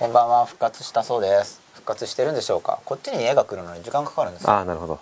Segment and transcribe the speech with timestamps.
[0.00, 0.46] こんばんは。
[0.46, 1.60] 復活したそうです。
[1.74, 2.80] 復活してるんでしょうか？
[2.86, 4.50] こっちに絵が来るのに時間かかるんですよ。
[4.50, 4.98] ああなるほど。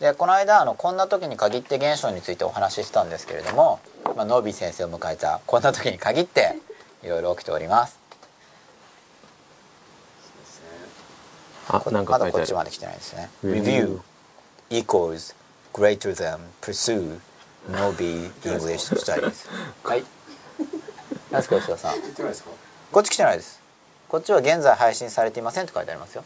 [0.00, 3.78] でこの間あのこんな時に限って現象についてお話ししたんですけれども、
[4.16, 6.58] まあ、ノービー先生を迎えたこんな時に限って
[7.04, 8.00] いろいろ起きております。
[11.68, 12.46] こあなんかまだこっ書いてある。
[12.48, 13.30] ちまで来てないですね。
[13.44, 14.00] Review
[14.70, 15.36] equals
[15.72, 17.20] greater than pursue
[17.70, 19.46] no be English studies
[19.88, 20.04] はい。
[21.30, 22.00] 何ですか吉田さん。
[22.00, 22.50] 言ってないですか？
[22.90, 23.61] こっち来てないです
[24.12, 26.24] こっちは現在配信されていませんって書いてありますよ。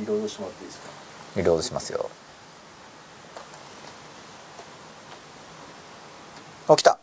[0.00, 0.88] リロードしてもらっていいですか？
[1.36, 2.10] リロードしますよ。
[6.70, 6.98] 起きた。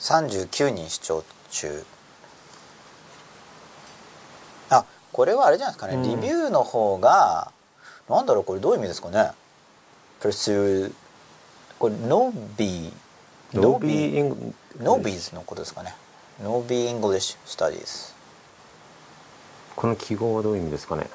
[0.00, 1.84] 39人視聴中。
[4.70, 6.02] あこれはあれじゃないですかね、うん。
[6.04, 7.52] リビューの方が
[8.08, 9.32] なんだろうこれどういう意味ですかね。
[10.22, 10.90] pursue
[11.78, 12.90] これ no be
[13.52, 15.94] ノービーイング no bees のことですかね
[16.42, 18.12] no be English studies
[19.76, 21.06] この記号はどういう意味ですかね？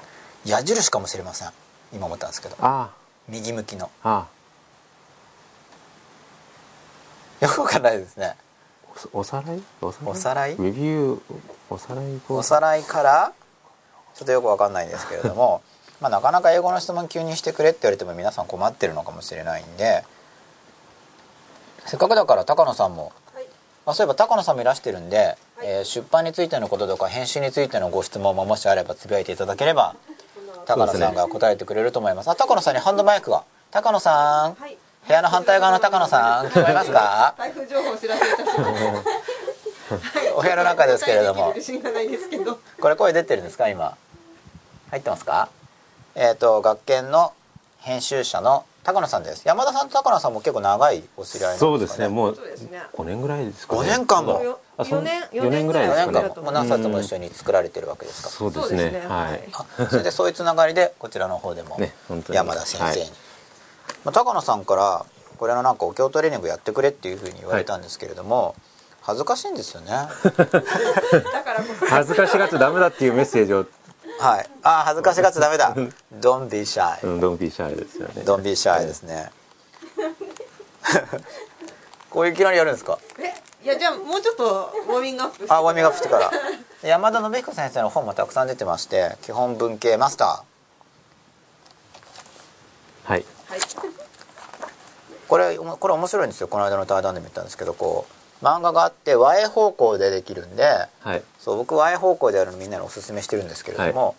[0.46, 1.50] 矢印かもしれません。
[1.94, 2.56] 今思ったんですけど。
[2.60, 2.92] あ
[3.28, 3.90] 右向きの。
[4.04, 4.28] あ
[7.42, 7.46] あ。
[7.46, 8.36] よくわかんないですね。
[8.36, 8.36] あ
[9.14, 9.62] おおさらい？
[9.82, 10.58] おさらい？
[10.58, 11.22] レビュー
[11.70, 13.34] おさらいをおさらいから
[14.14, 15.62] ちょっとよくわかんないんですけれども
[16.02, 20.04] まあなかなか英語の質問急にしてくれって言われても皆さん困ってるのかもしれないんで
[21.86, 23.14] せっかくだから高野さんも、
[23.86, 29.96] あそういえば高野さんもいらしてるんで、えー出版についてのこととか編集についてのご質問ももしあればつぶやいていただければ
[30.66, 34.78] 高野さんが答えてくれると思いますあ高野さんにハンドマイクが高野さんはい。
[35.08, 37.34] 部屋の反対側の高野さん聞こえますか？
[37.38, 39.06] 台風情報知らせいたします。
[40.36, 41.54] お部屋の中ですけれども。
[42.80, 43.96] これ声出てるんですか今
[44.92, 45.50] 入ってますか
[46.16, 47.34] えっ、と学研の
[47.80, 49.48] 編集者の高野さんです。
[49.48, 52.08] 山田さんと高野さんも結構長いお知り合いなんそうですすね。
[52.08, 52.82] もうそうですね。
[52.94, 53.82] 5年ぐらいですかね。
[53.82, 54.42] 5年間も。
[54.42, 56.12] よあそん四年四年ぐらい4ですか。
[56.12, 58.30] ね年間ももう何冊も一緒に作られてるわけですか。
[58.30, 59.00] そうですそうですね。
[59.02, 59.88] ねはい。
[59.90, 61.78] それでそういうつながりでこちらの方でも。
[62.30, 63.12] 山田先生に、はい。
[64.06, 65.06] まあ、高野さんから
[65.38, 68.56] これのなんかお経トレーニングやってくれっていうふうに言われたんですけれども、
[69.02, 69.92] 恥ずかしいんですよね。
[71.90, 73.66] 恥ずかしがっちゃダメだっていうメッセージを
[74.20, 74.50] はい。
[74.64, 75.74] あー恥ずかしがっちゃダメだ。
[76.20, 78.14] Don't be shy うんドンピーシャイですよね。
[78.26, 79.32] Don't be shy ですね。
[82.10, 82.98] こういういきなりやるんですか？
[83.20, 85.46] え、いやじゃあもうちょっとウォーミングアップ。
[85.48, 86.32] あウォーミングアップしてから。
[86.82, 90.44] 山田信彦先生の本もたくさん出てまして基本文系マスタ
[93.06, 93.26] はい。
[93.50, 93.60] はい。
[93.60, 93.94] ー
[95.28, 96.48] これこれ面白いんですよ。
[96.48, 100.64] この間の対談でも言ったんですけどこう漫画があって和絵方向でできるんで
[101.02, 101.24] はい。
[101.40, 104.16] そう僕和絵方向でやるのみんなにおすすめしてるんですけれども、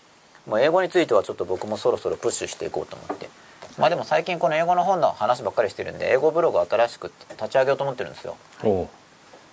[0.46, 3.28] もう英語についてはちょっと僕もそろそろプッシュしていこうと思って。
[3.78, 8.90] まあでも最近この英語の本の話ばっかりしてるんで英語ブログ新しく立ち上げようと思ってるんですよ、おお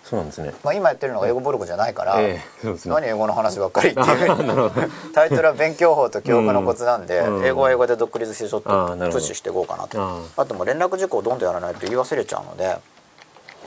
[0.04, 0.54] そうなんですね。
[0.64, 2.96] まあ、今やってるのが英語ブログじゃないから、ええそうですね。
[2.96, 4.72] 何英語の話ばっかりっていう
[5.14, 7.46] タイトルは勉強法と教育のコツなんで、うん。
[7.46, 10.02] 英語は英語で独立してちょっとプッシュしていこうかなと。
[10.02, 12.78] ああともう連絡事項をどんどんやらないと言い忘れちゃうので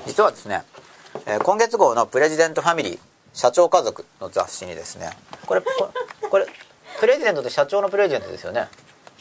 [0.06, 0.62] 実はですね、
[1.26, 2.98] えー今月号の「プレジデントファミリー
[3.32, 5.10] 社長家族」の雑誌にですね
[5.46, 5.90] これこ
[6.30, 6.46] これ
[6.98, 8.68] プレジデントって社長のプレジデントですよね？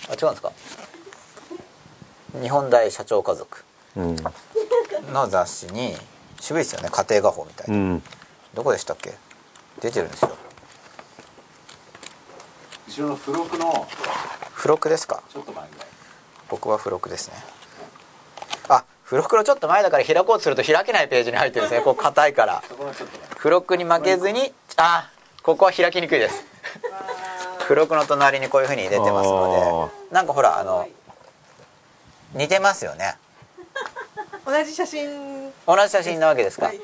[0.09, 0.51] あ違うんですか？
[2.41, 3.63] 日本大社長家族
[3.95, 4.15] うん。
[5.13, 5.97] の雑誌に
[6.39, 8.03] 渋いですよね家庭画報みたいな、うん。
[8.53, 9.15] どこでしたっけ？
[9.81, 10.31] 出てるんですよ。
[12.87, 13.87] 後ろの付録の
[14.57, 15.23] 付録ですか？
[15.31, 15.87] ちょっと前ぐらい。
[16.49, 17.35] 僕は付録ですね。
[17.37, 17.58] あ
[19.09, 21.81] 付録のちょっと前だから開こうとすると開けないページに入ってるんですね。
[21.83, 22.61] こう硬いから。
[23.37, 25.09] 付録に負けずにあ
[25.41, 26.43] ここは開きにくいです。
[27.61, 30.13] 付録の隣にこういう風に出てますので。
[30.13, 30.87] なんかほらあの
[32.33, 33.17] 似てますよね。
[34.45, 35.51] 同じ写真。
[35.65, 36.79] 同じ写真なわけですか、はい。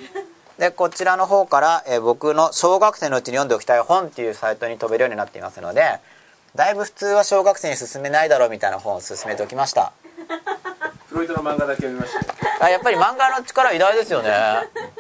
[0.58, 6.00] でこちらの方から、えー僕の小学生のうちに読んでおきたい本っていうサイトに飛べるようになっていますので
[6.56, 9.92] だいぶ普通は小学生に勧めないだろうみたいな本を勧めておきました
[11.16, 12.26] フロイトの漫画だけ読みましたよ。
[12.60, 14.30] あやっぱり漫画の力偉大ですよね。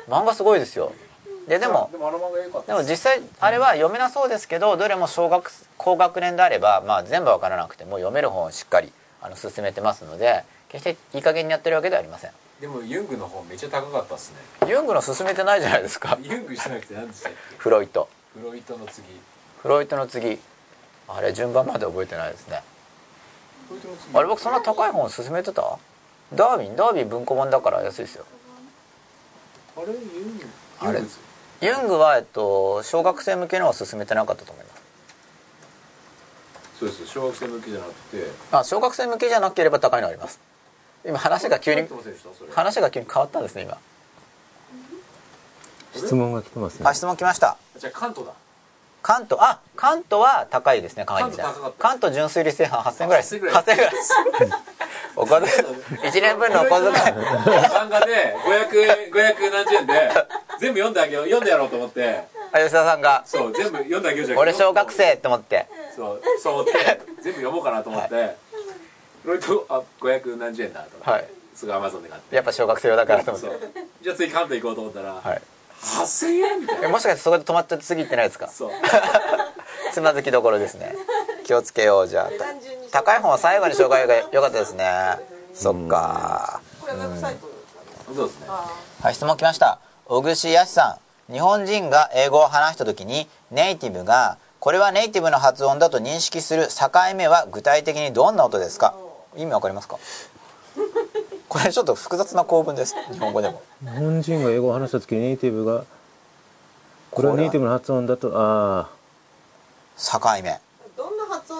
[0.07, 0.93] 漫画すごいですよ。
[1.45, 1.91] ででも
[2.65, 12.31] でも実際あれは読めなそうですけどどれも小学高学年であれば、まあ、全部わからなくても読める本をしっかりあの進めてますので決していい加減にやってるわけではありません。
[12.61, 14.31] でもユングの本めっちゃ高かったっす
[14.61, 14.69] ね。
[14.71, 16.17] ユングの進めてないじゃないですか。
[16.21, 17.37] ユングじゃなくて何でしたっけ？
[17.57, 18.07] フロイト。
[18.33, 19.03] フロイトの次。
[19.61, 20.39] フロイトの次。
[21.09, 22.63] あれ順番まで覚えてないですね。
[24.13, 25.77] あれ僕そんな高い本進めてた？
[26.33, 28.25] ダーウィンダーウィン文庫本だから安いですよ。
[29.77, 30.45] あれユング
[30.79, 31.19] あれユングズ
[31.61, 34.81] ユングは、えっと、小学生向けのは進めてなかったと思います。
[36.79, 37.07] そうです。
[37.07, 38.27] 小学生向けじゃなくて。
[38.51, 40.39] あ小学生向けじゃなければ高いのあります。
[41.05, 41.87] 今話が急に
[42.53, 43.77] 話が急に変わったんですね今。
[45.95, 46.85] 質問が来てますね。
[46.87, 47.57] あ質問来ました。
[47.77, 48.33] じゃあ関東だ。
[49.01, 51.31] 関東あ関東は高いですね関
[51.97, 53.35] 東純粋利性半8000円ぐらいです。
[53.35, 53.55] 8000ぐらい。
[53.55, 54.13] 8000円ぐらいです
[55.15, 55.51] お小遣い
[56.09, 60.09] 1年分のお小遣い漫画で500 500何十円で
[60.59, 62.23] 全部読んであげよう読んでやろうと思って。
[62.51, 63.23] あ吉田さんが。
[63.25, 64.39] そう全部読んであげようじゃん。
[64.39, 65.67] 俺小学生って思って。
[65.95, 66.71] そうそう思って
[67.21, 68.35] 全部読もうかなと思って。
[69.25, 71.25] それとあ500何十円だと思って、はい。
[71.55, 72.35] すぐアマゾンで買って。
[72.35, 73.49] やっぱ小学生用だからと思って。
[74.01, 75.41] じゃあ次関東行こうと思ったら、はい。
[75.81, 76.87] 8000円みたいな。
[76.87, 78.47] えもしかしてそこで止まっちゃって次行ってないですか？
[78.47, 78.71] そう。
[79.93, 80.95] つまずきどころですね
[81.45, 82.27] 気をつけようじゃ
[82.91, 84.89] 高い本は最後に紹介が良かったですね。
[85.53, 86.59] そっか。
[88.23, 88.71] うですねあ
[89.01, 89.79] はい質問来ました。
[90.05, 90.97] 小串康さ
[91.29, 91.33] ん。
[91.33, 98.95] 日本人が英語を話した時にネイティブがこれはネイティブの発音だと認識する境目は具体的にどんな音ですか？
[99.35, 99.97] 意味わかりますか？
[101.47, 102.95] これちょっと複雑な構文です。
[103.11, 103.61] 日本語でも。
[103.83, 105.83] 日本人が英語を話した時にネイティブが
[107.11, 108.89] これはネイティブの発音だとあ
[109.97, 110.59] 境目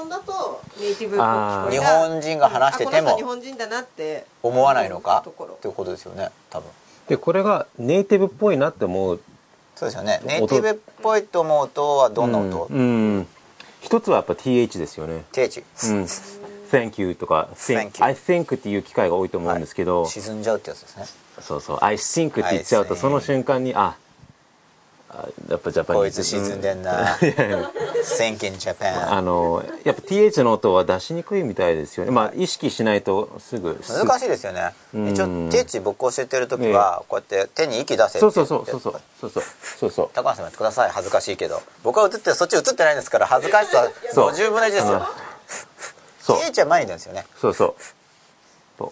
[0.01, 5.21] 音だとネイティブっぽ日本人が話してても日本人だなって思わないのか？
[5.23, 6.69] ところっていうことですよね多分。
[6.69, 6.71] あ
[7.09, 9.19] でこれがネイティブっぽいなって思う。
[9.75, 10.21] そうですよね。
[10.25, 13.27] ネイティブっぽいと思うとはどんな音、うん、うん。
[13.81, 15.23] 一つはやっぱ TH ですよね。
[15.31, 16.03] 定置うん、
[16.71, 21.05] Thank you とか Thank think, I think っていう機会が多いと思うんですけど、沈んじゃうってやつですね。
[21.41, 21.77] そうそう。
[21.81, 23.97] I think って言っちゃうとその瞬間にああ
[25.49, 26.21] やっぱジャパニーズ。
[26.21, 27.17] こいつ沈んでんな。
[27.17, 32.11] Think in Japan あのやっぱ TH の音は出しにくいみたいですよね。
[32.11, 34.73] まあ意識しないとすぐ難しいですよね。
[34.93, 35.09] うん。
[35.09, 38.19] 一応定置僕教えてる時はこうやって手に息出せって。
[38.19, 39.43] そうそうそうそうそうそう
[39.79, 40.09] そうそう。
[40.13, 40.89] 高橋さんもやってください。
[40.91, 41.61] 恥ずかしいけど。
[41.83, 44.31] 僕は映ってそっち映ってないんですから恥ずかしさそう。
[44.31, 45.07] 50分の1ですよ。
[46.19, 46.39] そう。
[46.39, 47.25] 定置は前に出るんですよね。
[47.39, 47.75] そうそう。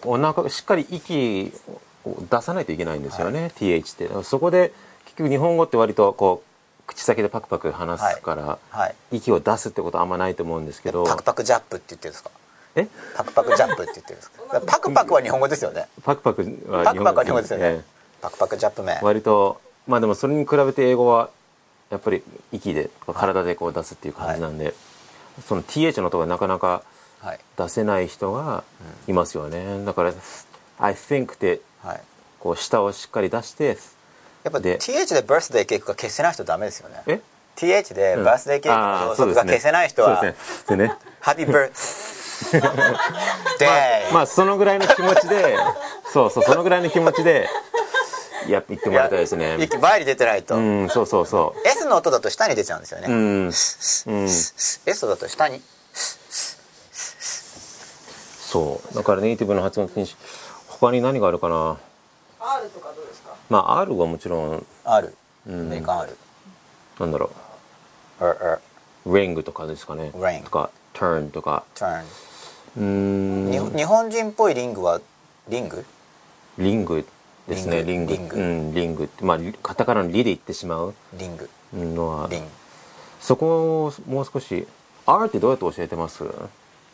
[0.04, 1.52] お腹しっかり息
[2.06, 4.24] を出さないといけないんですよね、TH って。
[4.24, 4.72] そこで
[5.16, 8.94] 結局日本語って割とこう口先でパクパク話すから、はい。
[9.12, 11.04] 息を出すってことはあんまないと思うんですけど。
[11.04, 12.30] パクパクジャップって言ってるんですか？
[12.76, 12.88] え？
[13.16, 14.60] パクパクジャップって言ってるんですか？
[14.66, 15.88] パクパクは日本語ですよね。
[16.02, 17.64] パクパクは日本語ですよね。
[17.66, 17.84] え
[18.20, 18.92] パクパクジャップ名。
[18.94, 21.30] え割とまあでもそれに比べて英語は
[21.90, 22.22] やっぱり
[22.52, 24.74] 息で体でこう出すっていう感じなんで、
[25.46, 26.82] その TH の音がなかなか
[27.22, 27.38] はい。
[27.56, 28.64] 出せない人が
[29.06, 30.12] いますよね、だから
[30.78, 32.00] 「I think」ってはい。
[32.40, 33.78] こう舌をしっかり出して
[34.44, 37.02] やっぱで TH でバースデーケーキが消せない人ダメですよね。
[37.06, 37.20] え
[37.56, 40.88] ？TH でバースデーケーキの法則が消せない人はそうですね。
[40.88, 45.56] ねハッピーバースデーまあそのぐらいの気持ちで
[46.12, 47.48] そうそうそのぐらいの気持ちで
[48.48, 49.56] やっ言ってもらいたいですね。
[49.58, 53.46] 息前に出てないと、うんそうそうそ S の音だと下に出ちゃうんですよね、ううん。
[53.46, 53.50] うん。
[54.26, 55.62] S だと下に。
[58.54, 58.94] そう。
[58.94, 60.16] だからネイティブの発音禁止。
[60.68, 61.78] 他に何があるかな
[62.40, 63.03] ？R とかどう？
[63.50, 64.66] まあ R はもちろん。
[64.84, 65.14] R
[65.46, 65.68] アん。
[65.68, 66.16] メリカン R
[67.00, 67.30] なんだろ
[68.20, 68.60] R R
[69.06, 70.10] う ring とかですかね。
[70.14, 71.64] Ring とか turn とか。
[71.74, 72.04] Turn
[72.76, 73.50] うーん。
[73.50, 75.00] に日本人っぽいリングは
[75.48, 75.84] リング？
[76.58, 77.06] リング
[77.48, 77.82] ですね。
[77.82, 78.36] リングリング。
[78.36, 79.24] うんリングって。
[79.24, 81.50] まあリカタカナのリで言ってしまうリング。
[81.74, 82.28] のは。
[82.30, 82.44] リン
[83.20, 84.66] そこをもう少し
[85.06, 86.24] R ってどうやって教えてます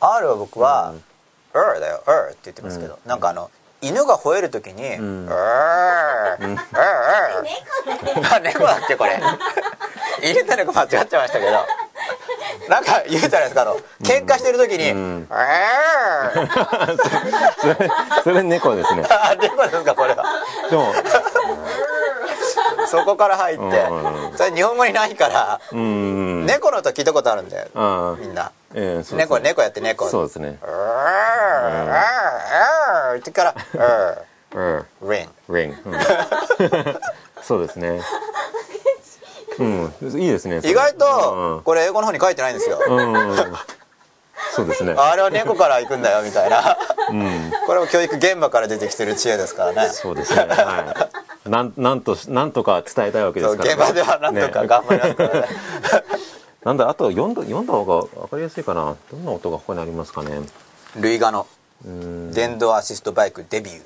[0.00, 0.94] ？R は僕は
[1.52, 2.02] 「R だよ。
[2.06, 3.50] R」って言ってますけど、なんかあの
[3.82, 5.28] 犬が吠える時に「ん。
[5.28, 6.58] R」「R
[8.36, 9.20] 」あ猫だっけこれ。
[10.22, 11.66] 犬と猫間違っちゃいましたけど。
[12.68, 15.26] なんか言うじゃないですかあの喧嘩してる時に「ん。
[15.28, 16.48] R
[17.60, 17.90] 」それ
[18.24, 19.04] それ猫ですね。
[19.08, 20.24] あ猫ですかこれは。
[20.70, 20.92] でも
[22.86, 24.36] そこから入ってうん。
[24.36, 30.08] それ日本語にないから猫の音聞いたことあるんだよあみんなええそう猫猫やって猫。
[30.08, 30.70] そうですね「R」
[33.12, 34.18] 「R」ってから「R」
[34.54, 35.94] うん「Ring」ring うん。
[37.42, 38.00] そうですね
[39.58, 39.92] うん。
[40.20, 42.54] いいですね意外とこれ英語の方に書いてないん。
[42.58, 42.78] ですよ
[44.52, 46.02] そうですねあれは猫から行くん。
[46.02, 46.76] だよみたいな
[47.10, 47.52] うん。
[47.66, 51.06] これも教育現場から出てきてる知恵ですからねそうですねは
[51.46, 51.72] いなん。
[51.76, 52.00] なん。
[52.02, 52.52] となん。
[52.52, 54.34] とか伝えたいわけですから、現場ではなん。
[54.34, 55.46] とかね頑張りますからね
[56.64, 58.96] なんだあと読んだ読んだ方が分かりやすいかな。
[59.10, 60.40] どんな音がここにありますかね。
[60.98, 61.46] 類画の
[61.84, 62.32] うん。
[62.32, 63.82] 電動アシストバイクデビュー。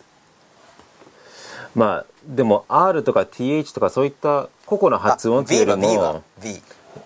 [1.75, 6.63] まあでも R とか TH とかそういった個々の発音っていう V よりは V はも V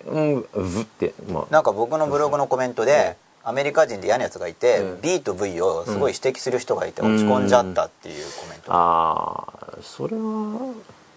[0.06, 1.46] うんブってまあ。
[1.50, 5.00] なんか僕のブログのコメントでアメリカ人で嫌なやつがいて、うん。
[5.00, 10.74] B と V をすごい指摘する人がいて落ち込んじゃったっていうコメント、ああそれは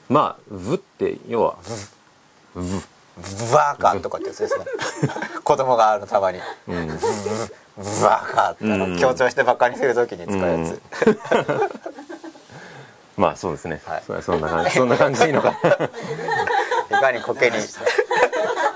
[0.07, 1.57] まあブって要は
[2.55, 2.63] ブ
[3.53, 4.65] バーカとかってやつですね。
[5.43, 6.39] 子供があるのたまに。
[6.67, 6.87] うん。
[6.87, 6.93] ブ
[8.01, 8.99] バーカってあのうん。
[8.99, 10.81] 強調してバカにする時に使うやつ、
[13.17, 14.03] まあそうですね、はい。
[14.05, 15.41] そそんな感じそんな感じでいいの。
[15.41, 15.49] か
[16.89, 17.57] いかに苔に。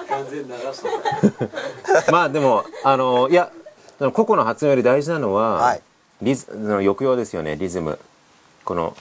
[0.10, 3.52] 完全に流したまあでもあのいや
[4.14, 5.82] 個々の発音より大事なのは、はい。
[6.22, 8.00] リズその抑揚ですよねリズム。
[8.64, 8.96] この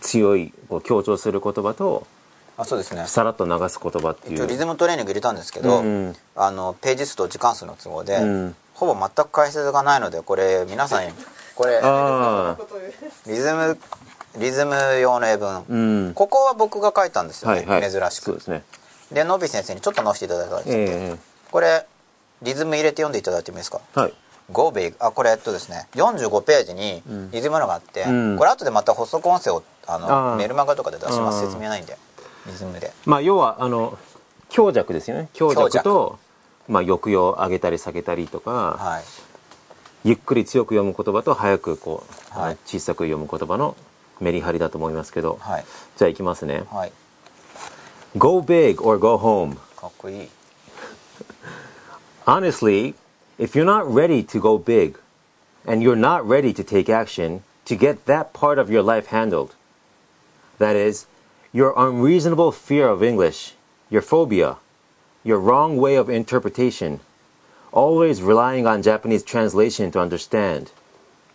[0.00, 2.06] 強いこう強調する言葉と
[2.56, 3.06] あそうですね。
[3.06, 4.34] さらっと流す言葉っていう。
[4.36, 8.56] 一応リズムトレーニング入れたんですけど、うんあのページ数と時間数の都合で、うん。
[8.74, 11.12] ほぼ全く解説がないのでこれ皆さんに
[11.54, 11.80] これ
[13.26, 13.78] リズム
[14.36, 15.76] リズム用の英文、う
[16.10, 16.14] ん。
[16.14, 17.90] ここは僕が書いたんですよね、はいはい。
[17.90, 18.24] 珍しく。
[18.24, 18.62] そうですね。
[19.12, 21.16] でノビー先生にちょっと直していただいたんですけど、え
[21.52, 21.86] これ
[22.42, 23.80] リズム入れて読んでいただいてもいいですか？
[23.96, 24.14] えはい。
[24.50, 28.36] Go big あこれえっとですね45ページにリズムのがあって、うん。
[28.36, 31.40] これ後でまた補足音声をあのメルマガとかで出します。
[31.46, 31.96] 説明ないんで
[32.46, 33.98] リズムでまあ要はあの
[34.48, 36.18] 強弱ですよね強弱強と
[36.68, 39.04] まあ抑揚上げたり下げたりとか、はい
[40.06, 42.04] ゆっくり強く読む言葉と早くこ
[42.36, 43.74] う、はい小さく読む言葉の
[44.20, 45.64] メリハリだと思いますけど、はい
[45.96, 46.92] じゃあいきますねはい
[48.18, 50.28] Go big or go home かっこいい
[52.26, 52.94] Honestly,
[53.38, 54.98] if you're not ready to go big
[55.66, 59.54] and you're not ready to take action to get that part of your life handled,
[60.58, 61.06] that is,
[61.54, 63.52] Your unreasonable fear of English,
[63.88, 64.56] your phobia,
[65.22, 66.98] your wrong way of interpretation,
[67.70, 70.72] always relying on Japanese translation to understand,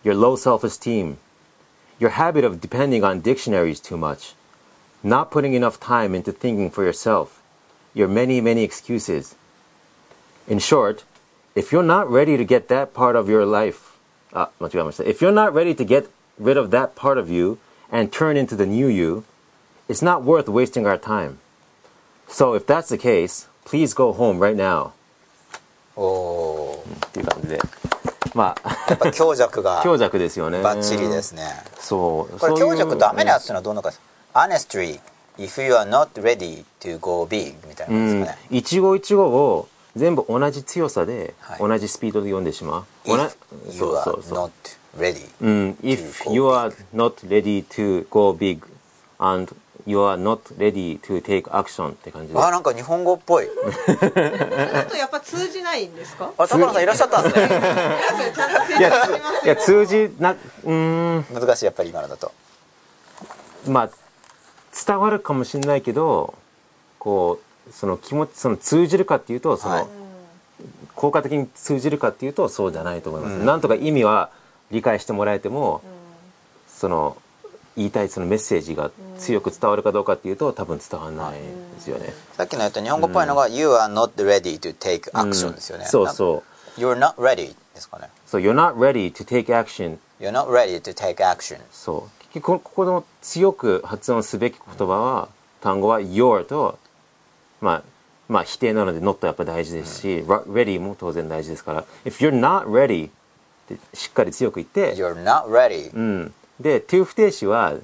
[0.04, 1.16] your low self esteem,
[1.98, 4.34] your habit of depending on dictionaries too much,
[5.02, 7.40] not putting enough time into thinking for yourself,
[7.94, 9.34] your many, many excuses.
[10.46, 11.02] In short,
[11.54, 13.96] if you're not ready to get that part of your life,
[14.34, 17.58] uh, if you're not ready to get rid of that part of you
[17.90, 19.24] and turn into the new you,
[19.90, 21.38] it's not worth wasting our time.
[22.28, 24.92] So if that's the case, please go home right now.
[25.96, 27.60] おおっていう感じで。
[28.32, 30.62] まあ、ーやっぱ強弱が強弱ですよね。
[30.62, 31.42] バッチリですね
[31.80, 32.38] そう。
[32.38, 34.00] これ強弱ダメなやつのはどんなかです
[34.32, 35.00] Honestly
[35.36, 42.84] if you are not ready to go big みたいなですかね、一語一語を全部同じ強さで、はい同じスピードで読んでしまう。
[43.04, 43.30] 同 If
[43.68, 44.38] じ you そう are そうそう。
[44.38, 44.50] not
[44.96, 48.60] ready うん、if you are not ready to go big
[49.18, 49.52] and
[49.86, 52.38] you are not ready to take action って感じで。
[52.38, 53.46] あなんか日本語っぽい。
[53.46, 56.32] だとやっぱ通じないんですか？
[56.38, 57.30] あ高野さんいらっしゃったんで。
[57.30, 57.46] すね
[58.80, 58.90] や、
[59.44, 62.32] いや通じな、うーん、難しいやっぱり今のだと。
[63.66, 63.90] まあ、
[64.86, 66.34] 伝わるかもしれないけど、
[66.98, 69.86] こう、その気持ち、その通じるかっていうと、その、はい。
[70.94, 73.38] 効果的に通じるかっていうとそうじゃないと思います。
[73.38, 74.28] なんとか意味は
[74.70, 75.80] 理解してもらえても、
[76.68, 77.16] その、
[77.76, 82.12] 言いたいそのメッセージが強く伝わるかどうかっていうと多分伝わらないですよね。
[82.36, 86.42] さっきの言った日本語っぽいのが、You are not ready to take action ですよね、そうそ
[86.76, 86.80] う。
[86.80, 89.98] う You're not ready ですかね So you're not ready to take action.
[90.20, 92.22] You're not ready to take action そう。
[92.32, 95.28] 結局ここの強く発音すべき言葉は、
[95.60, 96.78] 単語は your と、
[97.60, 97.82] まあ、
[98.28, 103.10] まあ否定なので not やっぱ大事ですし、ready も当然大事ですから、if you're not ready っ
[103.68, 106.34] てしっかり強く言って、You're not ready うん。
[106.60, 107.74] で、to 不定詞は、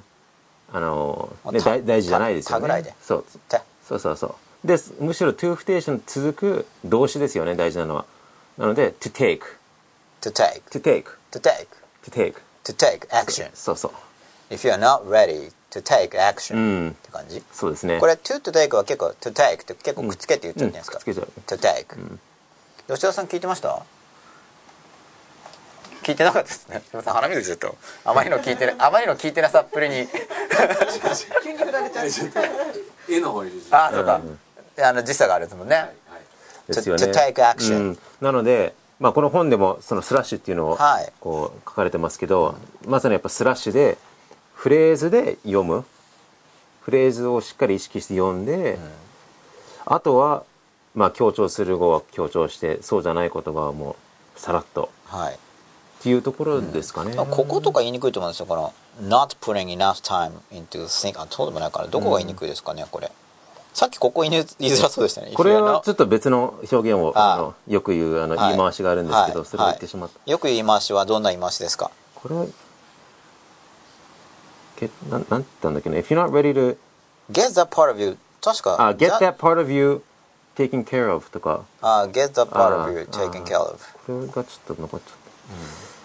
[0.73, 2.95] あの、ね、た大大事じゃないですよね。
[3.03, 3.25] そう。
[3.49, 4.67] てそうそうそう。
[4.67, 8.05] で、むしろ to 不定詞の続く動詞ですよね、大事なのは。
[8.59, 9.41] なので、to take,
[10.21, 11.67] to take to take, to take
[12.05, 12.35] to take.
[12.65, 13.93] to take action そうそう。
[14.51, 16.91] if you're not ready to take action、うん。
[16.91, 17.43] って感じ？
[17.53, 18.01] そうですね。
[18.01, 21.31] これ to to take は結構 to take って結構くっつけて言っちゃってんですか、うんくっつけちゃう。
[21.47, 22.19] To take、
[22.89, 23.83] 吉田さん聞いてました？
[26.07, 26.81] 聞いてなかったですね。
[26.87, 27.15] すみません。
[27.15, 27.77] 鼻水ちょっと。
[28.05, 30.07] あまりの聞いてあまりの聞いてなさっぷりに。
[31.43, 32.09] 急に振られちゃう
[33.09, 34.21] 絵の方にああそうか、
[34.85, 35.85] あの時差があるんですもんね、
[36.69, 37.05] ですよね。
[37.07, 37.99] to take action うん。
[38.21, 41.13] なので、まあ、この本でもそのスラッシュっていうのをはい。
[41.19, 42.55] こう書かれてますけど、
[42.87, 43.99] まさにやっぱスラッシュで
[44.55, 45.85] フレーズで読む。
[46.83, 48.79] フレーズをしっかり意識して読んで、
[49.87, 50.45] あとは、
[50.95, 53.97] まあ、強調する語は強調してそうじゃない言葉はも
[54.37, 54.89] うさらっと。
[55.07, 55.39] はい
[56.07, 57.17] っていうところですかね。
[57.17, 58.47] こことか言いにくいと思うんですよ。
[58.47, 58.73] この
[59.03, 61.89] not putting enough time into think あそうでもないから。
[61.89, 63.11] どこが言いにくいですかね、これ。
[63.75, 65.33] さっきここ言いづらそうでしたね。
[65.35, 70.31] これはちょっと別の表現をああのよく言うあのはい言い回しがあるんですけど、はいそれを言ってしまった。
[70.31, 71.91] よく言い回しはどんな言い回しですか？
[72.15, 72.47] これは
[74.77, 76.77] けなんなんて言ったんだっけね If you're not ready to
[77.33, 80.05] get that part of you 確かあ get that- part of you
[80.55, 81.65] taken care of とか。
[81.83, 85.27] あ get that part あ of you あ taken care of これがちょっと残っちゃった。
[85.49, 85.96] うん、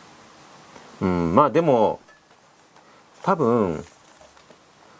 [1.05, 2.00] まあでも
[3.24, 3.84] 多分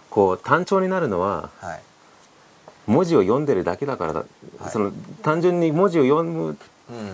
[0.10, 1.82] こう単調になるのははい。
[2.88, 4.26] 文字を読んでるだけだからだ、
[4.70, 4.92] その
[5.22, 6.58] 単純に文字を読む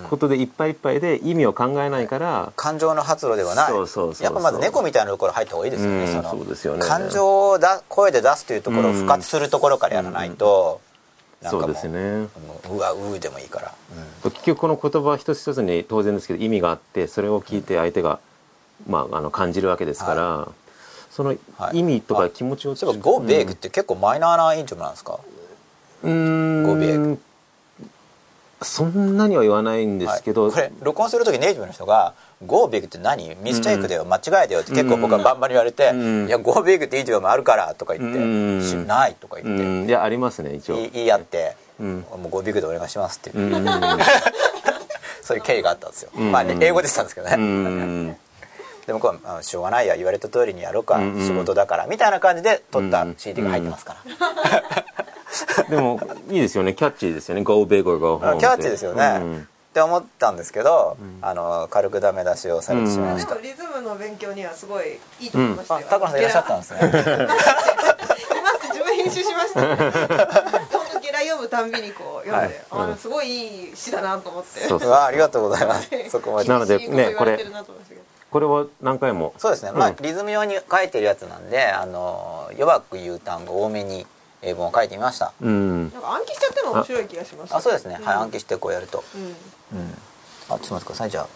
[0.09, 3.67] ことでいっぱいいっぱいで意味を考えないから、感情の発露ではない。
[3.67, 6.29] そうそうそうやっぱまず猫みたいなところ入った方がいいですよねうんその。
[6.31, 6.85] そうですよね。
[6.85, 10.79] 感情をだ声で出すというところを復活するところからやらないと、
[11.41, 12.21] なんそうですね。
[12.21, 12.29] も
[12.71, 13.73] ううわうーでもいいから、
[14.23, 18.19] 結局この言葉一つ一つに当然ですけど意味があってそれを聞いて相手が、
[18.85, 20.47] まあ、あの感じるわけですから、
[21.11, 21.79] そのはい。
[21.79, 25.19] 意味とか気持ちを、そういえば Go Big って結構マイナーなイントロなんですか、
[26.03, 26.63] うーん。
[26.63, 27.17] Go big
[28.61, 30.51] そんなには言わないんですけど、はい。
[30.53, 32.13] これ録音する時ネイティブの人が
[32.45, 33.35] 「Go Big って何？
[33.35, 36.27] ミステイクだよ、間違いだよ」って結構僕はバンバンに言われて「ん。
[36.27, 38.61] いや Go Big っていいともあるから」とか言って「うん。
[38.63, 39.87] しない」とかう言って、ん。
[39.87, 40.75] いやありますね一応。
[40.91, 41.99] 言い合って「ん。
[41.99, 43.31] もう Go Big でお願いします」って
[45.21, 46.31] そういう経緯があったんですよ、ん。
[46.31, 48.15] まあ、ね、英語でしたんですけどね、うん
[48.87, 51.27] でもこうあしょうがないや言われた通りにやろうか、うんうん。
[51.27, 53.97] 仕事だからみたいな感じで撮った CD が入ってますか
[55.59, 56.73] ら、でもいいですよね。
[56.73, 57.43] キャッチーですよね。
[57.43, 59.41] Go big or go あ home キャッチーですよね、うん。
[59.41, 65.87] って思ったんですけど、あの軽くダメ出しをされてしまいました、リズムの勉強にはすごいいいと思いましたよ。
[65.87, 66.79] あ高野さんいらっしゃったんですね。
[66.79, 67.01] いますっ
[68.61, 69.61] て自分編集しました。
[71.01, 74.61] ゲラ読むたんびにこう読んで、あすごいいい詩だなと思って。
[74.61, 75.89] そううわありがとうございます。
[76.09, 76.49] そこまで。
[76.49, 77.37] なのでいいこれ
[78.31, 79.33] これを何回も。
[79.37, 79.95] そうですね、まあうん。
[80.01, 84.05] リズム用に書いてるやつなんであの弱く言う単語多めに
[84.41, 85.33] 英文を書いてみました。
[85.41, 85.91] うん。
[85.91, 87.55] なんか暗記しちゃってるの面白い気がします。
[87.55, 89.03] あそうですね、はいん暗記してこうやると。
[89.15, 89.17] う
[89.75, 89.79] ん。
[89.79, 89.97] うん。
[90.49, 91.09] あちょっと待ってください。
[91.09, 91.27] じゃあ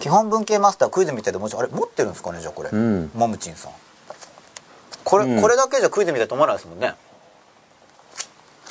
[0.00, 3.10] 基本文系マスタークイズみたいでもしあれ持ってるんですかねじゃあこれ、うん。
[3.14, 3.72] もむちんさん。
[5.04, 5.40] これ、うん。
[5.42, 6.94] これだけじゃクイズみたいと思わないですもんね。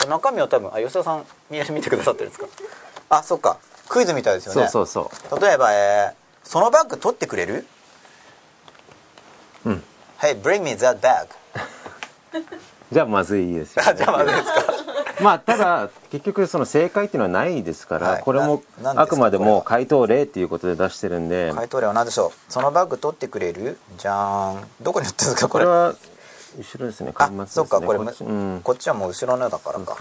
[0.07, 2.47] 中身は多分あ吉田さん見 見てくださってるんですか？
[3.09, 3.57] あそっか。
[3.89, 4.67] クイズみたいですよね。
[4.69, 5.39] そうそうそう。
[5.41, 7.65] 例えば、えーそのバッグ取ってくれる？
[9.65, 9.83] うん。
[10.19, 11.27] Hey bring me that bag.
[12.91, 14.63] じゃあまずいですよ、あ じゃあまずいですか？
[15.21, 18.21] まあただ結局その正解っていうのはないですから、はい。
[18.21, 22.31] これもあくまでも回答例っていうことで出してるんで、回答例は何でしょう？
[22.51, 23.79] そのバッグ取ってくれる？
[23.97, 24.67] じゃーん。
[24.81, 25.65] どこに売ってるんですかこれ？
[25.65, 25.95] は
[26.57, 27.11] 後ろですね。
[27.15, 27.53] あ端末ですね。
[27.53, 27.81] そっか。
[27.81, 28.23] これこっち。
[28.23, 28.61] うん。
[28.63, 29.97] こっちはもう後ろのだからか。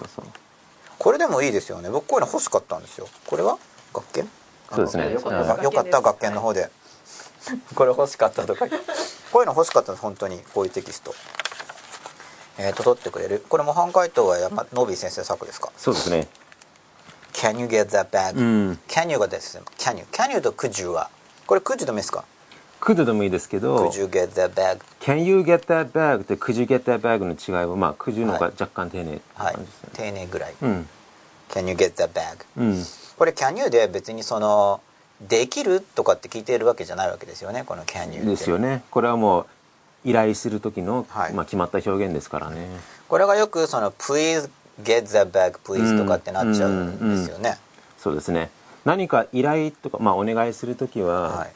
[0.99, 1.89] これでもいいですよね。
[1.91, 3.09] 僕こういうの欲しかったんですよ。
[3.27, 3.57] これは？
[3.95, 4.29] 学研？
[4.73, 5.13] そうですね。
[5.13, 5.43] よかうん。
[5.43, 6.71] ったよかった学研の方で。
[7.75, 8.67] これ欲しかったとか。
[9.31, 10.43] こういうの欲しかったんです本当に。
[10.55, 11.15] こういうテキスト。
[12.57, 13.45] えーと取ってくれる。
[13.49, 15.71] これ模範解答はやっぱノビー先生作ですか？
[15.77, 16.29] そうですね。
[17.33, 18.79] Can you get that bag、うん。
[18.89, 19.63] Can you がですね。
[19.79, 21.11] Can you Can you と Could you は。
[21.47, 22.25] これ Could you でもいいですか
[22.81, 26.85] ？could でもいいですけど Could you get that bag can you get that bag って could you get
[26.85, 29.57] that bag の違いはまあ could you の方が若干丁寧はい。
[29.95, 30.55] 丁寧ぐらい。
[30.63, 30.89] うん。
[31.51, 32.87] Can you get that bag うん
[33.19, 34.81] これ Can you で別にその
[35.21, 38.83] できるとかって聞いているわけじゃないわけですよねこの Can you ですよね。
[38.91, 39.47] これはもう
[40.05, 41.33] 依頼する時の、はい。
[41.33, 42.69] まあ、決まった表現ですからね。
[43.09, 44.51] これがよくその Please
[44.83, 47.59] get that bag please とかってなっちゃうんですよね、
[47.99, 48.51] そうですね。
[48.85, 51.53] 何か依頼とか、まあ、お願いする時は、はい。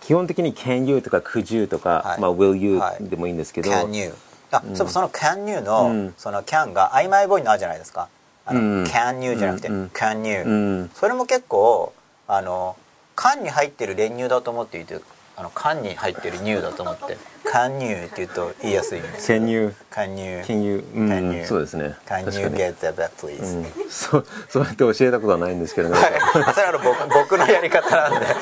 [0.00, 2.20] 基本的に can you とか could you とか、はい。
[2.20, 3.04] まあ、will you はい。
[3.08, 4.14] でもいいんですけど、Can you
[4.50, 6.14] あ、そうその Can you の、うん。
[6.16, 8.08] その Can が曖昧ボイになるじゃないですか
[8.46, 8.84] あの、うん。
[8.84, 9.74] Can you じゃなくて、うん。
[9.74, 9.90] うん。
[9.92, 10.90] Can you、うん。
[10.94, 11.92] それも結構
[12.26, 12.76] あの
[13.14, 17.16] 缶に入ってる練乳だと思って言うとあの缶に入ってる乳だと思って
[17.50, 21.08] 「Can you」って言うと言いやすいんです can you Can you can you うん。
[21.08, 21.96] Can you そうですね。
[22.06, 26.12] Can 確 you get that back please、うん、そうそうやって教えたことはないんですけどね、はい。
[26.54, 28.26] それは僕僕のやり方なんで。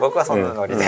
[0.00, 0.84] 僕はそんなノリで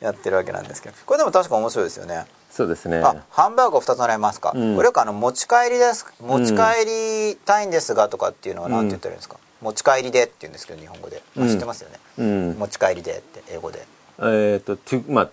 [0.00, 0.94] やってるわけなんですけど。
[1.06, 2.98] これでも確か面白いですよねそうですね。
[2.98, 4.76] あハンバーグを2つ習いますか、うん。
[4.76, 11.48] これよくあの持ち帰りです持ち帰りたいんですがとかっていうのは何て言ったらいいんですか、持ち帰りでって言うんですけど日本語で、あうん。
[11.48, 12.52] 知ってますよね、うん。
[12.56, 13.84] 持ち帰りでって英語で。
[14.20, 15.30] えっ、と to まあ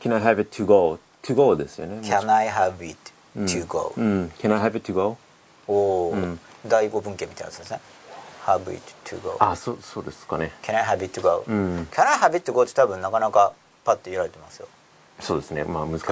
[0.00, 1.00] can I have it to go?
[1.24, 2.96] To go ですよね「Can I have it
[3.42, 3.92] to go?
[3.96, 4.32] う」ん。
[4.38, 5.16] Can I have it to go?
[5.66, 6.38] おお、うん。
[6.64, 7.80] 第五文献みたいなやつですね
[8.46, 10.52] 「have it to go」あそうそうですかね。
[10.62, 11.88] Can I have it to go、うん。
[11.90, 13.52] Can I have it to go って多分なかなか
[13.84, 14.68] パッて言われてますよ
[15.20, 15.64] そうですね。
[15.64, 16.06] まあ難しい。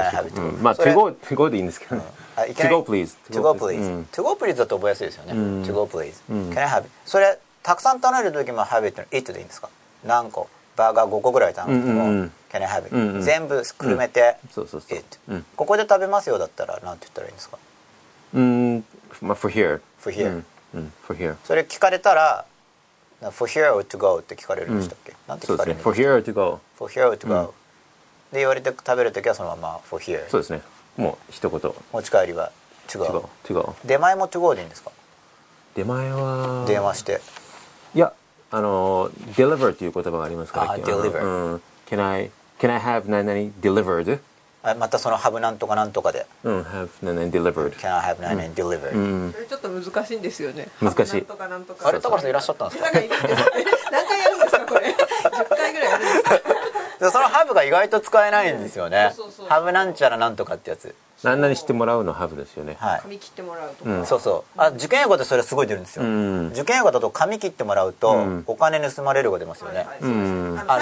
[0.62, 2.02] まあ to go to go でいいんですけどね、
[2.36, 2.72] あいけない。
[2.72, 4.08] to go please to go please、うん。
[4.10, 5.62] to go please だと覚えやすいですよね、ん。
[5.62, 6.50] to go please、ん。
[6.50, 9.68] can I have それたくさん頼める時も have it の it でいいんですか？
[10.04, 10.48] 何個？
[10.76, 12.32] バーガー5個ぐらい頼んでも、うんうんうん。
[12.50, 14.36] can I have 全部くるめて、
[14.90, 15.44] it、うん。
[15.54, 17.58] ここで食べますよだったら何て言ったらいいんですか？
[18.34, 18.84] うん。
[19.22, 20.92] まあ for here for here うん、うん。
[21.06, 22.44] for here それ聞かれたら
[23.30, 27.54] for here or to go って聞かれるんでしたっけ、なんて聞かれるん for here to go for here or to go、
[28.34, 30.60] で言われて食べる時はそのまま for here そうですね。
[30.96, 31.72] もう一言。
[31.92, 32.50] 持ち帰りは
[32.88, 34.90] to to go go to go 出前も to go でいいんですか？
[35.74, 37.20] 出前は電話して。
[37.94, 38.12] いや
[38.50, 41.62] あの deliver という言葉がありますからあ deliver うん。
[41.88, 44.18] Can I can I have 何々 delivered
[44.62, 46.26] あまたそのハブなんとかなんとかで。
[46.42, 49.32] うん have and then delivered Can I have nine and deliver、うん。
[49.32, 50.68] それちょっと難しいんですよね。
[50.80, 51.14] 難しい。
[51.14, 51.88] なんとかなんとか。
[51.88, 52.90] あれ高橋さんいらっしゃったんですか？
[52.90, 53.64] なんかいるんですね。
[53.92, 54.80] 何回やるんですかこれ
[55.30, 56.42] 10回ぐらいやるんですかで
[57.10, 59.14] そのハブが意外と使えないんですよね。
[59.48, 60.94] ハブなんちゃらなんとかってやつ。
[61.22, 62.76] 何々してもらうの have ですよね。
[62.78, 63.00] はい。
[63.00, 64.06] 髪切ってもらうとか、うん。
[64.06, 64.60] そうそう。
[64.60, 66.48] あ受験英語でそれすごい出るんですよ、うん。
[66.48, 68.44] 受験英語だと髪切ってもらうと、うん。
[68.46, 70.56] お金盗まれるが出ますよね、うん。
[70.60, 70.80] あのあ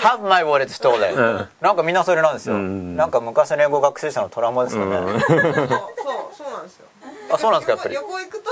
[0.00, 2.96] Have my wallet なんかみんなそれなんですよ、うん。
[2.96, 5.20] なんか昔の英語学習者のトラウマですよね、うん。
[5.20, 6.86] そうそうそうなんですよ。
[7.30, 7.94] あそうなんですかやっぱり。
[7.94, 8.50] 旅行行くと、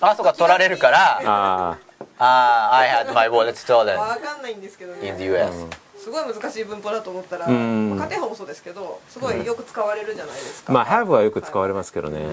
[0.00, 1.20] あそうか取られるから。
[1.24, 1.78] あ
[2.18, 5.66] ああ I had my wallet stolen わかんないんですけど in ね the US、
[6.06, 7.96] すごい難しい文法だと思ったら、うん。
[7.96, 12.24] まあ家庭法もそうですけどすごいよく使われるじゃないですか、あまあ have はよく使われますけどね。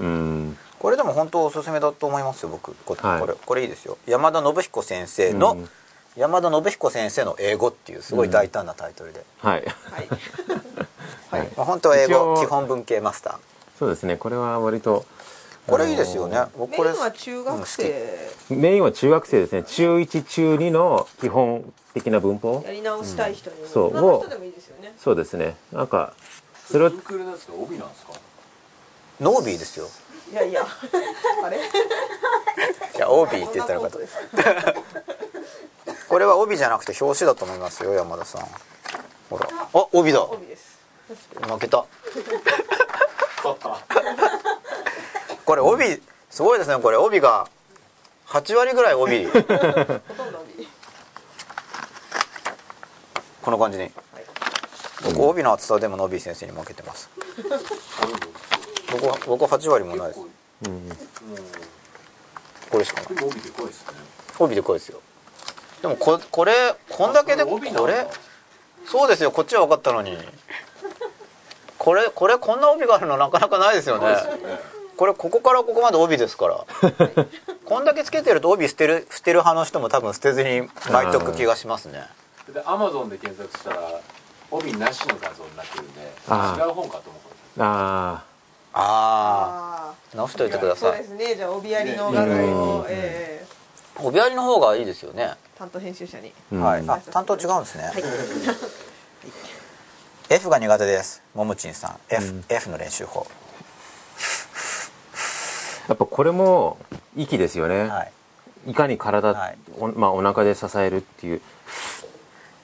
[0.00, 0.58] うん。
[0.80, 2.74] これでも本当おすすめだと思いますよ僕。
[2.84, 3.20] こはい。
[3.20, 3.98] これこれいいですよ。
[4.08, 5.68] 山田信彦先生の、うん。
[6.16, 9.60] 山田信彦先生の英語っていうすごい大胆なタイトルで、はい。
[9.60, 9.64] はい。
[11.30, 11.52] はい。
[11.56, 13.36] まあ、本当は英語基本文系マスター。
[13.78, 14.16] そうですね。
[14.16, 15.04] これは割と
[15.68, 16.42] これいいですよね。
[16.58, 18.30] 僕これメインは中学生。
[18.50, 19.62] メインは中学生ですね。
[19.62, 22.62] 中1中2の基本的な文法？
[22.66, 23.90] やり直したい人に、そう。
[23.90, 24.92] 女の人でもいいですよね。
[24.98, 25.56] そうですね。
[25.72, 26.12] なんか
[26.66, 27.08] それをノー
[29.44, 29.88] ビーですよ。
[30.32, 30.66] いやいや。
[31.44, 31.58] あれ？
[31.62, 31.62] い
[32.98, 33.98] やオービーって言ったのかと
[36.08, 38.46] これは帯じゃなくて表紙だと思いますよ山田さん。
[39.30, 39.48] ほら。
[39.52, 40.22] あ帯だ。
[40.24, 40.78] 帯です。
[41.42, 41.84] 負けた。
[45.44, 46.78] これ帯すごいですね。
[46.82, 47.46] これ帯が
[48.26, 49.26] 8割ぐらい帯。
[49.26, 49.54] ほとんど
[50.56, 50.66] 帯
[53.44, 53.90] この感じに。
[55.04, 57.10] 僕帯の厚さでもノビー先生に負けてます。
[58.90, 60.20] 僕は僕は8割もないです。
[60.66, 60.88] うん
[62.70, 63.24] これしかない。
[63.24, 63.92] 帯でかいですね。
[64.38, 65.00] 帯でこいですよ。
[65.82, 66.52] でもここれ
[66.88, 68.06] こんだけであこれ
[68.86, 69.30] そうですよ。
[69.30, 70.16] こっちは分かったのに。
[71.76, 74.16] これこれこんな帯があるのなかなかないですよね。
[74.96, 76.64] これここからここまで帯ですから。
[77.66, 82.06] こんだけつけてると帯捨てる捨てる派の人も多分捨てずに巻いとく気がしますね
[82.52, 84.00] でアマゾンで検索したら
[84.50, 87.22] 帯なしの画像になってるんであー違う本かと思っ
[87.56, 88.34] たああ。
[88.76, 91.36] ああ直しといてくだあそうさいですね。
[91.36, 93.44] じゃあ帯ありの画像を、うんえ
[94.00, 96.30] 帯ありの方がいいですよね、ー担当編集者に。
[96.30, 96.62] ー、うん。
[96.62, 96.84] はい。
[96.88, 97.92] あ担当違うんですね、
[100.28, 101.22] F が苦手です。
[101.34, 101.96] ももちんさん。
[102.08, 102.44] F,、うん。
[102.48, 103.26] F の練習法。
[105.88, 106.78] やっぱこれも
[107.14, 108.08] 息ですよね、は
[108.66, 108.70] い。
[108.72, 109.58] い、かに体、はい。
[109.78, 111.42] おまあ、お腹で支えるっていう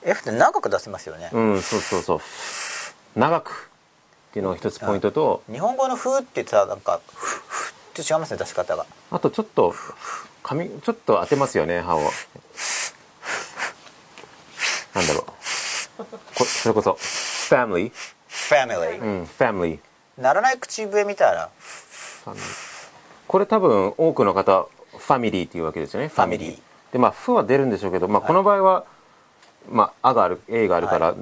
[0.03, 3.19] F って長く出せますよね、うんそうそうそう。
[3.19, 3.69] 長く。
[4.31, 8.85] っていうのが一つポイントと、日本語の「ふ」って言ってたらなんか「ふ」ふって違いますね出し方が。
[9.11, 9.75] あとちょっと
[10.41, 11.99] 髪ちょっと当てますよね歯を。
[14.93, 15.25] なんだろ
[15.99, 16.05] う。
[16.37, 16.97] こそれこそ
[17.49, 17.91] family
[18.31, 19.79] 「family う」ん family
[20.17, 21.49] ならない口笛みたいな。
[23.27, 26.59] これ多分多くの方ファミリーっていうわけですよねファミリー
[26.93, 28.85] でまあ「ふ」は出るんでしょうけど、まあ、この場合は
[29.69, 31.15] 「まあ、あ」がある「A」があるから、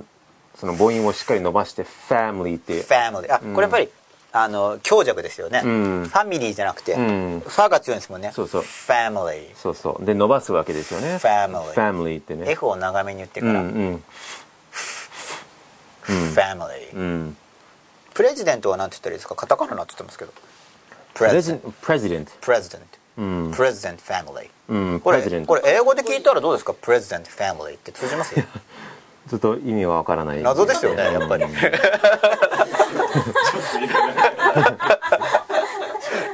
[0.59, 3.89] その母音をしっかり伸ばして「family」って「family」あこれやっぱり、
[4.31, 6.07] あの強弱ですよね、うん。
[6.07, 7.41] ファミリーじゃなくて、うん。
[7.45, 8.31] ファが強いんですもんね。
[8.33, 8.61] そうそう。
[8.61, 10.05] Family そうそう。
[10.05, 11.15] で伸ばすわけですよね。
[11.15, 12.51] Family family ってね。
[12.51, 14.03] F を長めに言ってうんから、うん、
[16.07, 17.37] family、うん、
[18.13, 19.35] プレジデントは何て言ったらいいですか？
[19.35, 20.31] カタカナになって言ってますけど。
[21.15, 26.73] ププレジプレジデントプレジデントうんプレジデントファミリーうんこれこれ英語で聞いたらどうですか？
[26.73, 28.33] プレジデントファミリーって通じます？
[29.29, 30.41] ちょっと意味はわからない。
[30.41, 31.43] 謎ですよねやっぱり。
[31.43, 31.51] うん。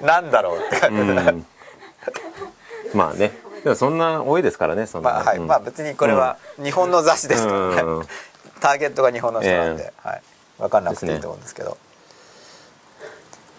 [0.05, 0.79] なんだろうって。
[0.79, 1.45] 感じ、うん。
[2.93, 3.31] まあね。
[3.63, 5.47] でもそんな多いですからねそんな、まあはい、うん。
[5.47, 8.07] まあ別にこれは日本の雑誌ですからね、うん。
[8.61, 10.21] ターゲットが日本の人なんで、えはい、
[10.59, 11.77] 分かんなくていいと思うんですけど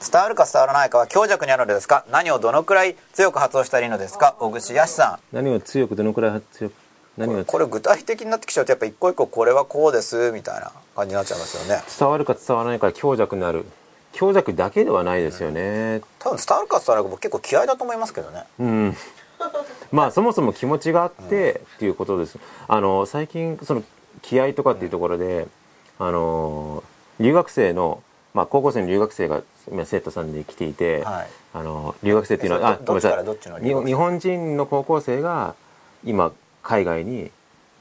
[0.00, 2.04] 伝わるか伝わらないかは強弱にあるのですか？
[2.10, 4.34] 何をどのくらい強く発音したらいいのですか？
[4.38, 6.74] 小串やしさ何を強くどのくらい強く
[7.16, 11.82] 何をんこれ具体的になってきちゃうとやっぱ一個一個これはこうですみたいな感じになっちゃいますよね。
[11.98, 13.64] 伝わるか伝わらないか強弱になる。
[14.12, 16.00] 強弱だけではないですよね。
[16.18, 18.44] 多分伝わるか伝わらないか僕結構気合だと思いますけどね。
[18.58, 18.96] うん、
[19.92, 22.38] まあそもそも気持ちがあってっていうことです。
[22.68, 23.82] あの最近その
[24.22, 25.46] 気合とかっていうところで、
[25.98, 26.82] あの
[27.20, 28.02] 留学生の、
[28.36, 29.40] まあ、高校生の留学生が
[29.72, 31.26] 今生徒さんで来ていて、はい。
[31.54, 33.24] あの留学生っていうのはあごめんなさい。
[33.62, 35.54] 日日本人の高校生が
[36.04, 37.30] 今海外に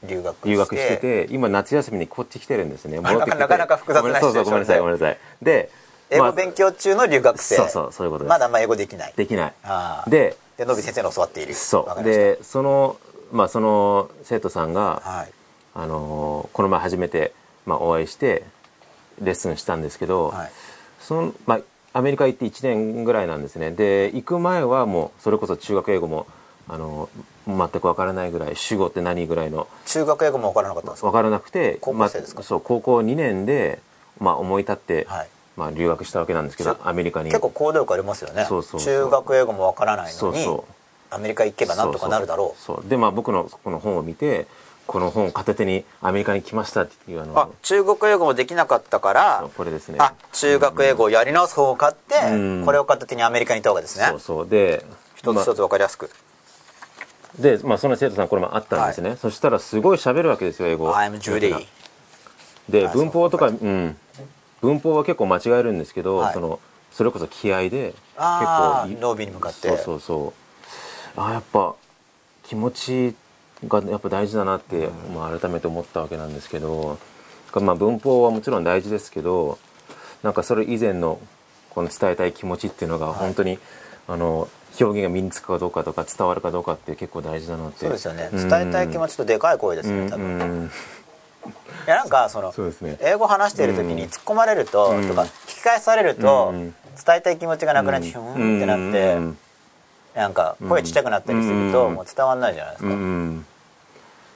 [0.02, 0.48] 留学して。
[0.48, 2.96] 留学してて今夏休みにこっち来てるんですね。
[2.96, 3.40] なか戻ってきてて。
[3.42, 4.32] なかなか複雑なごめんなさい。
[4.32, 5.18] そうそうごめんなさいごめんなさい。
[5.42, 5.70] で
[6.08, 8.30] 英語まあ勉強中の留学生、そうそうそういうことです。
[8.30, 9.12] まだあんま英語できない。
[9.14, 9.54] できない。
[10.08, 11.52] ででのび先生に教わっている。
[11.52, 12.02] そう。
[12.02, 12.96] でその
[13.30, 15.32] まあその生徒さんがはい。
[15.74, 17.34] あのーこの前初めて、
[17.66, 18.44] まあ、お会いして
[19.20, 20.50] レッスンしたんですけど、はい。
[21.00, 21.60] そのまあ、
[21.92, 23.70] アメリカ行って1年ぐらいなんですね。
[23.70, 26.26] で行く前はもうそれこそ中学英語も
[26.68, 27.08] あの
[27.46, 31.06] 全く分からないぐらい主語って何ぐらいの中学英語も分からなかったんですか？
[31.08, 32.40] 分からなくて高校生ですか？
[32.40, 33.78] まあそう高校2年で、
[34.20, 35.28] まあ、思い立って、はい。
[35.56, 37.30] まあ、留学したわけなんですけどアメリカに。
[37.30, 38.44] 結構行動力ありますよね。
[38.44, 41.14] そうそう中学英語も分からないのにそうそう。
[41.14, 42.88] アメリカ行けばなんとかなるだろうそう。
[42.88, 44.46] でまあ僕のこの本を見て
[44.86, 49.98] この本を片手にアメリカに来ましたっていうあのあ中国英語もできなかったからこれですね。
[50.00, 52.64] あ中学英語をやり直す方を買って、うん。
[52.64, 54.06] これを片手にアメリカに行ったわけですね。
[54.10, 54.48] そうそう。
[54.48, 54.84] で
[55.24, 56.10] まあ一つ一つ分かりやすく、
[57.38, 60.92] で、まあ、その生徒さんこれもあったんですね、そしたらすごい喋るわけですよ英語。
[60.92, 61.66] I'm Judy
[62.68, 63.52] であ文法とかう。
[63.52, 63.96] ん。
[64.60, 66.34] 文法は結構間違えるんですけど、はい。
[66.34, 66.60] その
[66.92, 69.68] それこそ気合で結構いああノービーに向かって。
[69.68, 70.34] そうそうそ
[71.16, 71.20] う。
[71.20, 71.74] あーやっぱ
[72.44, 73.14] 気持ち
[73.66, 76.98] がやっぱ大事だなって、まあ、改めて思ったわけなんですけど
[77.54, 79.58] まあ文法はもちろん大事ですけど
[80.22, 81.18] なんかそれ以前の
[81.70, 83.58] この伝えたい気持ちっていうのが本当に、
[84.08, 84.48] あの
[84.80, 87.80] 表現が身につくかどうかとか伝わるかどうかって結構大事だなって。
[87.80, 88.30] そうですよね。
[88.32, 88.48] うん。
[88.48, 90.70] 伝えたい気持ちとでかい声ですよね多分、いうんうん
[91.86, 92.96] やなんかそのね。
[93.00, 95.06] 英語話している時に突っ込まれると、うん。
[95.06, 96.74] とか聞き返されると、うん。
[97.04, 99.38] 伝えたい気持ちがなくなってヒューンってなって、うん
[100.16, 101.94] なんか声ちっちゃくなったりすると、うん。
[101.94, 103.46] もう伝わんないじゃないですか、うんうん。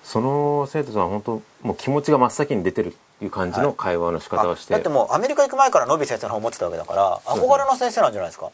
[0.05, 8.51] その生徒さんは本当もう気持ちが真っ先に出てるっていう感じの会話の仕方をして、あだってもうアメリカ行く前からノビー先生の方持ってたわけだから憧れの先生なんじゃないですか。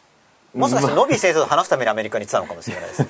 [0.55, 3.07] もしかしてノビー先生と話すためにアメリカに行ってたのかもしれないです。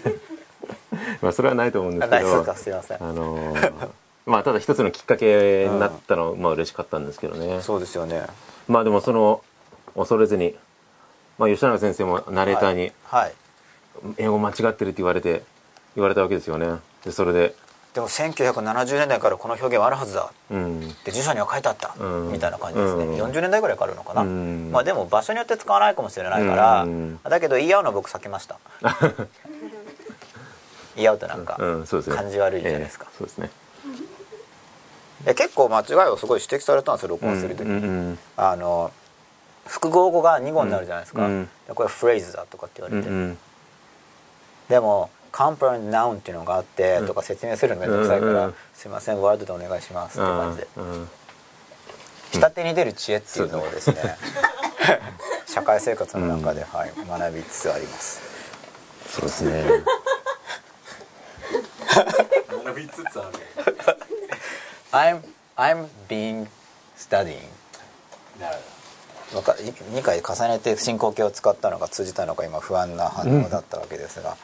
[1.23, 2.25] まあそれはないと思うんですけど。
[2.25, 2.57] ないですか？
[2.57, 3.03] すいません。
[3.03, 3.89] あのー
[4.27, 8.27] まあただ一つのきっかけになったのはまあ嬉しかったんですけどね、そうですよね。
[8.67, 9.43] まあでもその
[9.95, 10.57] 恐れずに、
[11.39, 13.33] まあ、吉永先生もナレーターにはい
[14.19, 15.43] 英語間違ってるって言われて
[15.95, 16.67] 言われたわけですよね。
[17.05, 17.55] でそれで
[17.95, 20.31] でも1970年代からこの表現はあるはずだ。
[20.51, 20.81] うん。
[21.05, 22.33] で辞書には書いてあった、うん。
[22.33, 28.59] みたいな感じですね、うん40年代ぐらいからあるのかな、うんまあでも場所によって使わないかもしれないから、うんだけど言い合うの僕避けました。
[30.95, 33.07] 言い合うとなんか、感じ悪いじゃないですか。
[33.09, 33.19] ええ。
[33.19, 33.51] そうですね。
[35.25, 37.77] いや結構間違いをすごい指摘されたんですよ録音する時、うんう
[38.13, 38.93] んあの
[39.67, 41.29] 複合語が2語になるじゃないですか、
[41.75, 43.37] これフレーズだとかって言われて、
[44.69, 50.69] でもカンプランナウンっていうのがあってとか説明するのめんどくさいから、すいませんワードでお願いしますって感じで
[52.41, 53.97] 下手に出る知恵っていうのをですね
[55.47, 58.21] 社会生活の中で、はい、学びつつあります。
[59.09, 59.65] そうですね。
[62.65, 63.33] 学びつつある。
[64.93, 65.23] I'm,
[65.57, 66.47] I'm being
[66.97, 67.39] studying.
[68.39, 68.57] なる
[69.35, 74.37] わか2回重ねて進行形を使ったのが通じたのか今不安な反応だったわけですが、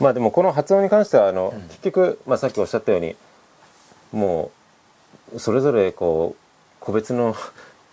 [0.00, 3.16] まあでもこの発音に関してはあの、結局、まあ、さっきおっしゃったように
[4.12, 4.50] も
[5.34, 6.42] うそれぞれこう
[6.80, 7.34] 個別の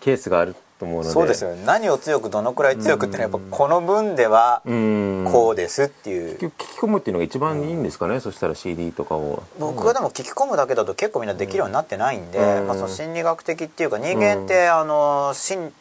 [0.00, 1.10] ケースがあると思うので。
[1.10, 1.62] そうですよね。
[1.66, 5.28] 何を強くどのくらい強くってのはやっぱこの分ではうん。
[5.30, 9.42] こうですっていう、結局聞き込むっていうのが一番いいんですかね、そしたら CD とかを。
[9.58, 12.66] 僕がでも聞き込むだけだと結構みんなできるようになってないんで、うん。
[12.66, 15.72] まあ、その心理学的っていうか人間ってあの心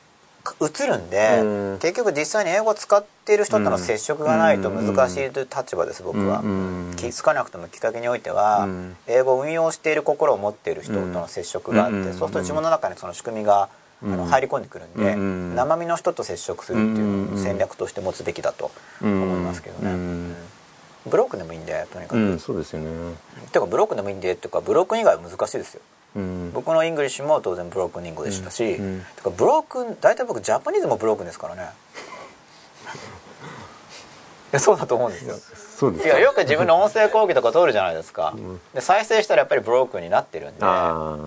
[0.62, 1.80] 映るんで、うん。
[1.80, 6.94] 結局実際に英語を使っている人との接触がないと難しいという立場です僕は、うん。
[6.96, 8.96] 気づかなくてもきっかけにおいては、うん。
[9.08, 12.04] 英語を運用している心を持っている人との接触があって、うん。
[12.06, 13.70] そうすると自分の中にその仕組みが、
[14.04, 15.56] あの入り込んでくるんで、うん。
[15.56, 17.38] 生身の人と接触するっていううん。
[17.42, 20.36] 戦略として持つべきだと思いますけどね、
[21.06, 22.40] broken でもいいんでとにかく、うん。
[22.40, 23.16] そうですよね。
[23.52, 25.82] てか broken でもいいんでっていうか broken 以外は難しいですよ
[26.16, 26.52] うん。
[26.54, 28.86] 僕の English も当然 broken English でしたし、うん。
[28.86, 29.06] うん。
[29.16, 31.70] てか broken 大体僕 Japanese も broken ですからね。
[34.52, 35.36] いやそうだと思うんですよ。
[35.76, 38.34] そうですいやよく自分の音声講義とか通るじゃないですか、
[38.74, 41.18] で再生したらやっぱり broken になってるんであ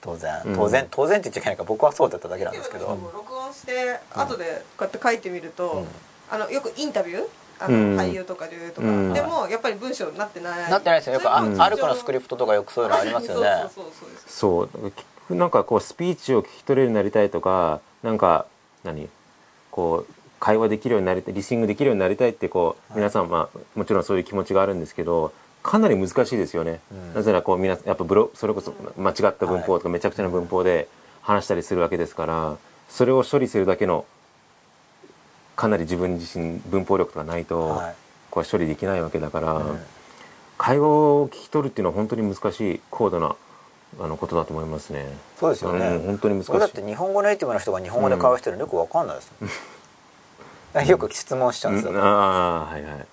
[0.00, 0.42] 当然。
[0.44, 0.56] うん。
[0.56, 5.84] 当然、当然って言っちゃいけないから僕はそうだっただけなんですけど、録音して後でこうやって書いてみると、
[6.30, 9.12] あのよくインタビュー俳優とか女優とか、うん。
[9.12, 10.70] でもやっぱり文章になってない。
[10.70, 11.14] なってないですよ。
[11.14, 13.48] よくあそれもアルクのスクリプトとかよくそういうのありますよね。
[13.74, 13.92] そうそう
[14.26, 14.92] そう
[15.28, 18.46] そうなんかこうスピーチを聞き取れるようになりたいとかなんか
[18.84, 19.08] 何？
[19.70, 27.14] こう会話できるようになりたいリスニングできるようになりたいってこう皆さんまあもちろんそういう気持ちがあるんですけどかなり難しいですよね、うん。
[27.14, 30.88] なぜならこう皆さんやっぱブロそれこそ間違った文法とかめちゃくちゃな文法で
[31.22, 32.56] 話したりするわけですから
[32.88, 34.04] それを処理するだけの
[35.56, 37.94] かなり自分自身文法力とかないと、はい。
[38.30, 39.80] これ処理できないわけだから、うん
[40.58, 43.36] 会話を聞き取るっていうのは本当に難しい高度な
[44.00, 45.06] あのことだと思いますね。
[45.38, 46.52] そうですよね、うん本当に難しい。
[46.52, 49.32] 僕だって日本語ネイティブの人が日本語で会話してるのよくわかんないです
[50.74, 51.98] もん、よく質問しちゃうんですよ、うん。
[51.98, 53.06] ああはいはい。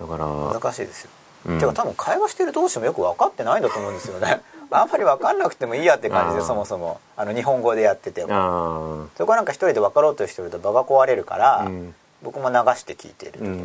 [0.00, 1.10] だから、難しいですよ、
[1.46, 1.58] うん。
[1.58, 7.00] てか多分会話してる同士もよく分かってないんだと思うんですよねあんまり分かんなくてもいいやって感じでそもそも。
[7.16, 8.28] あの日本語でやってても。
[8.32, 11.94] あそこはなんか一人で分かろうとしてると場が壊れるから、うん。
[12.20, 13.58] 僕も流して聞いていることが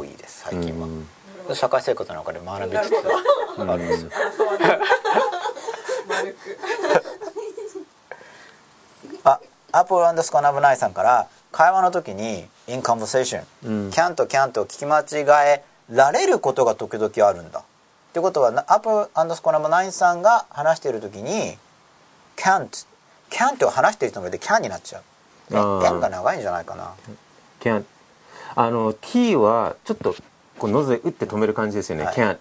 [0.00, 0.88] 多いです最あ近は、
[1.48, 1.54] うん。
[1.54, 2.94] 社会生活の中で学びつつ。
[3.58, 4.10] あるんですよ、
[9.22, 13.90] あアポロアンダスコナブナイさんから会話の時に in conversation、うん。
[13.90, 17.62] can と can と聞き間違えられることが時々あるんだ
[18.10, 21.56] ってことはなアポロアンダスコナブナイさんが話している時に
[22.36, 22.86] can't
[23.30, 25.02] can't を話している人がいて can になっちゃう。
[25.52, 26.92] can が長いんじゃないかな。
[27.60, 27.84] can't
[28.56, 30.16] あの t はちょっと
[30.58, 32.14] こうノズで打って止める感じですよね、はい。
[32.14, 32.38] can't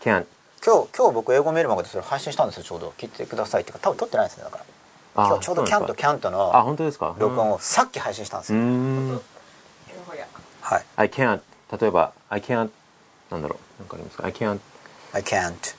[0.00, 0.24] can't
[0.64, 2.94] 今日今日僕英語メールマガでそれ配信したんですよちょうど。
[2.96, 3.78] 聞いてくださいってか。
[3.80, 4.64] 多分撮ってないですねだから。
[5.24, 6.08] あ今日ちょうどそう can となんですか。
[6.08, 7.14] can とあの本当ですか？
[7.18, 9.20] 録音をさっき配信したんですうよ、
[10.62, 10.84] はい。
[10.96, 11.40] I can't
[11.78, 12.70] 例えば I can't
[13.30, 13.82] なんだろう。
[13.82, 14.58] なんかありますか？I can't
[15.12, 15.74] I can't.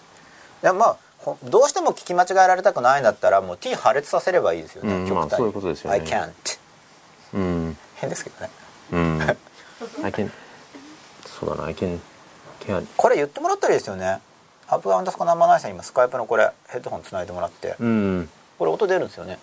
[0.64, 5.30] いやまあほどうしても聞き間違えられたくないんだったらもう T 破裂させればいいですよね、うん極端に。
[5.30, 6.00] まあそういうことですよね。
[6.00, 6.32] I can't.
[7.34, 7.78] うん。
[7.96, 8.50] 変ですけどね。
[8.92, 9.22] うん。
[10.04, 10.30] I can
[11.26, 12.00] そうだな I can
[12.62, 14.20] can't これ言ってもらったらいいですよね。
[14.68, 17.76] アップアンダースコナンバーナインさん今スカイプのこれヘッドホンつないでもらって。
[17.80, 19.40] うんこれ音出るんですよね。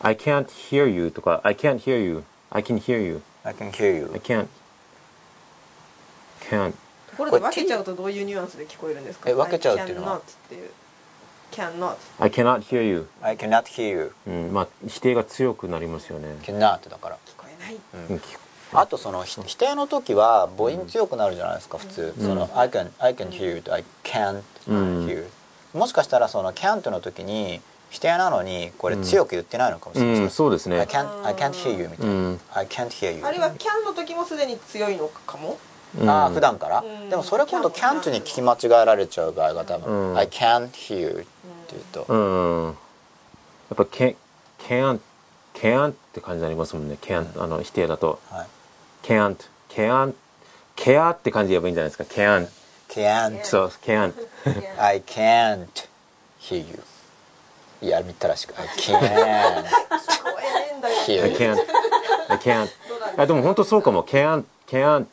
[0.00, 3.72] I can't hear you とか I can't hear you I can hear you I can
[3.72, 4.46] hear you I can't
[6.48, 6.87] can't と
[7.18, 9.28] ころで分けちゃうとどういうニュアンスで聞こえるんですか？
[9.28, 10.70] え分けちゃうっていうのは？Cannot っていう。
[11.50, 13.08] Cannot I cannot hear you.
[13.22, 14.12] I cannot hear you.
[14.26, 16.28] うんまあ否定が強くなりますよね。
[16.42, 17.18] cannot だから。
[17.26, 17.76] 聞こえない。
[18.10, 18.20] うん。
[18.20, 18.24] き
[18.72, 25.06] あとそのひ否定の時は母音強くなるじゃないですか普通、その I can, I can hear you と I can't うん。
[25.06, 25.26] hear you
[25.72, 30.78] もしかしたらその can't の時に否定なのにこれ強く言ってないのかもしれない、うんそうですね。
[30.78, 32.40] I can't, I can't hear you みたいな、うん。
[32.52, 35.52] I can't hear you あるいは can の時もすでに強いのかも？
[35.52, 35.56] うん
[36.06, 37.10] ああ普段から、うん。
[37.10, 40.18] でもそれ今度 can't に聞き間違えられちゃう場合が多分、うん。
[40.18, 41.26] I can't hear って
[41.72, 42.66] 言うと、うん。
[42.66, 42.72] や
[43.74, 44.16] っぱ can't
[44.58, 45.00] can't
[45.54, 46.98] can't って感じになりますもんね。
[47.00, 48.20] can't あの否定だと。
[48.30, 48.46] はい、
[49.02, 49.36] can't
[49.70, 50.14] can't
[50.76, 52.04] care って感じで言えばいいんじゃないですか。
[52.04, 52.48] can't
[52.88, 54.12] can't そう can't
[54.78, 55.66] I can't
[56.40, 56.82] hear you.
[57.80, 58.98] いや見たらしく I can't
[61.06, 61.56] hear I can't.
[62.28, 62.68] I can't.
[63.16, 64.02] あでも本当そうかも。
[64.02, 65.06] can't can't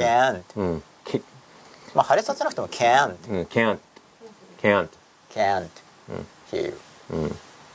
[0.00, 0.82] can't うん。
[1.04, 1.20] け
[1.94, 3.78] まあ破裂させなくても can't うん can't
[4.62, 4.88] can't
[5.34, 5.68] can't
[6.50, 6.78] hear you
[7.10, 7.28] うん。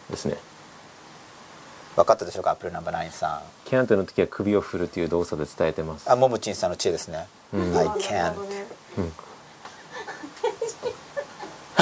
[0.10, 0.38] ですね。
[1.95, 2.51] 分かったでしょうか？
[2.52, 3.69] Apple number nine さん。
[3.69, 6.10] can't の時は首を振るという動作で伝えてます。
[6.10, 8.34] あももちんさんの知恵ですね、I can't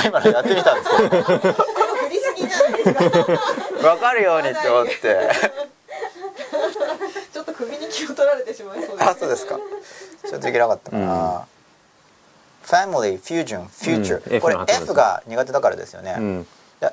[0.06, 1.21] 今のやってみたんですけど。
[1.23, 1.34] 振
[2.10, 3.00] りすぎじゃないですか
[3.82, 4.93] 分かるようにって思って。
[7.34, 9.10] ちょっと首に気を取られてしまいそうです。
[9.10, 9.58] あそうですか
[10.30, 11.48] ちょっといけなかったかな、
[12.66, 14.36] Family Fusion Future、うん。
[14.36, 16.48] F これの後です F が苦手だからですよね、うん。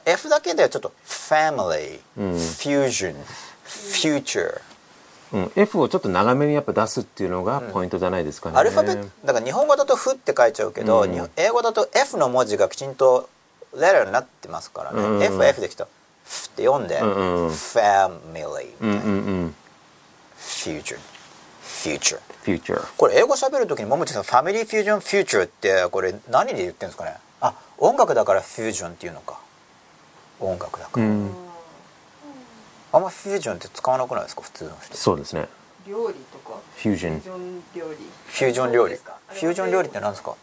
[0.07, 2.35] F だけでちょっと Family、うん。
[2.35, 3.17] Fusion
[3.67, 4.61] Future
[5.33, 11.31] うん、F をちょっと長めにやっぱ出すっていうのがポイントじゃないですかね、アルファベットだから日本語だと「ふ」って書いちゃうけど、うん。
[11.37, 13.29] 英語だと F の文字がきちんと
[13.75, 15.23] レターになってますからね、うん。
[15.23, 15.89] F は F できた
[16.25, 18.99] 「ふ」って読んで、うんうん Family、うんうんう
[19.47, 19.55] ん。
[20.39, 20.99] Future
[21.85, 27.17] Future future これ英語喋るときにももちさん「family fusion future」ってこれ何で言ってるんですかね？
[27.41, 29.39] あ音楽だからフュージョンっていうのか。
[30.41, 31.31] 音楽だから、うん。
[32.93, 34.43] あんまフュージョンって使わなくないですか？
[34.43, 34.97] 普通の人。
[34.97, 35.49] そうですね。
[35.87, 36.59] 料理とか？
[36.77, 37.97] フュージョンフュージョン料理。
[38.27, 38.91] フュージョン料理。
[38.93, 40.35] ですかフュージョン料理って何ですか？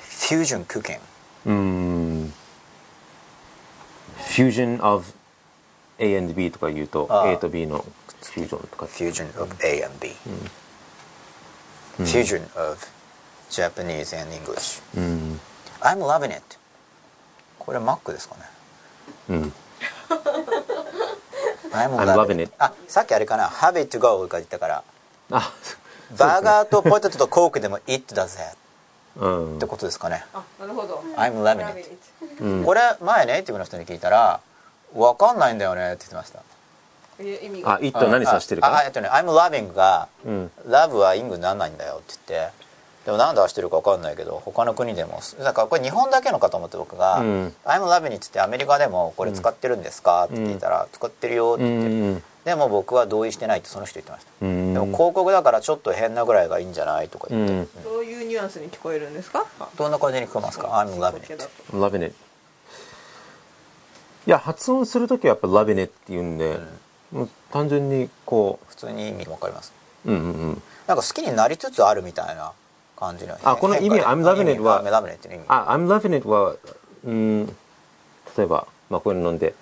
[0.00, 1.00] fusion cooking
[1.46, 2.34] うん。
[4.18, 5.04] Fusion of
[5.98, 7.84] A and B とか言うと A と B の
[8.32, 10.12] フュージョンとか fusion of A and B、
[11.98, 12.78] fusion of
[13.50, 14.82] Japanese and English.
[14.96, 15.40] うん、
[15.80, 16.42] I'm loving it.
[17.58, 18.42] これ Mac ですかね。
[19.28, 19.52] うん、
[21.72, 22.52] I'm I'm loving it.
[22.58, 23.48] あさっきあれかな。
[23.48, 24.84] Have it to go とか言ったから。
[25.30, 25.52] あ
[26.18, 28.54] バーガーとポテトとコークでも It だぜ
[29.16, 29.56] うん。
[29.56, 31.02] ってことですかね、あなるほど。
[31.16, 31.98] I'm loving it.
[32.40, 34.40] うんこれ前ネイティブの人に聞いたら
[34.94, 36.42] 分かんないんだよねって言ってました
[37.64, 38.68] あ it は何指してるか？
[38.68, 40.50] ああえっとね I'm loving が、うん。
[40.66, 42.52] love はイングにならないんだよって言って
[43.06, 47.54] でも何で出してるか分かんないけど他の国でもだからこれ日本だけのかと思って僕が「うん。
[47.64, 54.74] I'm loving it」って言ってアメリカでもこれ使ってるんですかって聞いたら「使ってるよ」ってう言って、んでも僕は同意してないってその人言ってました、うん。
[54.74, 57.82] でも広告だからちょっと変なぐらいがいいんじゃないとかう言って、ん。
[57.84, 59.46] どういうニュアンスに聞こえるんですか？
[59.60, 61.76] あどんな感じに聞こえますか？I'm loving だ it と。
[61.76, 62.14] Loving it
[64.26, 66.58] いや発音する時はやっぱ loving it って言うんで、
[67.14, 69.72] もう単純にこ普通に意味分かります？
[70.04, 70.62] ううんうんうん。
[70.86, 72.52] なんか好きになりつつあるみたいな
[72.96, 74.80] 感じのあこの意味 I'm loving it は。
[74.82, 76.56] 意味 I'm loving it は
[77.04, 77.46] うん
[78.36, 79.54] 例えば、まあ、こういうの飲んで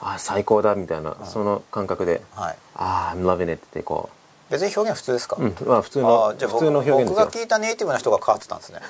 [0.00, 2.56] あ最高だみたいな、その感覚ではい。
[2.76, 4.08] ああ I'm loving it ってこ
[4.48, 8.80] 別に表現普通ですか、う、うんまあ、普通あのあじゃあ普通の表現僕が聞いたネイティブの人が変わってたんですね。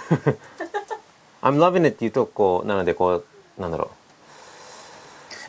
[1.42, 3.24] I'm loving it って言うとこうなのでこ
[3.58, 3.90] うなんだろ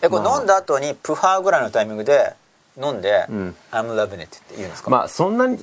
[0.02, 2.34] えこれ飲んだ後にプハーぐらいのタイミングで
[2.78, 3.56] 飲んで「ん。
[3.72, 5.58] I'm loving it」って言うんですか、うまあそんなに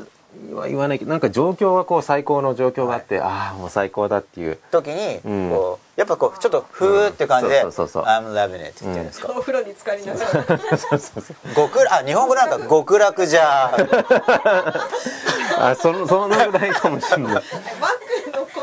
[0.53, 4.59] は言わないけどなんか状況がこう最高の状況があって、ああもう最高だっていう。
[4.71, 5.51] 時にうん。
[5.51, 8.13] こうやっぱこうちょっとふーって感じで「うんそうそうそうそう。
[8.13, 10.31] I'm loving it」って言ってるんですか、お風呂に浸かりながら。
[11.57, 13.75] 極楽あ日本語なんか極楽じゃ
[15.59, 17.43] あそのそんなぐらいかもしれない。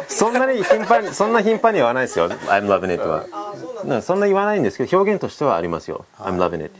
[0.07, 2.29] そんなに頻繁にそんな頻繁には言わないですよ。
[2.29, 6.71] I'm loving it は、そんな言わないんですけど表現としてはありますよ、I'm loving it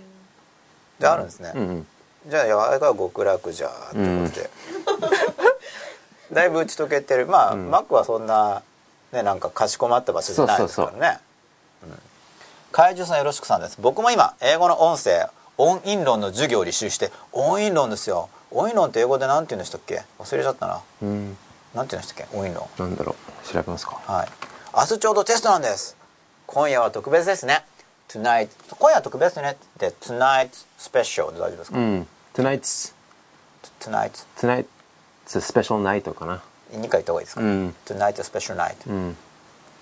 [1.00, 1.88] であるんですね、うんうん。
[2.28, 4.50] じゃああれが極楽じゃってことで、
[6.32, 7.28] だいぶ打ち解けてる。
[7.28, 8.62] まあ、マックはそんな
[9.12, 11.20] ねなんかかしこまった場所じゃないですからね。
[11.84, 12.00] うん。
[12.72, 13.78] 怪獣さんよろしくさんです。
[13.80, 18.30] 僕も今英語の音声音韻論の授業を履修して音韻論ですよ。
[18.52, 20.04] 音韻論って英語で何て言うんでしたっけ？
[20.20, 20.82] 忘れちゃったな。
[21.02, 21.38] うん。
[21.74, 22.38] 何て言うんでしたっけ？
[22.38, 22.68] 音韻論。
[22.78, 23.48] なんだろう。
[23.48, 24.00] 調べますか。
[24.08, 24.28] はい。
[24.76, 25.96] 明日ちょうどテストなんです。
[26.48, 27.66] 今夜は特別ですね
[28.10, 30.50] Tonight 今夜は特別ねって Tonight
[30.80, 32.08] special で大丈夫ですか、うん。
[32.34, 32.94] Tonight's
[33.80, 34.66] Tonight Tonight's
[35.36, 36.42] a special night かな。
[36.72, 37.76] 2回言った方がいいですか、うん。
[37.86, 39.18] Tonight a special night、うん。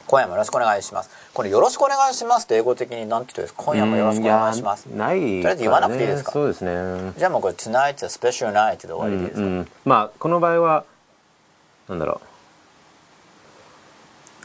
[0.05, 1.09] 今夜もよろしくお願いします。
[1.33, 3.63] これよろしくお願いしますって英語的に何て言うんですか？
[3.63, 6.31] 今夜もよろしくお願いします、うないとりあえず言わなくていいですか？
[6.33, 7.13] そうですね。
[7.17, 10.83] じゃあもうこれ Tonight a special night で終わりでいいですか、まあこの場合は
[11.87, 12.27] なんだろう、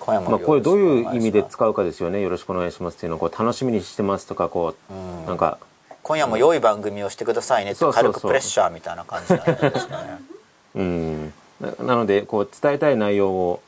[0.09, 2.21] まあ、これどういう意味で使うかですよね。
[2.21, 5.59] よろしくお願いしますっていうのをこう楽しみにしてますとかこう、うんなんか。
[6.03, 10.19] 今夜も良い番組をしてくださいねって軽くプレッシャーみたいな感じないですかね。
[10.75, 11.33] うん。
[11.61, 13.61] ななのでこう伝えたい内容を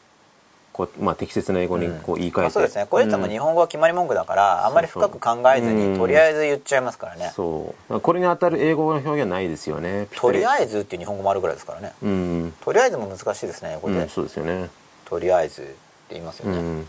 [0.72, 2.86] こう、まあ、適切な英語にこう言い換えて、まあ、そうですね。
[2.88, 8.00] これ多分日本語は決まり文句だから、あんまり深く考えずにとりあえず言っちゃいますからね、そう。
[8.00, 10.08] これに当たる英語の表現はないですよね。
[10.16, 11.92] とりあええずっていう日本語もあるぐらいですからね。
[12.00, 14.70] ずうん、とりあえずも難しいですね英語で、うん、そうですよね。
[15.04, 15.74] とりあえず
[16.10, 16.88] 言いますよね、うん。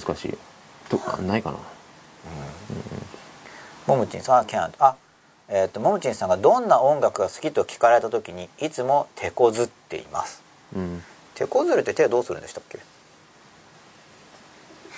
[0.00, 0.38] 難しい。
[0.88, 1.58] とあないかな。
[3.86, 4.96] ももちんさんあ can't あ
[5.48, 10.42] えっ、とももちんさんがどんな音楽が好きと聞かれた時にいつも手こずっています。
[10.76, 11.02] うん。
[11.34, 12.78] 手こずるって手どうするんでしたっけ？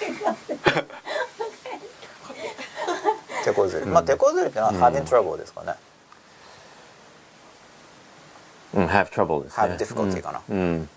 [3.45, 5.75] 手こずる、まあ手こずるってのは having trouble ですかね、
[8.75, 9.65] うん have trouble ですね。
[9.65, 10.43] Have difficulty かな。
[10.49, 10.89] うん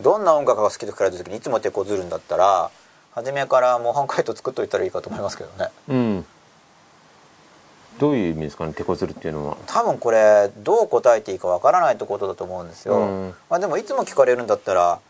[0.00, 2.70] どんな音楽が好きと聞かれた時にいつも手こずるんだったら
[3.12, 5.70] 初めから模範解答作っといたらいいかと思いますけどね。
[5.88, 6.26] うん。
[7.98, 9.56] どういう意味ですかね手こずるっていうのは？
[9.66, 13.34] 多分これどう答えていいかわからないってことだと思うんですよ、うん。
[13.48, 15.00] まあ、でもいつも聞かれるんだったら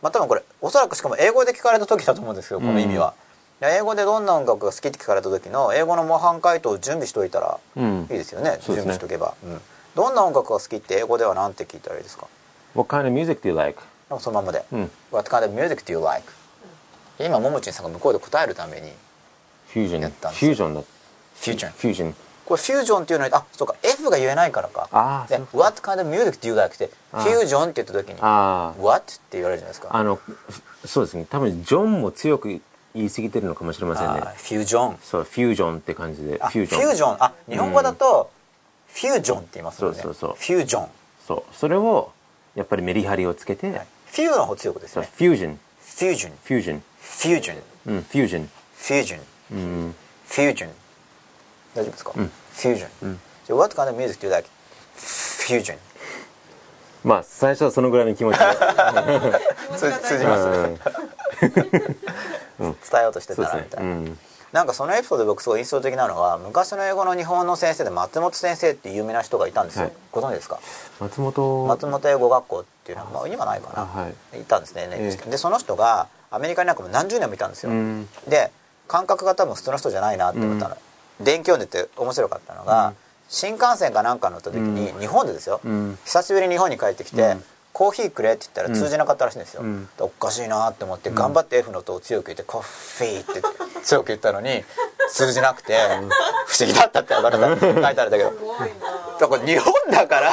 [0.00, 3.14] まあ多分これおそらくしかも英語で聞かれた時だと思うんですよこの意味は、
[3.60, 8.02] いや英語でどんな音楽が好きって聞かれた時の英語の模範解答を準備しておいたらうん。
[8.02, 8.80] いいですよね、うですね。
[8.82, 9.60] 備しとけば、うん、
[9.96, 12.28] どんな音楽が好きって英語では何て聞いたらいいですか
[12.76, 13.82] ？What kind of music do you like?
[14.08, 14.90] そのままで、うん。
[15.10, 16.32] What kind of music do you like?
[17.18, 18.92] 今ももちんさんが向こうで答えるために
[19.68, 20.44] フュージョンやったんです。
[20.44, 20.80] よフュージョンだ。
[20.80, 22.14] フュージョンフュージョン
[22.46, 23.74] これフュージョンっていうのにあそうか。
[23.82, 25.26] F が言えないからか。
[25.28, 26.74] で What kind of music do you like?
[26.74, 27.46] ってフュー。
[27.46, 29.14] ジョンって言った時にあ What?
[29.14, 29.88] って言われるじゃないですか。
[29.90, 30.18] ああの
[30.84, 31.26] そうですね。
[31.28, 32.48] 多分ジョンも強く
[32.94, 34.20] 言い過ぎてるのかもしれませんね。
[34.20, 36.38] フュージョンそうフュージョンって感じで。
[36.40, 38.30] あフュージョンフュージョンあ日本語だと
[38.88, 39.94] フュージョンって言いますよね。
[39.96, 40.36] そうそうそう。
[40.36, 40.88] フュージョン
[41.26, 41.54] そう。
[41.54, 42.12] それを
[42.54, 43.82] やっぱりメリハリをつけて、
[44.16, 49.20] フューの方強くですそうねフュージョンフュージョンフュージョンフュージョンうんフュージョンフュージョン
[49.52, 49.94] うん。
[50.26, 50.70] フュージョン
[51.74, 52.14] 大丈夫ですか、ん。
[52.14, 53.20] フュージョン、ん。
[53.46, 54.48] じゃあ What kind of music do you like?
[54.96, 55.78] フュージョン
[57.04, 58.44] まあ最初はそのぐらいの気持ちで。
[59.76, 60.78] 通通じますね。
[62.58, 64.10] 伝えようとしてたらみたいな、
[64.52, 69.92] なんかそのエピソードで僕すごい印象的なのは昔の英語の日本の先生で松本先生っていう有名な人がいたんですよ、はい。
[70.12, 70.60] ご存知ですか？
[71.00, 71.66] 松本。
[71.66, 74.40] 松本英語学校っていうのは、まあ、今ないかな、あはい。
[74.40, 75.30] いたんですね、ええ。
[75.30, 78.08] でその人がアメリカになんかもう何十年もいたんですよ、うん。
[78.28, 78.50] で
[78.88, 80.76] 感覚が多分普通の人じゃないなって思ったの、
[81.20, 82.94] 電気読んでて面白かったのが、
[83.28, 85.98] 新幹線かなんか乗った時に、日本でですよ、うん。
[86.04, 87.44] 久しぶりに日本に帰ってきて、うん
[87.76, 89.84] コーヒーくれって言ったら通じなかったらしいんですよ、うん。
[89.84, 93.42] でおかしいなって思って頑張って F の音を強く言って「コッフィー」って
[93.82, 94.64] 強く言ったのに
[95.12, 95.76] 通じなくて
[96.46, 98.32] 不思議だったって書かれた書いてあるんだけど。
[99.20, 100.32] だから日本だから。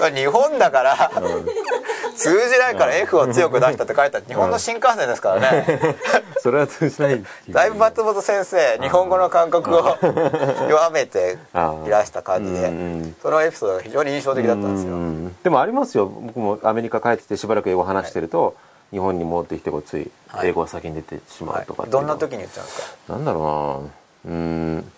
[0.14, 1.10] 日本だから
[2.18, 5.96] 通じないから F を強く出したって書いてある日本の新幹線ですからね。
[6.40, 7.24] それは通じない。
[7.50, 9.96] だいぶ松本先生日本語の感覚を
[10.68, 11.38] 弱めて
[11.86, 14.92] いらした感じでそのエピソードが非常に印象的だったんですよ。
[14.94, 16.06] うんでもありますよ。
[16.06, 18.54] 僕もアメリカ帰ってきてしばらく英語話してると
[18.90, 20.48] 日本に戻ってきてこうついはい。
[20.48, 23.12] 英語が先に出てしまはいうとかっていどんな時に言っちゃうんですか？
[23.14, 23.38] なんだろ
[24.26, 24.34] うな。
[24.34, 24.40] うー
[24.78, 24.92] ん。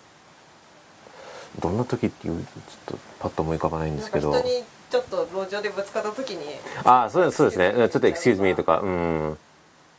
[1.59, 4.31] どんな時っていうちょっとパッと思い浮かばないんですけど。
[4.31, 6.59] か人にちょっと路上でぶつかった時に。
[6.83, 7.73] あそうですそうですね。
[7.73, 9.31] ちょっと「excuse me」とか「うん」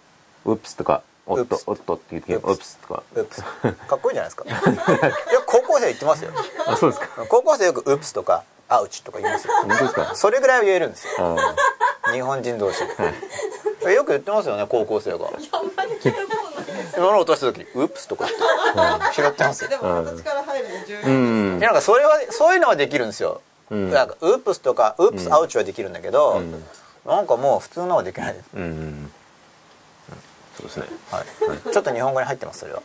[0.45, 3.03] 「ウップス」とか「おっと Oops おっと」って言って「ウ Oops ップス」とか。
[3.15, 4.45] ウップスかっこいいじゃないですか。
[4.45, 4.61] いや
[5.47, 6.31] 高校生言ってますよ。
[6.67, 7.25] あそうですか。
[7.29, 9.55] 高校生よくウップスとかアウチとか言いますよ。
[9.63, 10.15] 本当ですか？
[10.15, 11.13] それぐらいは言えるんですよ。
[11.39, 12.81] あ日本人同士。
[13.85, 15.19] でよく言ってますよね高校生が。
[16.99, 19.15] 物を落とした時ウップスとか言って。
[19.15, 19.71] 拾ってますよ。
[19.71, 21.59] でも形から入るの重要です、うん。
[21.59, 23.41] いやなんかそれはそういうのはできるんですよ、
[23.77, 23.91] ん。
[23.91, 26.43] なんかウープスとかウープスアウチはできるんだけど、
[27.07, 28.35] なんかもう普通のはできない。
[28.35, 28.63] です、うん。
[28.63, 29.11] うん。
[30.57, 30.87] そうですね。
[31.11, 31.25] はい、
[31.73, 32.83] ちょっと日本語に入ってますそれは。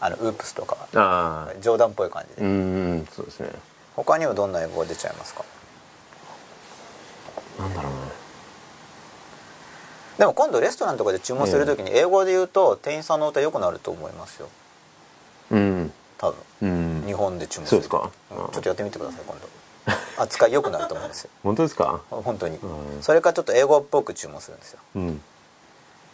[0.00, 3.48] あのウープスとか冗談っぽい感じで、うんうんそうですね。
[3.96, 5.44] 他にはどんな英語が出ちゃいますか？
[7.58, 7.98] なんだろうな。
[10.18, 14.48] でも今度レストランとかで注文する時に英語で言うと店員さんの歌良くなると思いますよ。
[15.52, 15.92] うん。
[16.18, 16.36] 多分。
[16.62, 16.66] う
[17.02, 17.06] ん。
[17.06, 18.10] 日本で注文するそうですか？
[18.30, 18.52] うん。
[18.52, 19.48] ちょっとやってみてください今度
[20.18, 21.30] 扱い良くなると思うんですよ。
[21.42, 22.00] 本当ですか？
[22.10, 23.02] 本当に、うん。
[23.02, 24.80] それかちょっと英語っぽく注文するんですよ。
[24.96, 25.20] うん。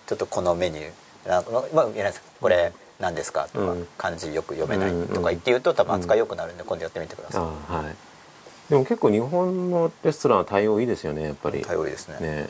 [0.06, 3.48] ちょっとこのメニューなんかまあいですこれ何ですか？
[3.52, 7.94] とか、うん漢字よく読めないうんとか言って言うと多分扱い良くなるんで今度やってみてください、はい。
[8.70, 11.62] でも結構日本のレストランは対応いいですよねやっぱり。
[11.62, 12.18] 頼りですね。
[12.20, 12.48] ね。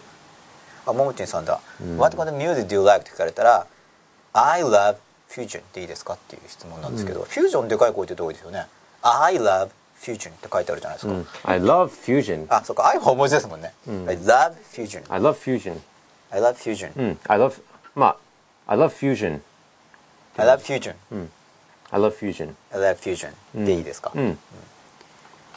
[0.86, 1.98] あももちんさんだ、うん。
[1.98, 3.02] What kind of music do you like?
[3.02, 3.66] って聞かれたら
[4.32, 4.96] I love
[5.28, 6.14] fusion っていいですか？
[6.14, 8.66] っていう質問なんですけど、フュージョンでかい声ってどうですよね
[9.02, 9.70] ？I love
[10.00, 15.78] fusion って書いてあるじゃないですか、うん I love fusion あそっか I は文字ですもんね、ん I love fusion I love fusion
[16.30, 17.60] I love fusion、うん I love
[17.94, 18.16] ま
[18.66, 19.40] あ I love fusion
[20.36, 20.94] I love fusion、
[21.90, 24.38] I love fusion I love fusion でいいですか、うん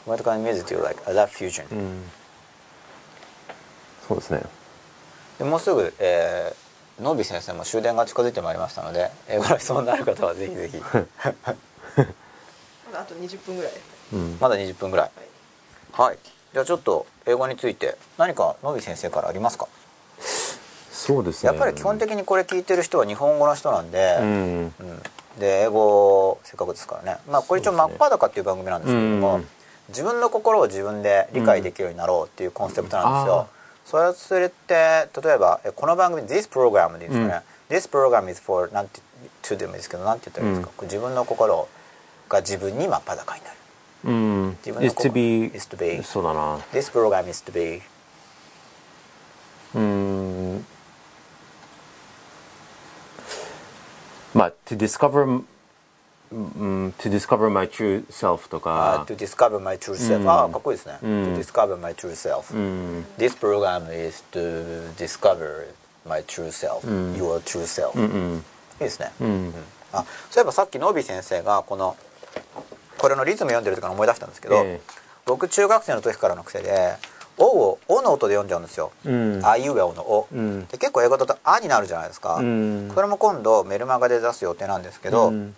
[0.04, 1.00] What kind of music do you like?
[1.06, 2.02] I love fusion、うん
[4.08, 4.42] そうですね
[5.38, 10.78] でもうすぐ、えー、ノビ先生も終電が近づいてまいりましたので英語の質問のある方はぜひぜひ
[12.94, 13.72] あと20分ぐらい
[14.12, 14.38] うん。
[14.40, 15.10] まだ20分ぐらい。
[15.92, 16.18] はい。
[16.52, 19.68] じゃあちょっと英語について何かノビ先生からありますか？
[20.92, 21.52] そうですね。
[21.52, 24.26] やっぱり基本的にこれ聞いてる人は日本語の人なんで、うん。
[24.26, 25.02] うん。
[25.38, 27.18] で英語せっかくですからね。
[27.30, 29.48] まあこれ一応「真っ裸」っていう番組なんですけれども、うん。
[29.88, 33.46] 自分の心を自分で理解できるようになろうっていうコンセプトなんですよ、あ
[33.84, 39.00] それそれって例えばえこの番組「This program」でいいんですかね「This program is for」なんて
[39.42, 41.68] 「to」でもいいですけどなんて言ったらいいですか、こう自分の心
[42.28, 43.56] が自分に真っ裸になる
[44.05, 47.81] うん自分の is to be is to be そうだな This program is to be
[49.75, 50.65] うん
[54.33, 55.43] まあ to discover
[56.31, 62.11] うん to discover my true self とあか to discover my true self、ああかっこいいですね、to discover my true
[62.11, 65.67] self、うん、 This program is to discover
[66.05, 68.41] my true self、your true self、い
[68.77, 69.53] いですね、うん
[69.93, 71.95] あそういえばさっきノービー先生がこの
[73.02, 74.80] これのリズム読んでる時から思い出したんですけど、ええ。
[75.26, 76.94] 僕中学生の時からの癖で
[77.36, 79.40] 「お」を「お」の音で読んじゃうんですよ「うん。
[79.44, 80.66] あいうえお」の「お」ん。
[80.66, 82.92] で結構英語だと「あ」になるじゃないですか、うん。
[82.94, 85.56] それも今度メルマガで出す予定なんですけど、うん。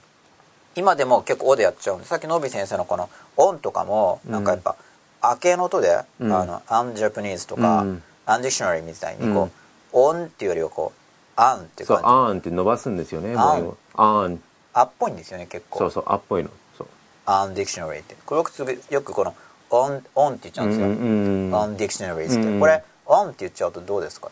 [0.75, 4.77] 今でも結構「お」でやっちゃうんでさっきノービー先生のこの「on」とかもなんかやっぱ
[5.21, 6.33] 「あけ」の音で「うん。
[6.35, 13.37] あの on Japanese」とかうん「on dictionary」みたいにこううん「on」っていうよりはこう「on」っていうそう感じ on って伸ばすんですよねあん。
[13.37, 14.39] 母音を on
[14.73, 15.81] あっぽいんですよね結構。
[15.81, 16.49] そうそうあっぽいの
[17.27, 18.17] on dictionary って。
[18.27, 24.31] これ僕すぐよくこの「on」on って言っちゃうんですよ、うんうん on dictionary って、うんこれ「on」って言っちゃうとどうですか？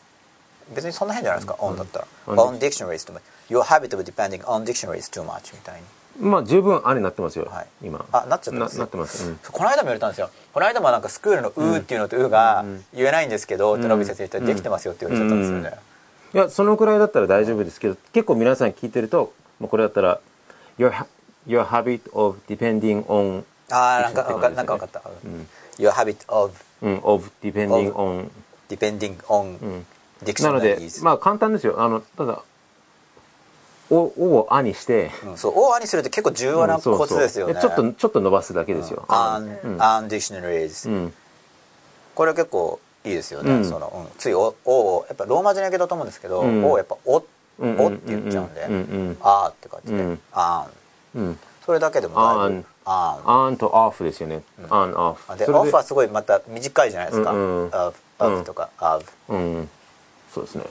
[0.75, 3.13] 別にそんな変じゃないですか「オン」だったら「うん on dictionary」って
[3.53, 5.87] 「Your habit of depending on dictionaries too much」みたいに。
[6.21, 7.67] まあ十分あになってますよ、はい。
[7.83, 8.05] 今。
[8.13, 9.39] あなっちゃったんですななってます、うん。
[9.51, 10.29] この間も言われたんですよ。
[10.53, 15.79] この間もなんかスクールの「う」っていうのと「う」が言えないんですけど先生言ったらできてますよって言われちゃったんですよね、
[16.35, 20.21] いやそのくらいだったら大丈夫ですけど結構皆さん聞いてるともうこれだったら
[20.79, 20.93] your,
[21.47, 25.03] your habit of depending on ああなんかわかなんか分かった、
[25.79, 28.29] Your habit of うん of depending on
[28.69, 29.85] depending on
[30.43, 31.81] なので dictionaries まあ簡単ですよ。
[31.81, 32.43] あのただ
[33.91, 35.37] おおをあにして、うん。
[35.39, 41.15] そう「お」「あ」にするって結構重要なコツですよね、ちょっとちょっと伸ばすだけですよ、on, on dictionaries、うん。
[42.15, 43.65] これ結構いいですよね、うん。
[43.69, 44.19] そのうん。
[44.19, 46.65] ついお「お」をやっぱローマ字のけだと思うんですけど「うん。
[46.65, 47.23] お」をやっぱ「お」
[47.59, 48.63] うんおって言っちゃうんで。
[48.63, 49.99] うんうん「あ」って感じで。
[49.99, 50.82] うん「あん
[51.15, 52.57] うん」それだけでもだいぶ。
[52.57, 53.19] on「あ
[53.51, 57.71] ん on と off ですよね、on off で「それ off」はすごいまた短いじゃないですか「うんうん。
[57.73, 59.71] of」of とか「of」うん
[60.35, 60.65] そうですね、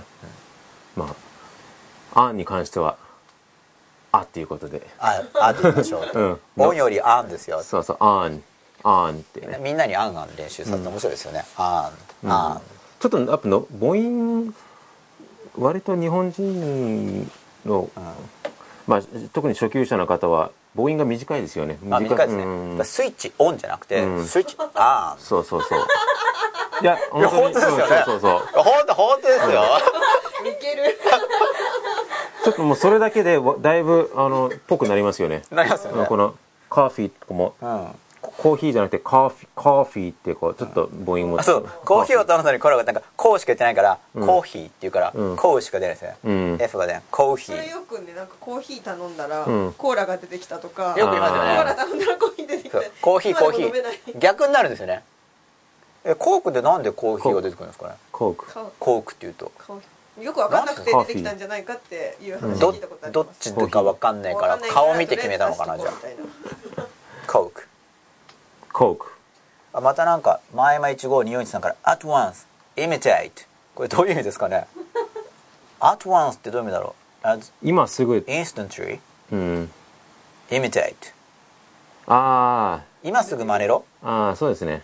[0.95, 1.15] ま
[2.13, 2.97] あ on に関しては
[4.11, 4.85] あっていうことで。
[4.99, 6.19] あ「あ」って言いましょう。
[6.19, 7.63] うん「お」より「あん」ですよ。
[7.63, 8.41] そうそう on
[8.83, 9.41] on って。
[9.41, 11.89] ねみんなに「あん」あん練習させて面白いですよね「あ
[12.23, 12.61] ん」「あん」
[12.99, 14.53] ちょっとやっぱの母音
[15.57, 17.31] 割と日本人
[17.65, 17.89] の、
[18.87, 19.01] まあ
[19.33, 21.77] 特に初級者の方は母音が短いですよね。
[21.91, 22.27] あ短い。
[22.27, 22.69] ですね、うん。
[22.71, 24.25] だからスイッチオンじゃなくて、うん。
[24.25, 25.79] スイッチあそうそうそう。
[26.81, 28.03] いや本当ですよね。
[28.05, 29.63] そうそうそうー本当本当ですよ、
[30.51, 30.97] いける。
[32.43, 35.43] ちょっともうそれだけでわだいぶあのぽくなりますよね。
[35.51, 36.05] なりますよね。
[36.07, 36.35] この
[36.69, 37.53] カーフィーとかも。
[37.61, 37.87] うん
[38.21, 41.69] コーヒーじゃなくてカーフィーカーフィーってこうちょっと母音もあそう。
[41.85, 44.27] コーヒーを頼んだのにこれがなんかこうしか言ってないから、うん。
[44.27, 45.37] コーヒーっていうから、うん。
[45.37, 46.57] こうしか出ないですね、うん。
[46.61, 47.01] F が出ない。
[47.09, 49.73] コーヒそれーよくねなんかコーヒー頼んだら、うん。
[49.73, 54.19] コーラが出てきたとかよく言いますよコーラね頼んだらコーヒー出てきたコーヒーコーヒ今でも飲めないー。
[54.19, 55.03] 逆になるんですよね。
[56.03, 57.95] えコークでなんでコーヒーが出てくるんですかね？
[58.11, 58.53] コーク。
[58.53, 59.51] かコークっていうと。
[59.57, 59.73] か
[60.21, 65.91] よく分かんなくて出てきたんじゃないかっていう話ど聞いたことありどっますちかわかんないから顔見て決めたのかなじゃあ。
[67.27, 67.67] コーク
[68.71, 69.11] コーク
[69.73, 72.45] あまたなんか前々15241さんから「at once
[72.75, 73.31] imitate」
[73.75, 74.67] これどういう意味ですかね？
[75.79, 78.99] at once ってどういう意味だろう？As 今すぐ instantly
[79.31, 79.71] うん。
[80.49, 80.93] imitate
[82.07, 83.85] あ今すぐ真似ろ？
[84.03, 84.81] ーあーそうですね。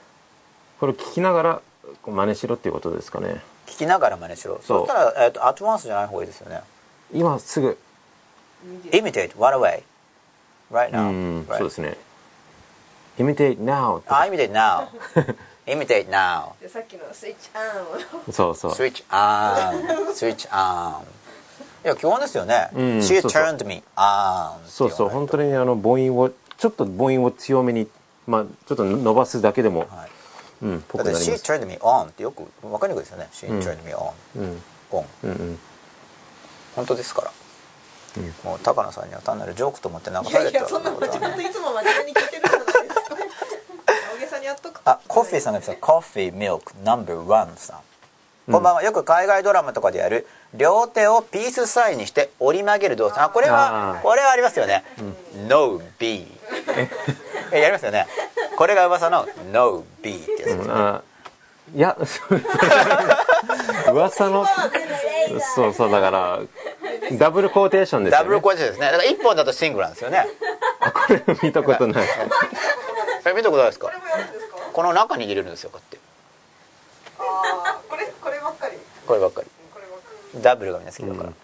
[0.79, 1.61] これ聞きながら
[2.05, 3.41] 真似しろっていうことですかね。
[3.65, 4.59] 聞きながら真似しろ。
[4.63, 6.61] そしたら、えっと at once じゃない方がいいですよね。
[7.13, 7.77] 今すぐ。
[8.91, 9.83] imitate what away
[10.71, 11.57] right う now、ん right?
[11.57, 11.97] そうですね
[13.17, 14.87] imitate now あ imitate now
[15.67, 18.71] imitate now でさっきのスイッチアンそうそう。
[18.71, 21.01] Switch on switch on
[21.83, 22.81] いや基本ですよね、うん。
[22.99, 23.43] She そうそう。
[23.43, 25.09] turned me on そうそう。
[25.09, 27.87] 本当にあの母音をちょっと母音を強めに
[28.25, 30.09] まあちょっと伸ばすだけでも、はい。
[30.63, 31.43] うんぽくなり she ます。
[31.51, 33.27] Turned me on ってよく分かりにくいですよね。
[33.31, 33.59] She うん。
[33.59, 34.61] turned me on うん。
[34.91, 35.05] オン。
[35.23, 35.59] うんうん。
[36.75, 37.31] 本当ですから、
[38.17, 38.33] うん。
[38.43, 40.43] もう高野さんには単なるジョークと思って流されてい。
[40.45, 43.15] やいやそんなことちゃんといつも真面目に聞いてるじゃないですか
[44.15, 48.51] 大げさにやっとくあコッフィーさんが言ってたコッフィーミルクナンバーワンさん。
[48.51, 48.83] こんばんは。
[48.83, 53.21] よく海外ドラマとかでやる両手をピースサインにして折り曲げる動作。
[53.21, 54.85] あこれはあーこれはありますよね、
[55.49, 56.25] No B
[57.51, 58.07] えやりますよね。
[58.55, 61.01] これが噂の No B ってやつですね、あ
[61.75, 61.97] いや
[63.91, 64.45] 噂の
[65.53, 66.39] そうそうだから
[67.17, 68.23] ダブルコーテーションですよね。
[68.23, 68.85] ダブルコーチですね。
[68.89, 70.25] だから1本だとシングルなんですよね。
[70.79, 72.07] これ見たことない。
[73.21, 73.91] それ見たことないですか？
[74.77, 75.97] この中に入れるんですよこうやって。
[77.89, 78.77] これこればっかり？
[79.07, 79.47] こればっかり。
[79.73, 80.41] こればっかり。
[80.43, 81.35] ダブルがみんな好きだから、うん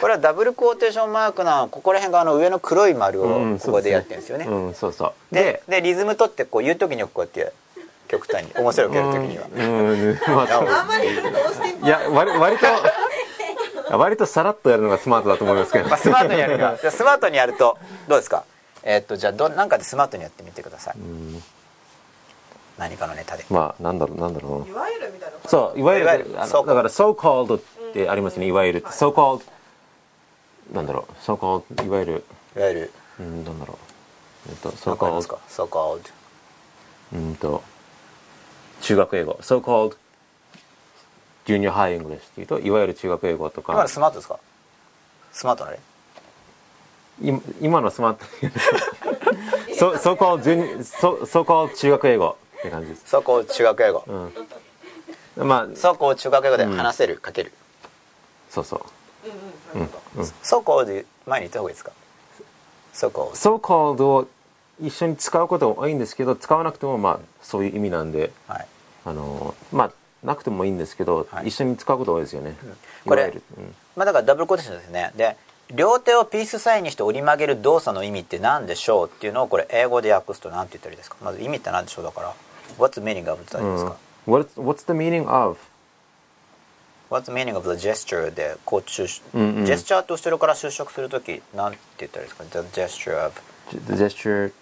[0.00, 5.34] これはダブルコーテーションマークなここら辺があの上の黒い丸うんをここでやってるんですよね,、うんそうそう。
[5.34, 7.52] ででリズム取ってこう言う時にこうやって
[8.08, 9.44] 極端に面白くやる時には。
[9.54, 10.48] うんうんまあ
[10.80, 12.56] あんまりどうしてもいや割割
[13.88, 15.88] と割とさらっとやるのがスマートだと思いますけど。
[15.88, 17.78] まあ、スマートにやるにはじゃあスマートにやると
[18.08, 18.44] どうですか？
[18.82, 21.42] えーっとじゃあどなんかでスマートにやってみてください、ん
[22.78, 23.44] 何かのネタで。
[23.50, 24.70] まあなんだろうなんだろう。
[24.70, 25.48] いわゆるみたいな。
[25.48, 28.82] そういわゆいわゆるだから so called ってありますねいわゆる。
[28.84, 29.42] so called
[30.72, 31.12] なんだろう。
[31.22, 32.24] so called いわゆる。
[32.56, 32.92] いわゆる。
[33.20, 33.74] うんなんだろ
[34.46, 34.50] う。
[34.50, 36.00] えっと何 so called か？so called
[37.14, 37.62] うんと
[38.80, 39.38] 中学英語。
[39.42, 39.96] so called
[41.44, 43.72] junior high English っていうといわゆる中学英語とか。
[43.74, 44.38] 今のスマートですか？
[45.32, 45.78] スマートなれ？
[47.20, 48.24] 今今のスマート。
[49.76, 50.14] so so
[51.44, 53.04] called 中学英語って感じです。
[53.16, 54.04] so called 中学英語、
[55.36, 55.48] うん。
[55.48, 57.52] まあ so called 中学英語で話せる、かける。
[58.50, 58.80] そうそう。
[59.74, 61.92] うんうんなるほど so called 前に言った方がいいですか
[62.94, 64.28] ？so called so called を
[64.80, 68.30] 一緒に使うことも多いんですけど使わなくてもまあそういう意味なんで。
[68.46, 68.66] はい。
[69.04, 69.92] あのまあ
[70.24, 71.48] なくてもいいんですけど、はい。
[71.48, 72.54] 一緒に使うこと多いですよね、
[73.04, 73.42] これいわゆる。
[73.58, 73.74] うん。
[73.96, 75.12] まあだからダブルコーテーションですね。
[75.16, 75.36] で
[75.74, 81.16] 両手をピースサインにして折り曲げる動作の意味って何でしょうっていうのをこれ英語で訳すと何て言ったらいいですか？
[81.22, 82.34] まず意味って何でしょうだから
[82.78, 83.96] What's the meaning of って何ですか、
[84.26, 85.58] What's, what's the meaning of?
[87.10, 93.34] What's the meaning of the gesture でこう就うんうんジェスチャーと後ろから就職するとき何て言ったらいいですか The gesture of
[93.86, 94.52] The gesture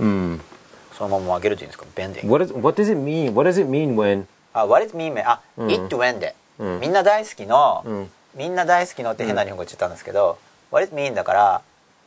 [0.00, 0.40] うん
[0.92, 3.32] そのまま曲げるといいんですか Bending what, is, what does it mean?
[3.34, 10.38] What does it mean when あ What is mean あ、うん It when で、うんみんな大好きの、うんみんな大好きのって変な日本語言っちゃったんですけど、
[10.72, 11.62] What is mean だから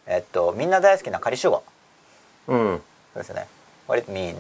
[0.08, 1.64] えっとみんな大好きな仮主語
[2.48, 2.82] うん
[3.14, 3.48] そうですよね
[3.88, 4.38] What is mean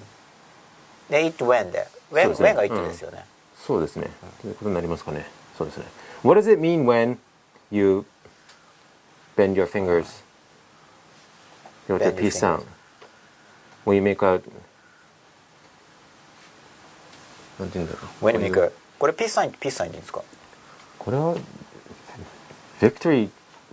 [1.09, 3.25] で It when で when, ねが It ですよね、
[3.65, 4.09] そうですね、
[4.41, 5.25] ということになりますかね
[5.57, 5.85] そうですね
[6.23, 7.17] What does it mean when
[7.71, 8.05] you
[9.35, 10.23] bend your fingers?
[11.87, 12.65] your ピースサウン fingers
[13.85, 14.41] When you make a
[17.59, 20.21] なんて言うんだろう When you make a これピースサインピースサインでいいんですか
[20.99, 21.35] これは
[22.81, 23.29] victory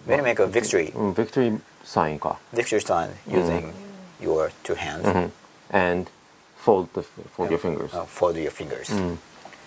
[0.06, 3.72] When you make a victory うん victory サインか victory sign using
[4.24, 5.32] your two hands、うん
[5.70, 6.10] and
[6.64, 7.06] fold the
[7.36, 9.18] fold your fingers uh, fold your fingers、うん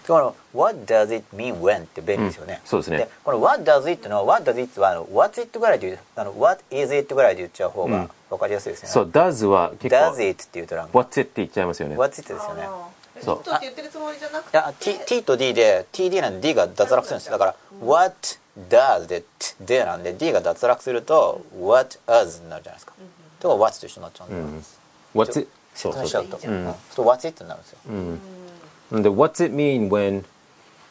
[0.08, 5.06] この What does it mean when って便利ですよね、うんそうですねこの What does it の What does it はあの
[5.08, 11.22] What's it ぐらいで言うあの What is it ぐらいで言っちゃう方が分かりやすいですよね、そう does は結 does 構 it って言うとなんか what's it
[11.22, 12.68] って言っちゃいますよね What's it ですよね
[13.22, 18.16] そうって言ってるつもりじゃなくていや T, T と D で TD なんで D が脱落するんですよだから What
[18.70, 22.94] does で T でなんで D が脱落すると What us になるじゃないですか、
[23.41, 24.67] とか What's と一緒になっちゃうんで、
[25.15, 27.79] what's it そう説そうそう明しちゃうと、うんそう What's it になるんですよ、
[28.93, 30.25] なんで what's it mean when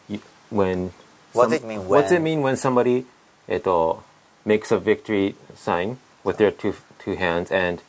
[0.09, 0.19] you-
[0.53, 0.91] when
[1.33, 3.05] What's some- it mean what's it when- mean when somebody
[3.47, 4.03] えっと
[4.45, 7.81] makes a victory sign with their two two hands and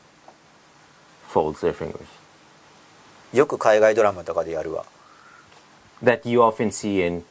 [1.33, 2.05] folds their fingers
[3.33, 4.85] よく海外ドラマとかでやるわ
[6.05, 7.25] that you often see in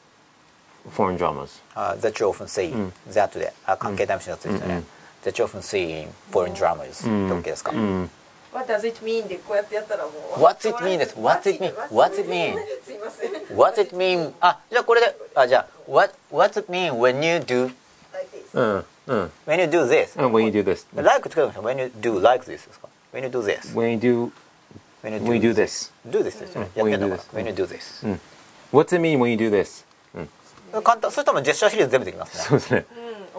[0.95, 4.83] foreign dramas あ That you often see、that であ関係代名詞のやつですよね、
[5.25, 7.71] That you often see in foreign dramas って OK ですか、
[8.51, 12.55] What does it mean でこうやってやったらもう What's it mean です What's it mean What's it mean
[12.83, 17.71] すいません What's it mean あじゃあこれであじゃあ What, What's it mean when you do
[18.53, 22.21] うんうん when you do this、 and when you do this like って書いてますよ when you do
[22.21, 24.31] like this ですか when you do this when you do
[25.03, 27.67] when you when you do this do this ですよね、うんやってんのか when when you you do do
[27.67, 28.19] this、
[28.73, 29.85] what's it mean when you do this
[30.83, 32.85] 簡単そしたらもうジェスチャーシリーズ全部できますねそうですね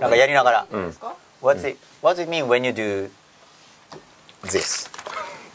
[0.00, 3.09] なんかやりながら、ですか What's it, What's it mean when you do
[4.43, 4.89] this?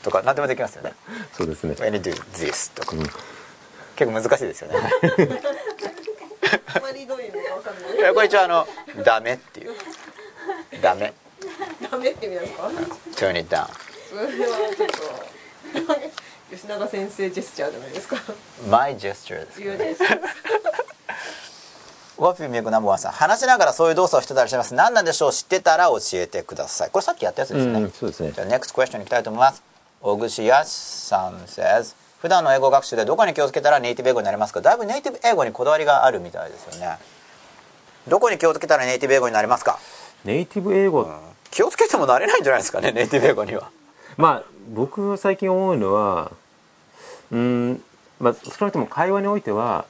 [0.03, 0.93] とか何でもできますよね。
[1.33, 1.75] そうですね。
[1.75, 2.97] When you do this とか、
[3.97, 4.79] 結構難しいですよね。
[6.75, 7.97] あまりどういうのかわかんない。
[7.97, 8.67] いやこれ一応あの
[9.05, 9.73] ダメっていう。
[10.81, 11.13] ダメ。
[11.91, 12.71] ダメって意味なんですか
[13.27, 13.69] ？Turn it down
[14.09, 18.17] それはちょっと吉永先生ジェスチャーじゃないですか
[18.69, 20.21] ？My gesture ですいうジェスチャー
[22.23, 24.75] ワッピーミルクナンバーワンさん話しながらそういう動作をしてたりします。
[24.75, 25.33] 何なんでしょう？
[25.33, 26.91] 知ってたら教えてください。
[26.91, 28.33] これさっきやったやつですね、うんそうですね。
[28.33, 29.63] じゃあ NEXT question に行きたいと思います。
[30.01, 34.61] 小串康さん says 普段の英語学習でどこに気をつけたらネイティブ英語になりますか？
[34.61, 36.97] だいぶネイティブ英語にこだわりがあるみたいですよね。
[38.09, 39.79] どこに気をつけたらネイティブ英語になりますか？
[40.25, 41.09] ネイティブ英語。
[41.51, 43.71] 気をつけてもなれないんじゃないですかねネイティブ英語には。
[44.17, 46.33] まあ僕が最近思うのは
[47.31, 47.39] うー
[47.73, 47.83] ん
[48.21, 49.85] まあ少なくとも会話においては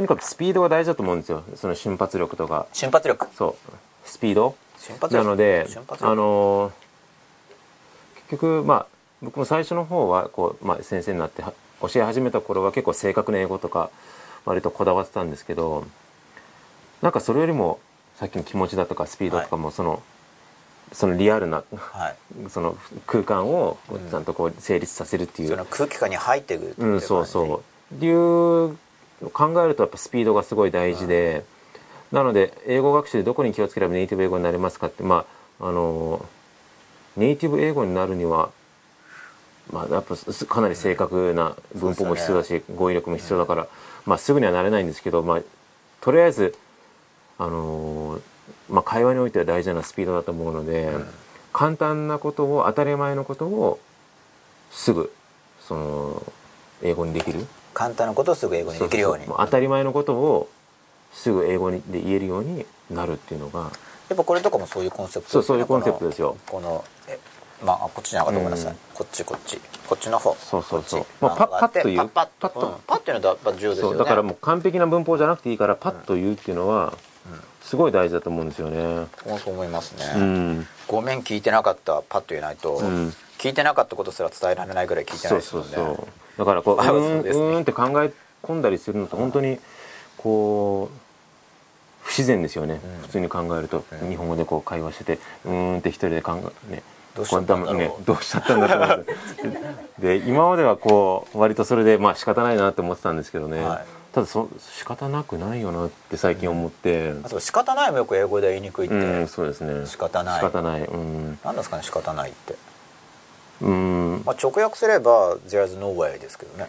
[0.00, 1.44] とにかくスピードが大事だと思うんですよ。
[1.56, 2.66] その瞬発力とか。
[2.72, 3.28] 瞬発力。
[3.34, 4.08] そう。
[4.08, 4.56] スピード？
[5.10, 5.66] なので
[6.00, 6.72] あの
[8.14, 8.86] 結局まあ
[9.20, 13.90] 僕も最初の方はこう、まあ、先生になっては教え始めた頃は結構正確な英語とか
[14.46, 15.84] 割とこだわってたんですけど
[17.02, 17.78] なんかそれよりも
[18.16, 20.02] さっきの気持ちだとかスピードとかもその、
[20.92, 22.16] そのリアルなはい。
[22.48, 23.76] その空間を
[24.10, 27.62] ちゃんとこう成立させるっていう、その空気感に入っていくっていうん、そうそ
[28.00, 28.04] う。
[28.04, 28.78] いう
[29.32, 31.44] 考えるとやっぱスピードがすごい大事で、
[32.12, 35.26] なので英語学習でどこに気をつければネイティブ英語になりますかってま
[35.60, 36.24] ああの
[37.16, 38.50] ネイティブ英語になるには
[39.72, 43.68] まあやっぱすかなり正確な文法も必要だし、語彙力も必要だから、
[44.06, 45.42] まあすぐにはなれないんですけどまあ
[46.00, 46.56] とりあえず
[47.38, 48.20] あの
[48.68, 50.90] まあ会話においては大事なスピードだと思うので、
[51.52, 53.78] 簡単なことを当たり前のことを
[54.70, 55.12] すぐ
[55.60, 56.32] その
[56.82, 57.46] 英語にできる
[57.80, 59.24] 簡単なことをすぐ英語にできるように。
[59.24, 59.46] そうそうそう。
[59.46, 60.50] 当たり前のことを
[61.14, 66.36] すぐ英語にで言えるようになるっていうのがやっぱこれとかもそういうコンセプトそうそういうコンセプトですよ。
[66.46, 67.18] このえ
[67.64, 68.78] まあこっちじゃなかったごめんなさい、うん。
[68.94, 69.58] こっちこっち。
[69.88, 70.34] こっちの方。
[70.34, 71.06] そうそうそう。
[71.22, 72.08] まあパッと言う。
[72.10, 72.60] パッパッと。
[72.60, 72.74] うん。
[72.86, 73.92] パッというのはやっぱ重要ですよね。
[73.92, 76.92] そうだからもう完璧な文法じゃなくていいからパッと言うっていうのは
[77.62, 79.06] すごい大事だと思うんですよね。
[79.42, 82.02] そう思いますね、うん、ごめん聞いてなかった。
[82.08, 83.14] パッと言えないと、ん。
[83.38, 85.70] 聞いてなかったことすら伝えられないぐらい聞いてなそいうですもんね。
[85.74, 86.08] そうそう
[86.40, 87.44] だからこううあそうーんうですね。
[87.44, 88.12] ーんって考え
[88.42, 89.58] 込んだりするのと本当に
[90.16, 90.96] こう
[92.02, 96.82] 不自然ですよね、普通に考えると、日本語でこう会話しててうーんって一人で考えね
[97.14, 97.74] どうしちゃったんだろう。
[97.74, 99.14] こねどうしちゃったんだと思って
[99.98, 103.84] で今まではこう割とそれでまあ仕方ないなって思ってたんですけどね、はい。
[104.12, 109.86] ただそ仕方なくないよなって最近思って、あと仕方ないもよく英語で言いにくいって、うんそうですね。
[109.86, 110.40] 仕方ない。
[110.40, 110.82] 仕方ない。
[110.82, 112.56] うん、なんですかね仕方ないって、
[113.62, 116.68] うん、まあ、直訳すれば there's no way ですけどね。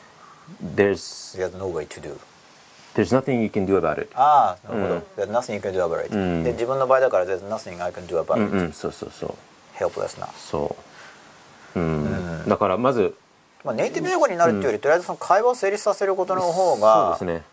[0.76, 2.18] There's there's no way to do
[2.96, 6.44] there's nothing you can do about it ああなるほど、there's nothing you can do about it、うん。
[6.44, 8.74] で自分の場合だから there's nothing I can do about う it、んうん。
[8.74, 9.34] そうそうそう。
[9.78, 10.76] Helpless な、そ
[11.76, 11.80] う。
[11.80, 13.16] うん、だからまず
[13.64, 17.44] まあ、ネイティブ英語になるっていうより、とりあえずその会話を成立させることの方そうがですね。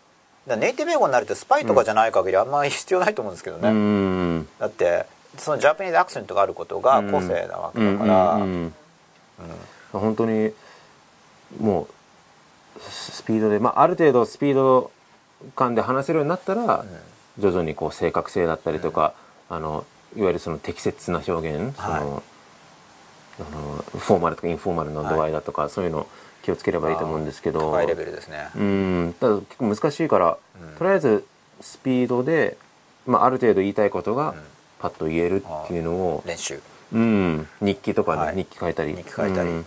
[0.47, 4.47] だネイティブ英語になるってスパイとかじゃない限りあんまり必要ないと思うんですけどね、うん。
[4.59, 5.05] だって
[5.37, 8.73] そのジャパニーズアクセントがあることが個性なわけだから、うんうんうん
[9.91, 10.51] 本当に
[11.59, 11.87] も
[12.77, 14.91] うススピードで、まあ、ある程度スピード
[15.55, 16.85] 感で話せるようになったら、
[17.37, 19.13] 徐々にこう正確性だったりとか、
[19.49, 19.85] あの
[20.15, 21.99] いわゆるその適切な表現、はい。
[21.99, 22.23] その
[23.39, 26.07] あのフォーマルとかインフォーマルの度合いだとか、そういうの
[26.43, 27.71] 気をつければいいと思うんですけど。
[27.71, 28.49] 高いレベルですね。
[28.55, 29.15] うん。
[29.19, 30.37] ただ結構難しいから、
[30.77, 31.25] とりあえず
[31.61, 32.57] スピードで、
[33.05, 34.35] まあ、ある程度言いたいことが
[34.79, 36.61] パッと言えるっていうのを、練習
[36.93, 38.35] うん、日記とかね、はい。
[38.35, 38.95] 日記書いたり。
[38.95, 39.49] 日記書いたり。
[39.49, 39.65] うん。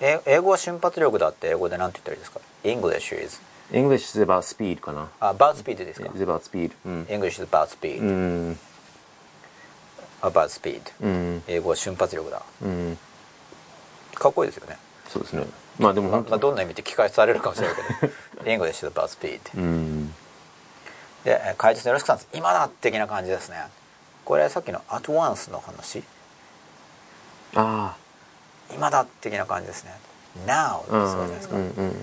[0.00, 3.40] え英語は瞬発力だって英語で何て言ったらいいですか？English is
[3.72, 5.08] English is about speed かな。
[5.20, 8.58] あ about speed ですか？Is about speed うん、English is about speed、うん、
[10.20, 12.42] about speed うん、英語は瞬発力だ。
[12.62, 12.98] うん、
[14.14, 14.76] かっこいいですよね。
[15.08, 15.46] そうですね。
[15.78, 16.30] まあでもまあ本当。
[16.32, 18.12] まあどんな意味で聞かされるかもしれないけど。
[18.44, 20.14] English is about speed うん。
[21.24, 23.56] でえ解説よろしくさん今だ的な感じですね
[24.24, 26.02] これさっきの at once の話？
[27.54, 27.96] あ
[28.72, 29.92] 今だ的な感じですね。
[30.46, 31.94] Now ってあそうじゃないですか、うんうんうん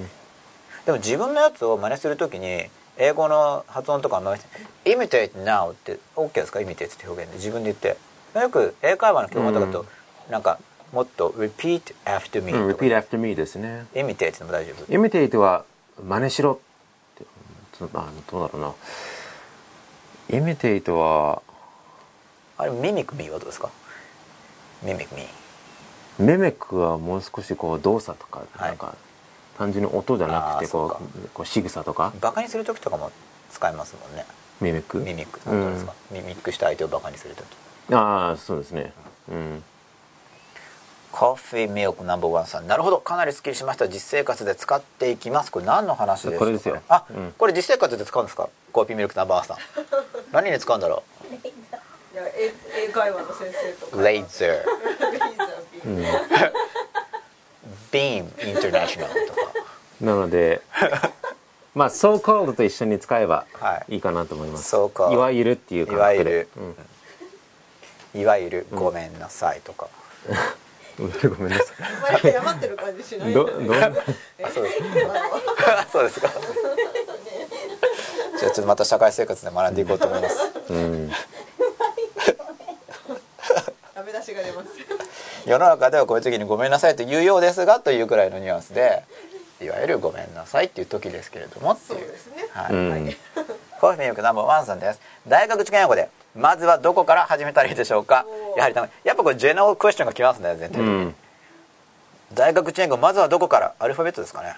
[0.85, 2.63] でも自分のやつを真似するときに
[2.97, 4.45] 英語の発音とか真似し
[4.83, 7.37] て imitate now って OK ですか？imitate って表現で。
[7.37, 7.97] 自分で言って。
[8.39, 9.85] よく英会話の教科とかだと、
[10.31, 10.57] なんか
[10.91, 13.85] もっと repeat after me うん repeat after me ですね。
[13.93, 14.91] imitate でも大丈夫。
[14.91, 15.65] imitate は
[16.03, 16.59] 真似しろ
[17.15, 17.25] って。
[17.93, 18.73] あどうだろうな。
[20.39, 21.43] imitate は
[22.61, 23.71] あれ mimic me はどうですか
[24.85, 25.25] ？mimic me
[26.19, 28.69] メメクはもう少しこう動作とかはい。
[28.69, 28.93] なんか
[29.57, 30.99] 単純に音じゃなくてこか。
[30.99, 32.13] うこう仕草とか？
[32.21, 33.11] バカにする時とかも
[33.51, 34.25] 使えますもんね。
[34.61, 34.99] ミミク？
[34.99, 37.43] ミミック本当ですか、ミミックした相手をバカにする時。
[37.95, 38.93] ああそうですね。
[39.31, 39.63] うん。
[41.11, 42.67] コーヒーミルクナンバーワンさん。
[42.67, 42.99] なるほど。
[42.99, 43.87] かなりスッキリしました。
[43.87, 45.51] 実生活で使っていきます。
[45.51, 46.39] これ何の話ですか？
[46.39, 46.79] これですよ。
[46.87, 47.33] あ、うん。
[47.37, 48.47] これ実生活で使うんですか？
[48.71, 49.57] コーヒーミルクナンバーワンさん。
[50.31, 51.20] 何に使うんだろいや
[52.15, 52.53] 英
[52.85, 53.97] 英会話の先生とか。
[54.01, 54.63] うレイザー
[55.11, 56.51] ビー
[57.91, 59.41] ビームインターナショナルとか。
[60.01, 60.61] なので
[61.75, 63.95] まあ so called と一緒に使えばはい。
[63.95, 66.47] いいかなと思います、so called いわゆるっていう感いわゆ覚でる
[68.13, 69.87] いわゆるごめんなさいとか、
[70.99, 73.73] うん、ごめんなさあんまり謝ってる感じしないいどどん
[74.37, 74.79] えそうです。
[75.65, 76.29] あ そうですか。
[78.39, 80.51] じゃあちょっとまた社会生活で学んでいこうと思います。
[80.69, 81.07] うん。
[81.07, 81.13] の
[84.33, 84.69] が出ます。
[85.45, 89.03] 世の中ではこういう時に「ごめんなさい」と言うようですがというくらいのニュアンスで
[89.59, 91.99] いわゆる「ごめんなさい」っていう時ですけれどもっていう。
[91.99, 92.47] そうですね。
[92.53, 92.73] はい。
[92.73, 93.15] うん
[93.79, 94.99] コーヒーミルクナンバーワンさんです。
[95.27, 98.25] 大学受験英語でまずはどこから始めたらいいでしょうか？
[98.55, 101.15] やはりたやっぱこれジェネラルクエスチョンが来ますね全体的に、うん。
[102.33, 104.55] 大学受験英語まずはどこからアルファベットですかね？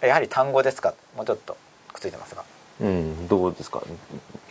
[0.00, 0.94] やはり単語ですか？
[1.16, 1.56] もうちょっと
[1.92, 2.44] くっついてますが。
[2.80, 3.82] うんどうですか？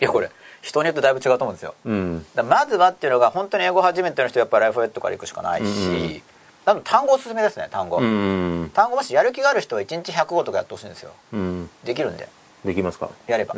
[0.01, 0.29] いやこれ
[0.65, 1.75] 人によってだいぶ違うと思うんですよ。
[1.85, 2.25] うん。
[2.33, 5.95] だまずはっていうのが本当に英語初めての人はやっぱりアルファベットからいくしかないし、うん。
[5.95, 6.21] うん
[6.65, 11.11] 多分単語おすすめですね単語、うん単語もしやる気がある人は1日100語とかやってほしいんですよ。
[11.31, 11.69] うん。
[11.83, 12.27] できるんで。
[12.65, 13.11] できますか？
[13.27, 13.53] やれば、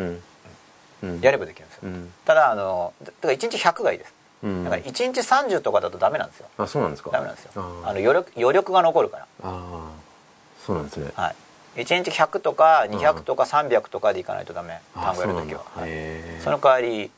[1.22, 2.12] やればできるんですよ、うん。
[2.26, 4.14] ただあのだから1日100がいいです。
[4.44, 4.64] うん。
[4.66, 6.48] だから1日30とかだとダメなんですよ。
[6.58, 7.12] あそうなんですか。
[7.12, 7.52] ダメなんですよ。
[7.56, 9.28] あの余力余力が残るから。
[9.42, 11.10] あーそうなんですね。
[11.16, 11.36] はい
[11.78, 14.80] 1日100とか200とか300とかでいかないとダメ。
[14.96, 15.62] あ単語やるときは。
[15.74, 15.92] そはい。
[16.44, 17.12] その代わり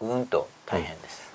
[0.00, 1.32] うんと大変です、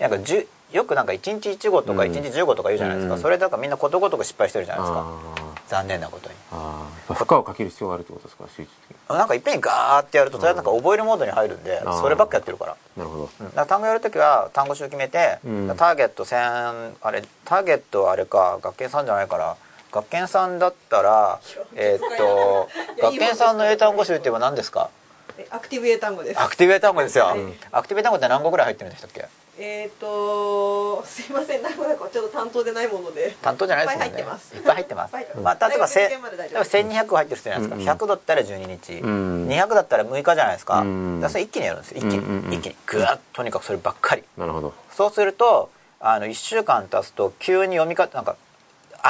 [0.00, 2.10] なんか10よくなんか1日1語とかうん。
[2.10, 3.20] 1日10語とか言うじゃないですか、うん。
[3.20, 5.00] それだからみんなことごとく失敗してるじゃないですか。
[5.00, 6.34] あ残念なことに。
[6.52, 8.44] ああ負荷をかける必要があるってことですか？
[8.56, 8.64] 集
[9.08, 12.76] 中なんかいっぺんにガーってやるとそれはなんか覚えるモードに入るんでそればっかやってるから。
[12.96, 13.30] なるほど。
[13.40, 13.46] うん。
[13.46, 15.68] だから単語やるときは単語集決めて、うん。
[15.76, 19.56] ターゲット1000あれターゲットあれか学研さんじゃないから
[19.96, 21.40] 学研さんだったら
[21.74, 22.68] えーっと
[23.02, 24.90] 学研さんの英単語集って言えば何ですか？
[25.38, 26.40] えアクティブ英単語です。
[26.40, 29.26] アクティブ英単語ですよ、うんアクティブ英単語って何語ぐらい入ってるんでしたっけ？
[29.58, 31.78] えっ、とすいませんなんか
[32.12, 33.34] ちょっと担当でないもので。
[33.40, 34.18] 担当じゃないですもんね。
[34.18, 34.54] いっぱい入ってます。
[34.56, 36.28] いっぱい入ってまあ例えばせ例えば
[36.64, 37.88] 1200入ってる人じゃないですか、うんうん。
[37.88, 39.48] 100だったら12日、うん。
[39.48, 41.20] 200だったら6日じゃないですか,、うん。
[41.20, 41.98] だからそれ一気にやるんですよ。
[41.98, 42.52] 一気に、うんうんうん。
[42.52, 42.76] 一気に。
[42.86, 44.22] グワッとにかくそればっかり。
[44.36, 44.74] なるほど。
[44.92, 45.70] そうすると
[46.00, 48.36] あの1週間経つと急に読み方なんか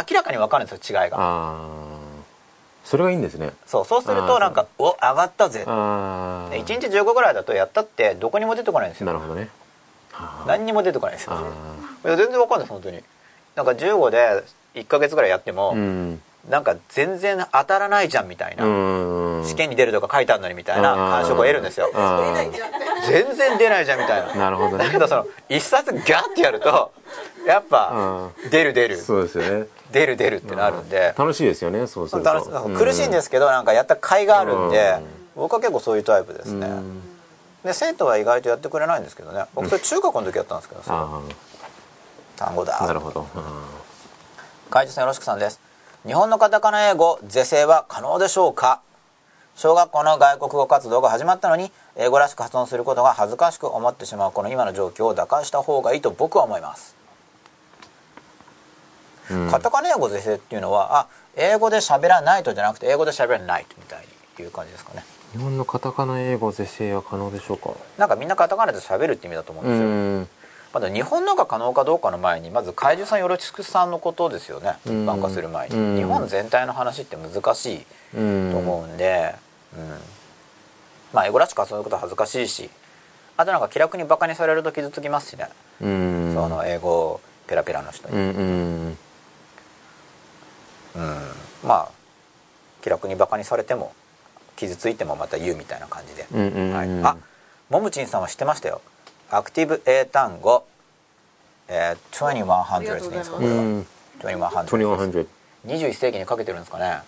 [0.08, 1.86] 明らかに分かるんですよ違いが。
[2.84, 3.52] それがいいんですね。
[3.66, 9.06] そうそうするとなんか「お上がったぜ」ああ1日15ぐらいだとやったってどこにも出てこないんですよ。
[9.06, 9.48] なるほどね。
[10.46, 11.32] 何にも出てこないんですよ。
[11.34, 13.02] あいや全然分かんないです本当に。
[13.56, 14.44] なんか15で
[14.74, 16.22] 1ヶ月ぐらいやっても、ーうん。
[16.48, 19.44] なんか全然当たらないじゃんみたいな、うん。
[19.44, 21.90] 試験に出るとか書いてあるのにみたいな感触を得るんですよ。
[23.08, 24.34] 全然出ないじゃんみたいな。
[24.34, 24.84] なるほどね。
[24.86, 26.92] だけどその一冊ギャッてやると
[27.46, 28.96] やっぱ出る出る。
[28.98, 31.14] そうですよね出る出るってなるんで。
[31.16, 32.70] 楽しいですよねそうすると。
[32.76, 34.98] 苦しいんですすけどなんかやった甲斐があるんで
[35.34, 36.68] 僕は結構そういうタイプですね。
[37.64, 39.44] で生徒は意外とやってくれないんですけどね。
[39.54, 41.20] 僕それ中学の時やったんですけどさあ
[42.36, 42.82] 単語だ。
[42.82, 43.26] あなるほど。
[43.34, 43.64] あ
[44.70, 45.60] 海地さんよろしくさんです。
[46.06, 48.80] 日本のカタカナ英語是正は可能でしょうか？
[49.56, 56.95] 小学校の外国語活動が始まったのに英語らしく発音することが恥ずかしく思ってしまうこの今の状況を打開した方がいいと僕は思います
[59.30, 59.50] うん。
[59.50, 61.06] カタカナ英語是正っていうのはあ
[61.36, 64.04] 英語で喋らないとじゃなくて英語で喋らないとみたい
[64.38, 65.04] にいう感じですかね。
[65.32, 67.70] 日本のカタカナ英語是正は可能でしょうか？
[67.98, 70.28] なんかみんなカタカナで喋るって意味だと思うんうですよ、ん。
[70.74, 74.76] まだ日本のが可能かどうかの前にまず怪獣さんよろしくさんのことですよね。
[74.86, 75.06] うん。
[75.06, 75.96] 番化する前に、うん。
[75.96, 79.34] 日本全体の話って難しいうんと思うんで、
[79.76, 79.88] うん。
[81.12, 82.70] まあ英語らしくはそういうことは恥ずかしいし。
[83.38, 85.48] あとなんか気楽にバカにされると傷つきますしね、
[85.82, 86.32] うん。
[86.34, 88.96] その英語ペラペラの人に、
[90.96, 91.68] うん。
[91.68, 91.90] まあ
[92.82, 93.92] 気楽にバカにされても
[94.56, 97.16] 傷ついてもまた言うみたいな感じで、うんうんうんはい、あ
[97.68, 98.80] ももちんさんは知ってましたよ。
[99.30, 100.64] アクティブ英単語、
[101.68, 103.00] えー、あり2100がとうございます。
[103.00, 103.54] でいいんですかこれは。
[103.54, 103.86] うん。
[104.20, 105.26] 2100 2100
[105.66, 107.00] 21世紀にかけてるんですかね。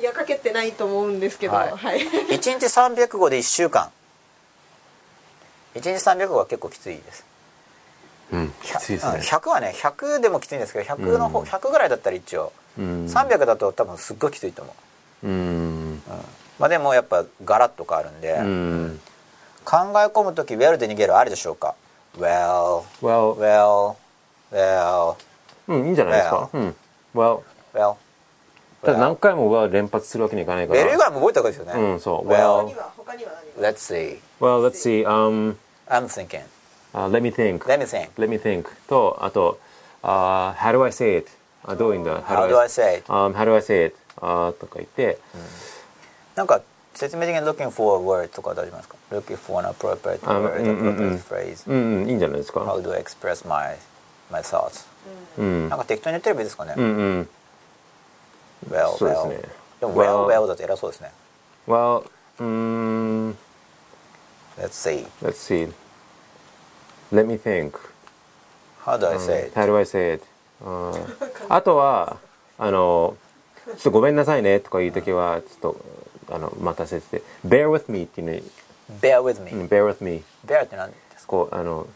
[0.00, 2.00] いやかけてないと思うんですけどははい。
[2.00, 2.02] い、
[2.34, 3.90] 1日300語で1週間。
[5.74, 7.24] 1日300語は結構きついです。
[8.32, 9.20] うんきついですね。
[9.20, 11.46] 100はね100でもきついんですけど100の方、うん。
[11.46, 13.06] 100ぐらいだったら一応、うん。
[13.06, 14.74] 300だと多分すっごいきついと思
[15.24, 15.34] う、うん。
[15.34, 15.36] う
[15.94, 16.02] ん
[16.58, 19.00] まあ、でもやっぱガラッと変わるんで、うん。
[19.64, 21.74] 考え込む時 well で逃げるあるでしょうか。
[22.18, 23.96] Well Well well
[24.52, 25.16] well
[25.66, 26.50] うんいいんじゃないですか。
[26.52, 26.74] うん。
[27.14, 27.40] Well
[27.72, 27.96] well
[28.84, 30.80] ただ何回も Well 連発するわけにいかないから。
[30.80, 32.28] well 以外も覚えた方がいいですよね、うんそう。
[32.28, 32.74] Well
[33.58, 35.56] let's see Well let's see um
[35.88, 36.42] I'm thinking
[36.92, 39.58] uh, let me think let me think let me think とあと、
[40.02, 41.30] uh, how do I say it
[41.65, 45.17] あどういうんだ how do I say it um, how do I say it あとか言って、
[46.35, 46.61] なんか
[46.93, 52.61] 説明的に looking for a word とか大丈夫ですか looking for an appropriate あ word うんうんうん appropriate phrase うんうんいいんじゃないですか
[52.61, 53.77] how do I express my
[54.31, 54.85] my thoughts
[55.37, 56.87] うんなんか適当に言ってればいいですかね、うんう
[57.21, 57.29] ん
[58.69, 59.41] well そうです well ね
[59.79, 61.11] でも Well well well だと偉そうですね
[61.67, 62.03] Well
[62.39, 63.37] うーん
[64.57, 65.71] let's see let's see
[67.13, 67.73] let me think
[68.85, 70.23] how do I say it how do I say it
[71.48, 72.16] あとは
[72.58, 73.16] あの
[73.66, 78.42] ちょっとごめんなさいねとかいう時はちょっとあの待たせて bear with me っていうね
[79.00, 81.86] bear with me、うん bear with me bear って何ですかこうあの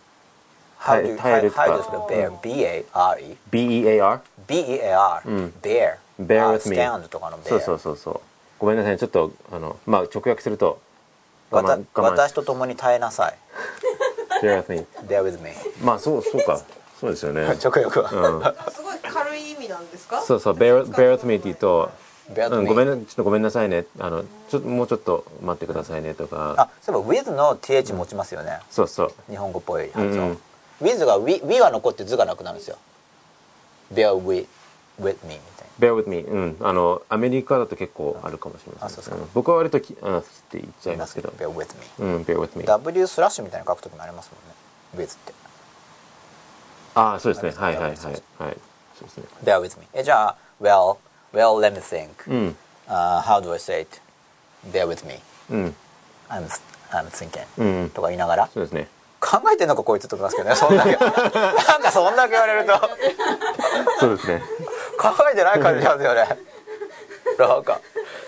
[0.80, 4.60] how do 耐え how るとか how does the bear B A R E B-E-A-R B
[4.60, 8.20] E A R、ん bear bear あ with me stand とかの bear そうそうそうそう
[8.58, 10.80] ごめんなさいちょっとあのまあ直訳すると
[11.50, 13.34] 私と共に耐えなさい
[14.42, 15.50] bear with me bear with me
[15.82, 16.60] まあそうそうか
[16.98, 17.42] そうですよね。
[17.42, 18.72] 直訳は、うん。
[18.72, 20.20] すごい軽い意味なんですか？
[20.22, 21.90] そうそう bear, bear with me って言うと
[22.50, 23.86] うん、ごめんなちょっとごめんなさいね。
[23.98, 26.54] あのちょっともうちょっと待ってくださいねとか。
[26.58, 29.12] あそういえば with の th 持ちますよね、そうそう。
[29.30, 30.18] 日本語っぽい発音、うん。
[30.30, 30.38] うん
[30.82, 32.76] with が we, we は残って図がなくなるんですよ。
[33.94, 34.46] bear with,
[35.00, 36.56] with me みたい bear with me うん。
[36.60, 39.00] あのアメリカだと結構あるかもしれません。
[39.00, 44.30] あそうです僕は割ときあって言っちゃないますけど bear with me うん bear with me W スラッシュみたいに書くときもあります
[44.94, 45.06] もんね。
[45.06, 45.32] with って
[46.98, 47.52] ああそうですね。
[47.56, 48.22] はいますねはい。
[48.38, 48.56] はいはい。
[48.98, 49.24] そうですね。
[49.44, 49.86] Bear with me.
[49.94, 50.96] えじゃあ well
[51.32, 52.56] well let me think、うん。
[52.88, 54.00] Uh, how do I say it?
[54.72, 55.20] Bear with me.
[55.50, 55.74] うん。
[56.28, 56.46] I'm,
[56.90, 58.50] I'm thinking、うんとか言いながら。
[58.52, 58.88] そうですね。
[59.20, 62.80] 考えてんのかこいつと思いますけどねそんだけ なんかそんだけ言われると。
[64.00, 64.42] そうですね。
[64.98, 66.38] 考えてない感じなんですよね。
[67.38, 67.80] なんか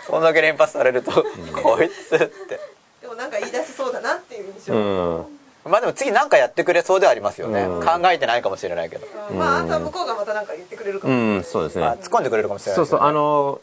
[0.07, 1.25] そんだけ連発されると、
[1.63, 2.61] こいつって。
[3.01, 7.87] でもなんか言い出しそうだなっていう印象、うんまあでも次何かやってくれそうではありますよね、うん。
[7.87, 9.39] 考えてないかもしれないけど、うん。
[9.39, 11.83] まああとは向こうがまたなんか言ってくれるかうも、んそうですね。
[11.83, 13.61] まあ突っ込んでくれるかもしれないねそうそうあの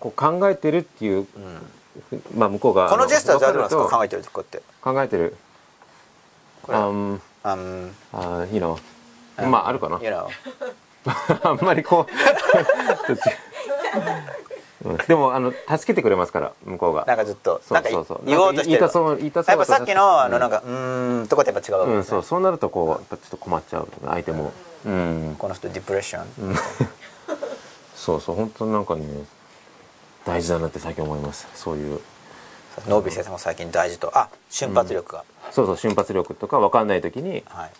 [0.00, 1.26] こう考えてるっていう
[2.34, 4.66] まあ向こうがこのジェスチャー大丈夫なんですか考えてるとこうやって。
[4.82, 5.36] と考えてる。
[6.62, 8.78] これ um あん uh, you know
[9.48, 10.00] まああるかな。
[10.02, 10.28] you know
[11.42, 12.12] あんまりこう
[15.08, 17.04] でもあの助けてくれますから向こうが。
[17.06, 18.20] なんかずっとそうそうそう。
[18.26, 22.22] 言おうとしてる言いたそう言いたそうやっぱさっきのあのうんなんかうーんとこってやっぱ違うわけうんですねそう。
[22.22, 24.52] そうなるとこうやっぱちょっと困っちゃう相手も。
[24.84, 25.36] うん。
[25.38, 26.26] この人ディプレッション、
[27.94, 28.36] そうそう。
[28.36, 29.04] 本当なんかね
[30.24, 31.48] 大事だなって最近思います。
[31.54, 32.00] そういう。
[32.88, 34.16] ノービー先生も最近大事と。
[34.16, 37.70] あ瞬発力が、そうそう瞬発力とか分かんない時にはい。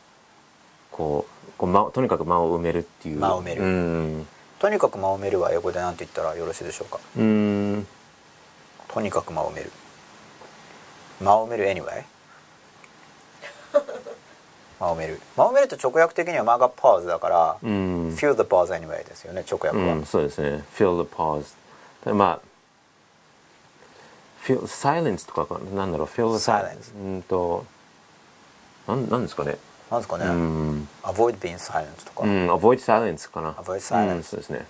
[0.90, 3.20] こうこう間をとにかく間を埋めるっていう。
[3.20, 3.62] 間を埋める。
[3.62, 4.26] うん
[4.58, 6.98] とにかく間を埋めるは英語で何て言ったらよろしいでしょうか？
[7.16, 7.86] うん。
[8.88, 9.70] とにかく間を埋める。
[11.20, 12.04] 間を埋める anyway
[14.80, 15.20] 間を埋める。
[15.36, 18.08] 間を埋めると直訳的には間がパーズだから、うん。
[18.18, 20.64] feel the pause anyway ですよね直訳は、うん、そうですね。
[20.74, 22.46] feel the pause まあ
[24.46, 27.64] feel silence とかかなんだろう feel the Silence うんと
[28.86, 29.56] なんなんですかね
[29.90, 34.66] なんですかね、うん、avoid being silent とか、うん、avoid silence かな Avoid silence うん、そうですね、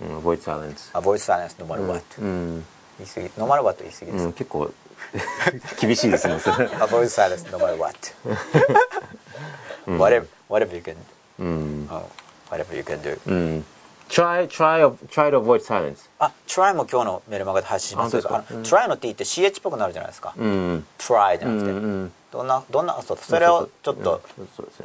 [0.00, 2.64] うん、avoid silence avoid silence no matter what、うん、
[2.98, 4.72] 言い過ぎ no matter what 言い過ぎです、うん、結構
[5.80, 7.96] 厳しいですね avoid silence no matter what
[9.86, 10.96] whatever whatever you can
[11.38, 12.02] うん oh,
[12.50, 13.64] whatever you can do うん。
[14.12, 16.10] try, try, try to avoid silence.
[16.18, 20.86] あ try も今日のメルマガで配信しますけどあのあ本当です try の t って ch っぽくなるじゃないですか、うん。
[20.98, 22.12] try じゃなくて、うん。
[22.32, 24.22] どんなどんなそうそれをちょっと、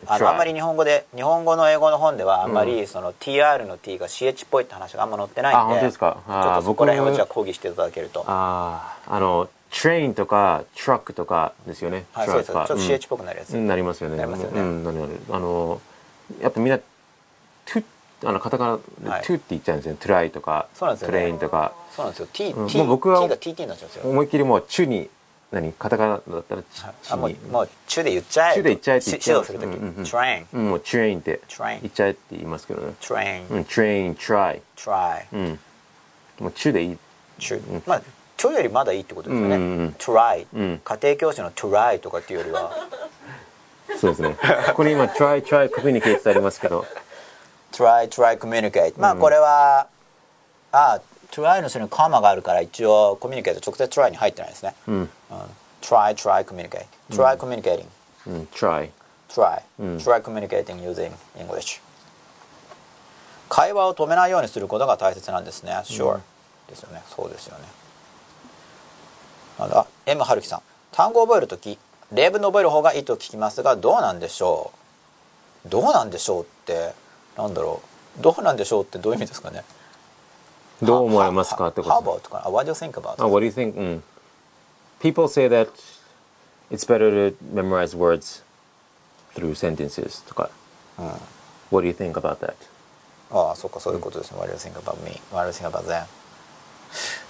[0.05, 12.05] あのあんまり日本語で日本語の英語の本ではあんまりその TR の T が CH っぽいって話があんま載ってないんであ本当ですかちょっとそこら辺をじゃあ講義していただけるとああ、あの、train とか truck とかですよね。
[12.11, 14.17] はいそうですちょっと CH っぽくなるやつ、うんなりますよね。
[14.17, 15.81] なりますよねうん、あの、
[16.41, 16.79] やっぱみんな、
[17.65, 17.83] to
[18.25, 19.99] あの、カタカナはいで to って言っちゃうんですよね。
[20.01, 21.71] try とか、そうなんですよね train とか。
[21.95, 25.09] そうなんですよ T, うん T, もう僕は T が TT になっちゃうんですよ思いっきりもう、チュに、
[25.51, 27.35] 何カタカナだったらチ、チあもうに。
[27.49, 28.53] もう中で言っちゃえ。
[28.55, 29.45] チュで言っちゃえって言っしちゃう。
[29.47, 30.03] 指導するとき、うんうんうん。
[30.03, 31.39] Train うん、もう train って。
[31.47, 32.93] 言っちゃえって言いますけどね。
[32.99, 34.61] train うん、train, try。
[34.75, 35.59] try うん。
[36.39, 36.97] もう to でいい。
[37.39, 37.59] 中。
[37.85, 38.01] まあ
[38.39, 39.95] 今日よりまだいいってことですよね、うんうんうん。
[39.97, 40.81] Try、うん。
[40.83, 42.71] 家庭教師の try とかっていうよりは。
[43.99, 44.37] そうですね。
[44.67, 46.85] ここに今、try, try, communicate ってありますけど。
[47.71, 49.87] try try communicate まあこれは、
[50.71, 50.99] あ
[51.37, 54.95] try の後ろにカマがあるから一応コミュニケート直接 try に入ってないですね、うん。
[54.95, 55.09] うん。
[55.81, 57.85] try try communicate try communicating
[58.25, 58.89] うん、try。
[59.29, 59.97] try、うん。
[59.97, 61.79] try communicating using English
[63.49, 65.71] 会話を止めないようにすることが大切なんですね。
[65.85, 66.19] sure、
[66.67, 67.01] ですよね。
[67.15, 67.63] そうですよね。
[69.59, 70.61] ああ M 春樹さん。
[70.91, 71.77] 単語を覚えるとき
[72.11, 74.71] 例文で覚える方がいいと聞きますがどうなんでしょ
[75.65, 75.69] う。
[75.69, 76.93] どうなんでしょうって
[77.37, 77.81] なんだろ
[78.19, 78.21] う。
[78.21, 79.63] どうなんでしょうってどういう意味ですかね
[80.81, 83.75] どう思われますかってこ How と about かな What do you think about あ What do you think?
[83.75, 84.03] うん。
[84.99, 85.69] People say that
[86.71, 88.43] it's better to memorize words
[89.35, 90.49] through sentences とか。
[91.71, 92.53] What do you think about that?
[93.31, 95.19] ああそっかそういうことですね、What do you think about me?
[95.31, 96.05] What do you think about them?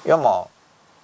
[0.06, 0.48] いやまあ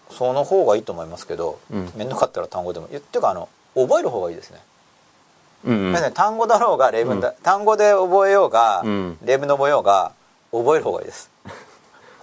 [0.09, 4.59] その方がいいと思いますけどうん面倒かったら単語でもっていうかあの覚える方がいいですね、
[5.65, 10.11] うんう単語だろうが例文だ、単語で覚えようが、うん例文で覚えようが
[10.51, 11.29] 覚える方がいいです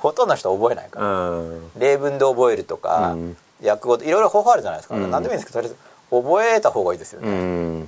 [0.01, 1.71] ほとんどの人は覚えないから、うん。
[1.79, 3.37] 例文で覚えるとか、うん。
[3.63, 5.11] 訳語いろいろ方法あるじゃないですか、うん。
[5.11, 7.87] 何でもいいんですけどとりあえず覚えた方がいいですようね、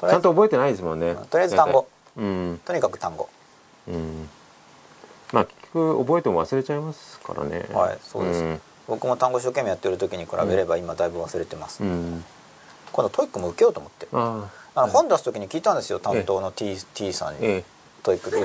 [0.00, 1.16] ちゃんと覚えてないですもんね。
[1.30, 1.88] とりあえず単語。
[2.16, 2.60] うん。
[2.64, 3.28] とにかく単語。
[3.88, 4.28] うん。
[5.32, 7.66] まあ結局覚えても忘れちゃいますからね。
[7.72, 8.60] はいそうです、ん。
[8.86, 12.24] 僕も単語一生懸命やってる時に比べれば今だいぶ忘れてます、うん。
[12.92, 14.06] 今度 TOEIC も受けようと思って。
[14.12, 14.86] ああ。
[14.86, 17.32] の本出す時に聞いたんですよ担当の T, T さんあ。
[17.32, 17.64] に、ええ。
[18.02, 18.38] TOEIC で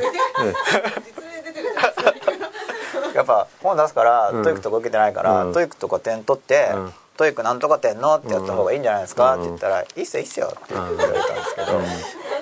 [3.13, 4.43] やっぱ本出すから、うん。
[4.43, 5.53] TOEIC とか受けてないから、うん。
[5.53, 6.93] TOEIC とか点取って、うん。
[7.17, 9.41] TOEIC なんとか点のってやった方がいいんじゃないですか、うん。
[9.41, 11.83] って言ったら「いいっすよいいっすよ」って言われたんですけど、なん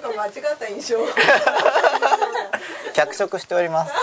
[0.01, 0.97] か間違った印象。
[2.93, 3.91] 脚色しております。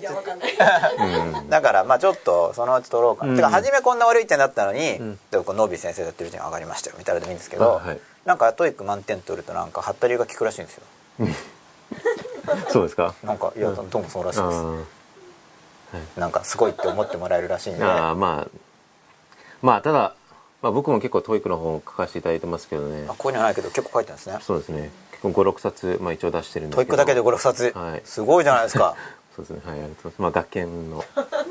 [0.00, 0.56] いやわかんない。
[1.48, 3.36] だからまあちょっとそのうち取ろうかな、うん。
[3.36, 5.18] てか初めこんな悪い点だったのに、ん。
[5.30, 8.00] でもこうノービー先生やってるうちに上がりましたよみたいなのでもいいんですけど、あはい。
[8.24, 10.82] なんか TOEIC 満点取るとなんかハッタリが効くらしいんですよ。
[12.70, 13.14] そうですか？
[13.22, 14.74] なんかいやどうもそうらしいです、あ
[16.16, 17.84] なんかすごいって思ってもらえるらしいんで。
[17.84, 18.58] あああまあ
[19.62, 20.14] まあただ、
[20.62, 23.04] まあ、僕も結構 TOEIC の本を書かせていただいてますけどね。
[23.08, 24.38] あここにはないけど結構書いてるんですね。
[24.40, 24.90] そうですね。
[25.12, 26.86] 結構56冊、まあ、一応出してるんですけど。
[26.86, 28.02] TOEIC だけで56冊、はい。
[28.04, 28.94] すごいじゃないですか。
[29.36, 29.60] そうですね。
[29.64, 30.22] はいありがとうございます。
[30.22, 31.04] まあ学研の。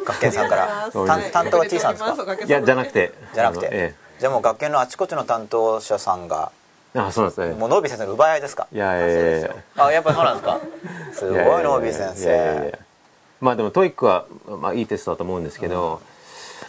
[0.06, 0.90] 学研さんから。
[0.92, 2.34] 担担当は T さんですか？
[2.46, 3.14] いやじゃなくて。
[3.34, 6.52] じゃなくて、あのえじゃあもう学研のあちこちの担当者さんが。
[6.96, 7.54] えあそうなんですね。
[7.54, 8.68] もうノービー先生の奪い合いですか？
[8.74, 10.60] いやいやいやあやっぱりそうなんですか？
[11.14, 12.80] すごいノービー先いやいやい生や
[13.42, 14.26] まあでも TOEIC は、
[14.60, 16.02] まあ、いいテストだと思うんですけど、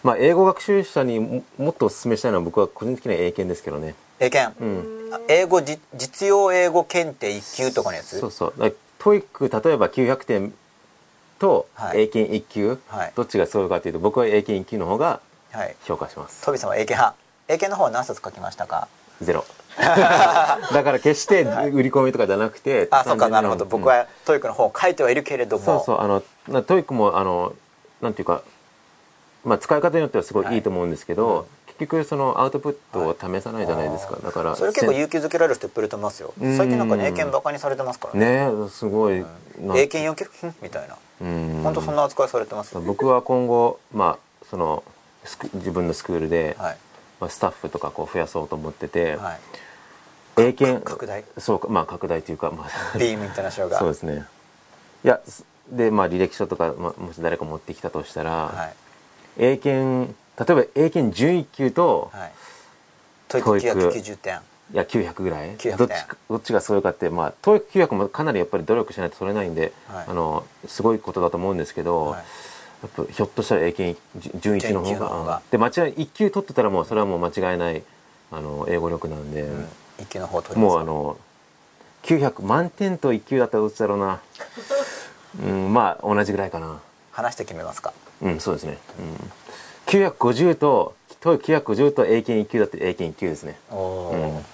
[0.03, 3.95] まあ英語学習者にももっとお勧めしたいのは僕は個人的には英検ですけどね。
[4.19, 5.11] 英検、うん。
[5.13, 8.19] あ英語じ実用英語検定1級とかのやつ？
[8.19, 8.53] そうそう。
[8.59, 10.55] だから TOEIC 例えば900点
[11.39, 12.03] とはい。
[12.03, 13.13] 英検1級、はい。
[13.17, 15.21] どっちがすごいかというと僕は英検1級の方が
[15.53, 15.75] はい。
[15.85, 16.45] 評価します。
[16.45, 17.17] トビさんは英検派。
[17.49, 18.89] 英検の方は何冊書きましたか？
[19.21, 19.45] ゼロ。
[19.77, 19.87] だ
[20.85, 23.29] から決して売り込みとかじゃなくてあそうか。
[23.29, 23.65] なるほど。
[23.65, 25.65] 僕はTOEIC の方を書いてはいるけれども。
[25.65, 26.01] そうそう。
[26.01, 27.55] あのな TOEIC もあの
[28.03, 28.43] なんていうか
[29.45, 30.59] まあ使い方によってはすごいい。
[30.59, 36.35] いと思うんですけど、結局そのアウトプットを試さないじゃないですか、だからそれ結構勇気づけられる人いっぱいいると思いますよ。
[36.39, 36.57] うん。
[36.57, 38.51] 最近なんかね英検バカにされてますからね。
[38.51, 39.25] ねすごい、
[39.75, 40.97] 英検4級ふんみたいな。
[41.23, 41.61] うん。
[41.63, 42.81] 本当そんな扱いされてますよ。
[42.83, 44.85] 僕は今後まあその
[45.55, 46.77] 自分のスクールで、はい。
[47.21, 49.41] まあ、スタッフとかこう増やそうと思ってて、はい。
[50.39, 51.25] 英検拡大？
[51.39, 53.79] そうかまあ拡大というかまあビームインターナショナルが。
[53.81, 54.27] そうですね。
[55.03, 58.75] いやすでまあ履歴書とか、まあ、もし誰か持ってきたとしたら、はい。
[59.39, 62.33] 英検例えば英検準1級と、はい。
[63.29, 64.41] TOEIC TOEIC 990点。
[64.73, 65.57] いや900ぐらい。
[65.57, 70.05] 900どっちかどっちがすごいかってまあ TOEIC900 もかなりやっぱり努力しないと取れないんで、はい。
[70.09, 72.25] あのすごいことだと思うんですけど、はい。
[72.83, 74.01] やっぱひょっとしたら英検
[74.41, 75.25] 準1の方準一の方が。
[75.25, 77.83] がで間違い1級取ってたらもうそれはもう間違いない
[78.33, 79.69] あの英語力なんで、うん。
[80.01, 81.19] 一級の方取りますもうあの
[82.03, 84.21] 900満点と1級だったらどっちだろうな
[85.39, 86.81] うん、まあ同じぐらいかな。
[87.13, 87.93] 話して決めますか。
[88.23, 93.59] うんそうですね、うん、950とと950と英検1級だって英検1級ですね。
[93.71, 94.45] おお、うん。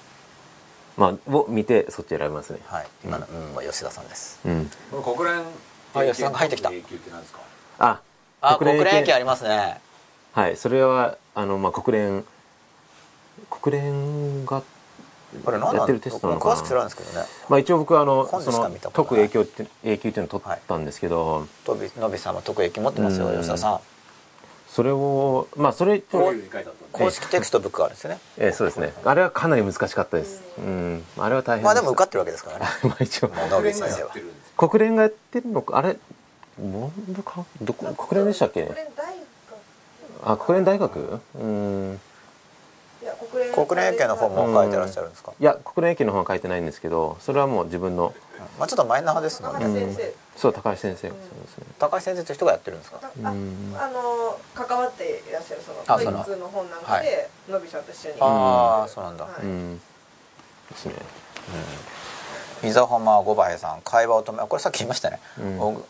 [0.97, 2.59] まあを見てそっち選びますね。
[2.67, 2.87] はい。
[3.05, 4.41] 今のうんは吉田さんです。
[4.45, 4.71] うん。
[5.03, 5.43] 国連
[5.95, 6.71] あ吉さんが入ってきた。
[6.71, 7.41] 永久って何ですか？
[7.79, 8.01] あ
[8.41, 9.81] あ国連駅あ検りますね。
[10.33, 12.25] はいそれはあのまあ国連
[13.51, 14.63] 国連が
[15.35, 16.55] やってるテストなのかな。
[16.55, 17.27] 僕詳しく知らないんですけどね。
[17.49, 23.37] まあ一応僕あのその特ない永久って永久っていうのを取ったんですけど、とびのびさんは特益持ってますようん。
[23.39, 23.81] 吉田さん。
[24.69, 26.01] それをまあそれ
[26.93, 28.19] 公式テクストブックがあるんですよね。
[28.39, 28.93] えーそうですね。
[29.05, 30.43] あれはかなり難しかったです。
[30.59, 31.05] うん。
[31.19, 32.67] あれは大変まあでも受かっってるわけですからね。
[32.85, 33.31] まあ一応。
[33.51, 33.99] のび先生は。
[34.01, 35.79] やってるんです国連がやってるのか？
[35.79, 35.97] あれ
[36.59, 37.45] 文部科？
[37.63, 37.87] どこ？
[37.95, 38.65] 国連でしたっけ？
[38.65, 40.31] 国連大学。
[40.33, 41.21] あ国連大学？
[41.35, 42.01] うん
[43.15, 48.15] 国連国連英検の方も書いてらっしゃるんですか、いや国連英検の方は書いてないんですけどそれはもう自分の
[48.59, 51.13] まあちょっとマイナーですもんね、高橋先生、そう高橋先生、
[51.79, 53.01] 高橋先生という人がやってるんですか？
[53.03, 53.33] ああ
[53.91, 57.05] の関わっていらっしゃるそのあその TOEIC の本なんかはい。
[57.05, 58.17] でのびさんと一緒に。
[58.21, 59.43] ああそうなんだ、はい。
[59.43, 59.79] うん。
[59.79, 59.83] で
[60.77, 60.95] すね。
[62.65, 65.61] 伊沢浜五倍さん会話を止めあこれさっき言いましたね、うん。
[65.61, 65.85] おぐ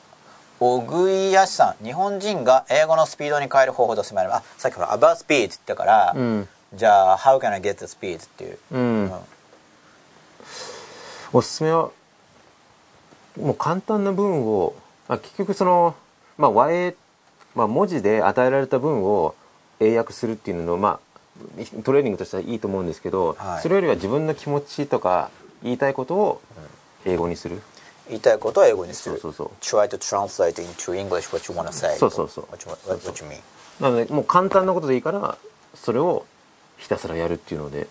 [0.59, 4.45] 小栗やしさん日本人が英語のスピードに変える方法としてまいります。
[4.57, 9.13] あさっきほら「about speed」って言ったから、うんじゃあ「how can I get the speed」っていう、うん、うん。
[11.33, 11.91] おすすめは
[13.41, 14.75] もう簡単な文を
[15.09, 15.95] あ結局その、
[16.39, 16.95] まあ、和英、
[17.55, 19.35] まあ、文字で与えられた文を
[19.81, 21.07] 英訳するっていうのまあ
[21.85, 23.63] トレーニングとしてはいいと思うんですけど、はい。
[23.63, 25.31] それよりは自分の気持ちとか
[25.63, 26.41] 言いたいことを
[27.05, 27.61] 英語にする、
[28.09, 29.19] 言いたいことを英語にする。
[29.19, 31.97] そうそう try to translate into English what you want to say.
[31.99, 32.47] そうそうそう。
[32.51, 33.41] What you, what you mean.
[33.81, 35.37] なのでもう簡単なことでいいから
[35.75, 36.25] それを
[36.77, 37.87] ひたすらやるっていうので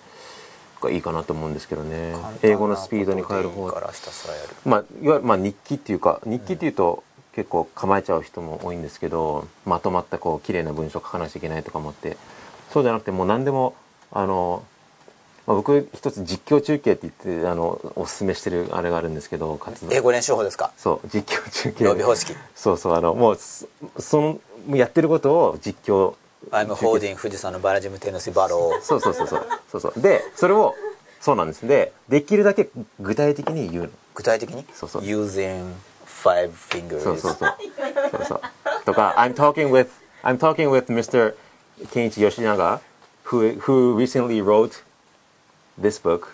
[0.82, 2.16] がいいかなと思うんですけどね。
[2.44, 4.50] 英語のスピードに変える方からひたすらやる。
[4.66, 7.04] まあ、いわゆるまあ日記っていうか日記っていうと
[7.34, 12.18] 結構構えちゃう人も多いんですけどまとまったこう綺麗な文章を書かなきゃいけないとか思って
[12.72, 13.76] そうじゃなくてもう何でも
[14.12, 14.64] あの、
[15.48, 19.94] まあ、僕一つ実況中継って言ってあのおすすめしてるあれがあるんですけど活動。
[19.94, 20.72] 英語練習法ですか？
[20.78, 21.84] そう実況中継。
[22.56, 23.68] そうそうあのもうそ
[24.00, 24.22] そ
[24.70, 26.16] のやってることを実況
[26.52, 30.76] I'm holding 富士山のバラジムテニスバローそうそうそうそうそうそうでそれを
[31.22, 32.70] そうなんですでできるだけ
[33.00, 35.74] 具体的に言うの具体的にそうそう using
[36.26, 37.56] five fingers そうそうそう。
[38.12, 38.42] そうそう。
[38.86, 39.90] とか、I'm talking with,
[40.24, 41.36] I'm talking with Mr.
[41.92, 42.80] Kenichi Yoshinaga,
[43.26, 44.84] who, who recently wrote
[45.80, 46.28] this book.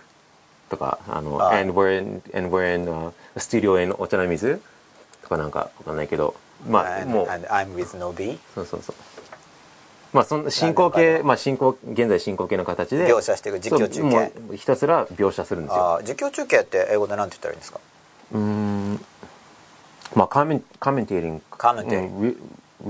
[0.69, 4.61] とか、あの、あ and we're in, and we're in、uh, a studio in お茶の水
[5.21, 6.35] とかなんかわかんないけど、
[6.69, 8.95] まあ、and, もう、and I'm with Nobi そうそうそう。
[10.13, 14.03] まあ、そんな進行形、かまあ、進行、現在進行形の形で、描写していく実況中
[14.49, 14.57] 継。
[14.57, 15.45] ひたすら描写。
[15.45, 16.01] するんですよ。
[16.03, 17.79] 実況中継って英語で何て言ったらいいんですか？
[18.33, 19.05] うーん。
[20.15, 21.41] まあ、カメン、カメンテーリング。
[21.57, 22.37] Commentating うんリ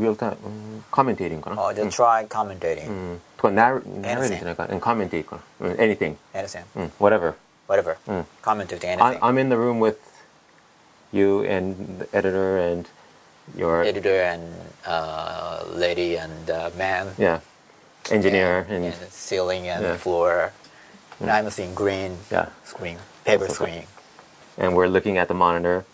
[0.02, 1.68] リアルタイム、うんカメンテーリングかな。
[1.68, 3.22] あじゃあ try commentating うん。
[3.38, 5.68] とか、ナレーティングじゃないかカメンテーかな。
[5.68, 6.16] うん、anything。
[6.34, 7.34] anything うん、whatever。
[7.68, 8.26] whatever うん。
[8.42, 9.98] Commentating anything I'm in the room with
[11.14, 12.90] you and the editor and
[13.56, 14.42] your, editor and
[14.86, 17.40] uh, lady and uh, man yeah,
[18.10, 19.98] engineer and, and, and ceiling and Yeah.
[19.98, 20.52] floor
[21.20, 22.48] and I'm seeing green yeah.
[22.64, 23.84] screen paper Also- screen
[24.58, 25.86] And we're looking at the monitor,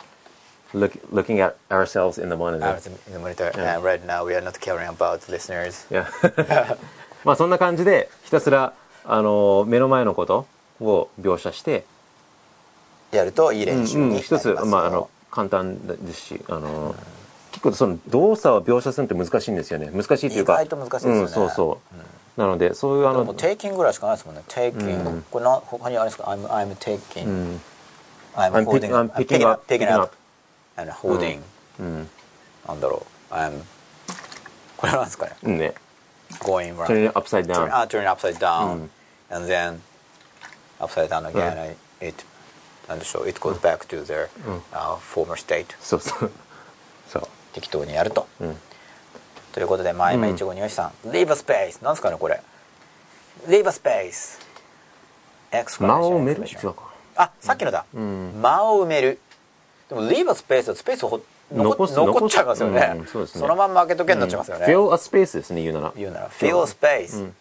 [0.73, 2.79] look, looking at ourselves in the monitor.
[3.07, 3.75] in the monitor Yeah.
[3.75, 6.07] and right now we are not caring about listeners Yeah.
[7.23, 8.73] まあそんな感じでひたすら
[9.05, 10.47] あの目の前のこと
[10.79, 11.85] を描写して、
[13.11, 16.95] やるといい練習にうんなりますよ一つまああの簡単ですし、あの
[17.57, 19.89] 結構その動作を描写するのって難しいんですよね。
[19.91, 21.79] 難しいというか、意外と難しいですよねうん、そうそ
[22.37, 22.39] う。
[22.39, 27.61] なのでそういうあのでも taking ぐらいしかないですもんね taking、うんこれな他にあれですか I'm, I'm taking、うん
[28.35, 30.15] I'm holding I'm picking up- picking up
[30.75, 31.41] and holding、
[31.79, 32.07] うん
[32.67, 33.53] なんだろう I'm
[34.77, 35.73] これなんですかねうんね。
[36.41, 37.71] going round Turn it upside down.
[37.71, 38.89] uh, turn upside down、うん
[39.31, 39.79] and then
[40.79, 42.23] upside down again、うん it
[42.87, 44.29] なんでしょう it goes back to their、
[44.73, 46.31] uh, former state そうそう。
[47.47, 47.53] そう。
[47.53, 48.57] 適当にやると、うん。
[49.53, 52.41] ということで前々いちごによしさん、leave a space なんですかねこれ。
[53.47, 54.39] Leave a space
[55.51, 56.43] 間を埋める。
[57.15, 58.41] あさっきのだ、ん。
[58.41, 59.19] 間を埋める。
[59.89, 61.21] でも leave a space はスペースをほ
[61.51, 63.47] 残残っちゃいますよね,、うんそうですね。
[63.47, 65.93] のまんま開けとけになっちゃいますよね、fill a space ですね言うなら。
[65.95, 66.29] 言うなら。
[66.29, 67.35] Fill space、うん。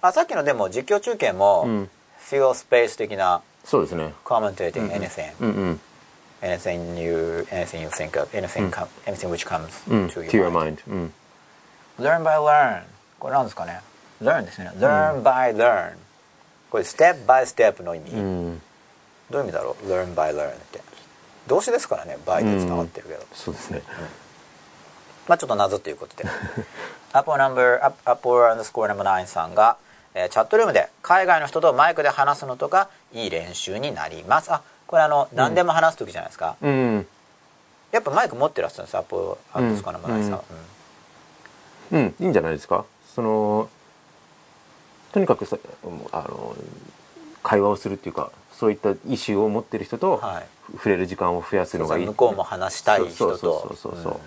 [0.00, 1.90] あさっきのでも実況中継も、うん。
[2.20, 4.14] Fill space 的なそうですね。
[4.24, 5.80] commentating anything、うんうん。
[6.42, 10.76] Anything you anything you think of anything,、com- anything which comes うん to to your your mind
[10.76, 10.78] mind。
[10.88, 11.12] うん。
[11.98, 12.82] learn by learn
[13.18, 13.80] これなんですかね
[14.22, 15.92] learn ですね learn by learn
[16.70, 18.62] これ step by step の意味、うん。
[19.30, 20.80] どういう意味だろう learn by learn って
[21.46, 23.82] 動詞ですからねバイでつながってるけど、そうですね
[25.26, 26.28] まあちょっと謎ということで
[27.12, 29.76] Apple number Apple underscore number 9さんが、
[30.14, 37.06] えーチャットルームで海外の人とマイクで話すのとかいい練習になりますあこれあの何でも話す時じゃないですか、うん
[37.90, 40.42] やっぱマイク持ってらっしゃるんです Apple underscore number 9さ。
[41.92, 42.00] ん、うん。
[42.00, 42.14] うん。
[42.20, 42.84] いいんじゃないですか？
[43.14, 43.70] その
[45.12, 45.56] とにかくさ
[46.12, 46.54] あの
[47.42, 50.46] 会話をするっていうかそういった意思を持ってる人とはい。
[50.72, 52.06] 触れる時間を増やすのがいい。
[52.06, 54.20] 向こうも話したい人そうそうとそうそうそう。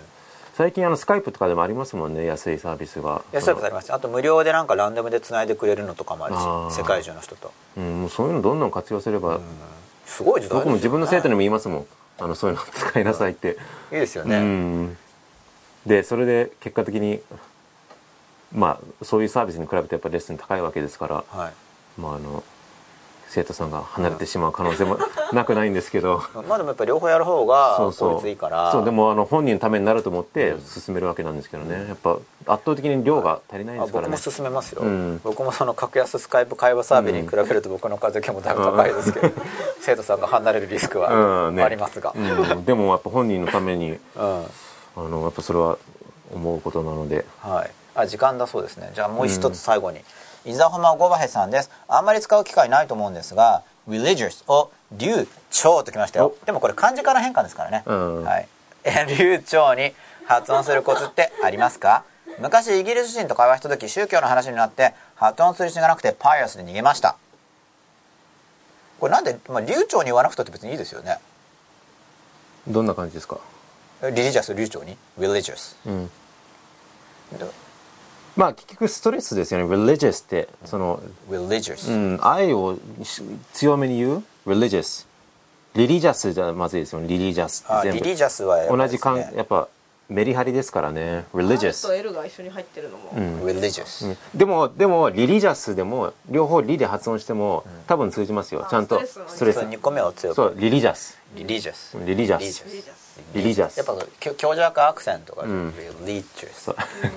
[0.54, 3.22] 最近あのスカイプとかでもありますもんね安いサービスが。
[3.30, 3.92] 安いことあります。
[3.92, 6.34] あと無料でなんかランダムでつないでくれるのとかもある
[6.74, 7.52] し世界中の人と。
[7.76, 9.38] うん、もうそういうのどんどん活用すれば、
[10.16, 10.64] すごい時代ね。
[10.64, 11.86] 僕も自分の生徒にも言いますもん。
[12.18, 13.56] あのそういうの使いなさいって、
[13.90, 14.96] いいですようね、ん。
[15.86, 17.20] でそれで結果的に
[18.54, 21.52] まあそういうサービスに比べてやっぱレッスン高いわけですから、はい。
[22.00, 22.42] まあ、あの
[23.28, 24.98] 生徒さんが離れてしまう可能性も
[25.32, 26.22] なくないんですけど。
[26.46, 28.70] まあでもやっぱり両方やる方が効率いいから。
[28.72, 31.86] そうでもあの本人のためになると思って進めるわけなんですけどね。
[31.88, 34.14] やっぱ圧倒的に量が足りないであすからね。
[34.14, 35.20] 僕も勧めますよ、うん。
[35.24, 39.28] 僕もその格安スカイプ会話サービスに比べると僕の稼ぎもだいぶ高いですけど、
[39.84, 41.62] 生徒さんが離れるリスクはうんね。
[41.62, 44.46] ありますが、うん、でもやっぱ本人のために うん。
[44.94, 45.76] あのやっぱそれは
[46.32, 47.24] 思うことなので。
[47.40, 48.92] はい、あ時間だそうですね。
[48.94, 50.04] じゃあもう一つ最後に、
[50.44, 51.70] 伊沢浜ゴバヘさんです。
[51.88, 56.34] あんまり使う機会ないと思うんですが religious を流暢ときましたよ。
[56.46, 58.24] でもこれ漢字から変換ですからね、うん。
[58.24, 58.48] はい、
[58.84, 59.94] え流暢に
[60.26, 62.04] 発音するコツってありますか？
[62.38, 67.16] 昔イギリス人と会話した時宗教の話になって発音する気がなくてパイアスで逃げました
[69.02, 71.18] これなんで、まあ、流暢に言わなくたって別にいいですよね。
[72.68, 73.40] どんな感じですか、
[74.00, 76.10] リリジャス流暢に？Religious うん、
[78.36, 79.66] まあ結局ストレスですよね。
[79.66, 83.22] Religious ってその、religious、うん、愛をし
[83.52, 85.08] 強めに言う？Religious
[85.74, 87.08] リリジャスじゃまずいですよね。
[87.08, 89.66] リリジャスリリジャスはやっぱ同じかんやっぱ
[90.12, 91.24] メリハリですからね。
[91.34, 93.12] religious と L が一緒に入ってるのも、
[93.44, 94.38] religious、うん。
[94.38, 98.64] でもでもリリジャスでも両方リで発音しても多分通じますよ。
[98.66, 99.58] あちゃんとストレスのストレス。
[99.60, 100.36] 2個目を強く。
[100.36, 101.18] そうリリジャス。
[101.34, 101.96] リリジャス。
[102.04, 102.64] リリジャス。
[103.34, 103.76] リリジャス。
[103.78, 105.74] やっぱ強強弱アクセントがん。
[106.06, 106.76] リリジャスそう。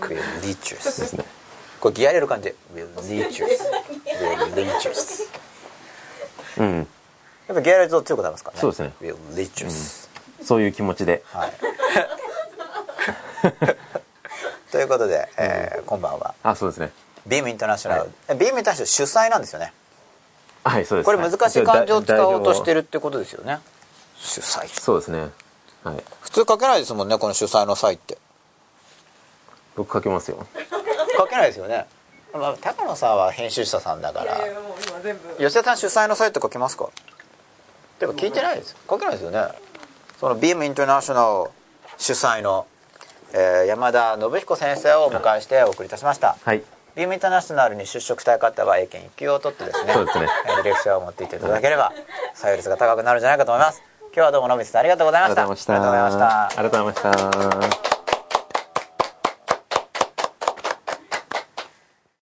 [0.10, 1.26] リリジャスですね。
[1.80, 2.46] これギア入れる感じ。
[2.46, 2.82] でリ
[3.24, 3.72] リジャス
[4.56, 5.30] リリジャス
[6.58, 6.88] うん。
[7.48, 8.62] やっぱギア入れると強くなりますからね。
[8.62, 8.94] そうですね。
[9.02, 10.10] リリジャス
[10.42, 11.24] そういう気持ちで。
[11.28, 11.54] はい
[14.72, 16.02] ということで、えーこん。
[16.02, 16.92] ばんはあそうですね。
[17.26, 19.74] ビームインターナショナル、えビームインターナショナル主催なんですよね。
[20.64, 23.60] はいそうですこれ難しい漢字を使おうとしてるるってことですよね。
[24.18, 24.68] 主催。
[24.82, 25.30] そうですね。
[25.84, 26.04] はい。
[26.22, 28.18] 普通書けないですもんねこの主催の際って。
[29.76, 30.46] 僕書けますよ。
[31.18, 31.86] 書けないですよね、
[32.34, 34.38] まあ、高野さんは編集者さんだから。
[34.38, 35.36] いやいやもう今全部。
[35.38, 36.90] 吉田さん主催のサイト書けますか？
[38.00, 38.76] でも聞いてないです。
[38.90, 39.48] 書けないですよね。
[40.20, 41.52] そのビームインターナショナル
[41.98, 42.66] 主催の、
[43.38, 46.38] えー山田信彦先生をお迎えしてお送りいたしました。
[46.44, 46.64] はい。
[46.96, 50.28] ビームインターナショナルに出職したい方は英検1級を取ってですねそうですね。
[50.48, 51.92] えー履歴書を持っていっていただければ
[52.34, 53.82] 採用率が高くなるんじゃないかと思います。
[54.16, 55.42] 今日はどうも野口さんありがとうございました。
[55.42, 56.46] ありがとうございました。
[56.46, 57.95] ありがとうございました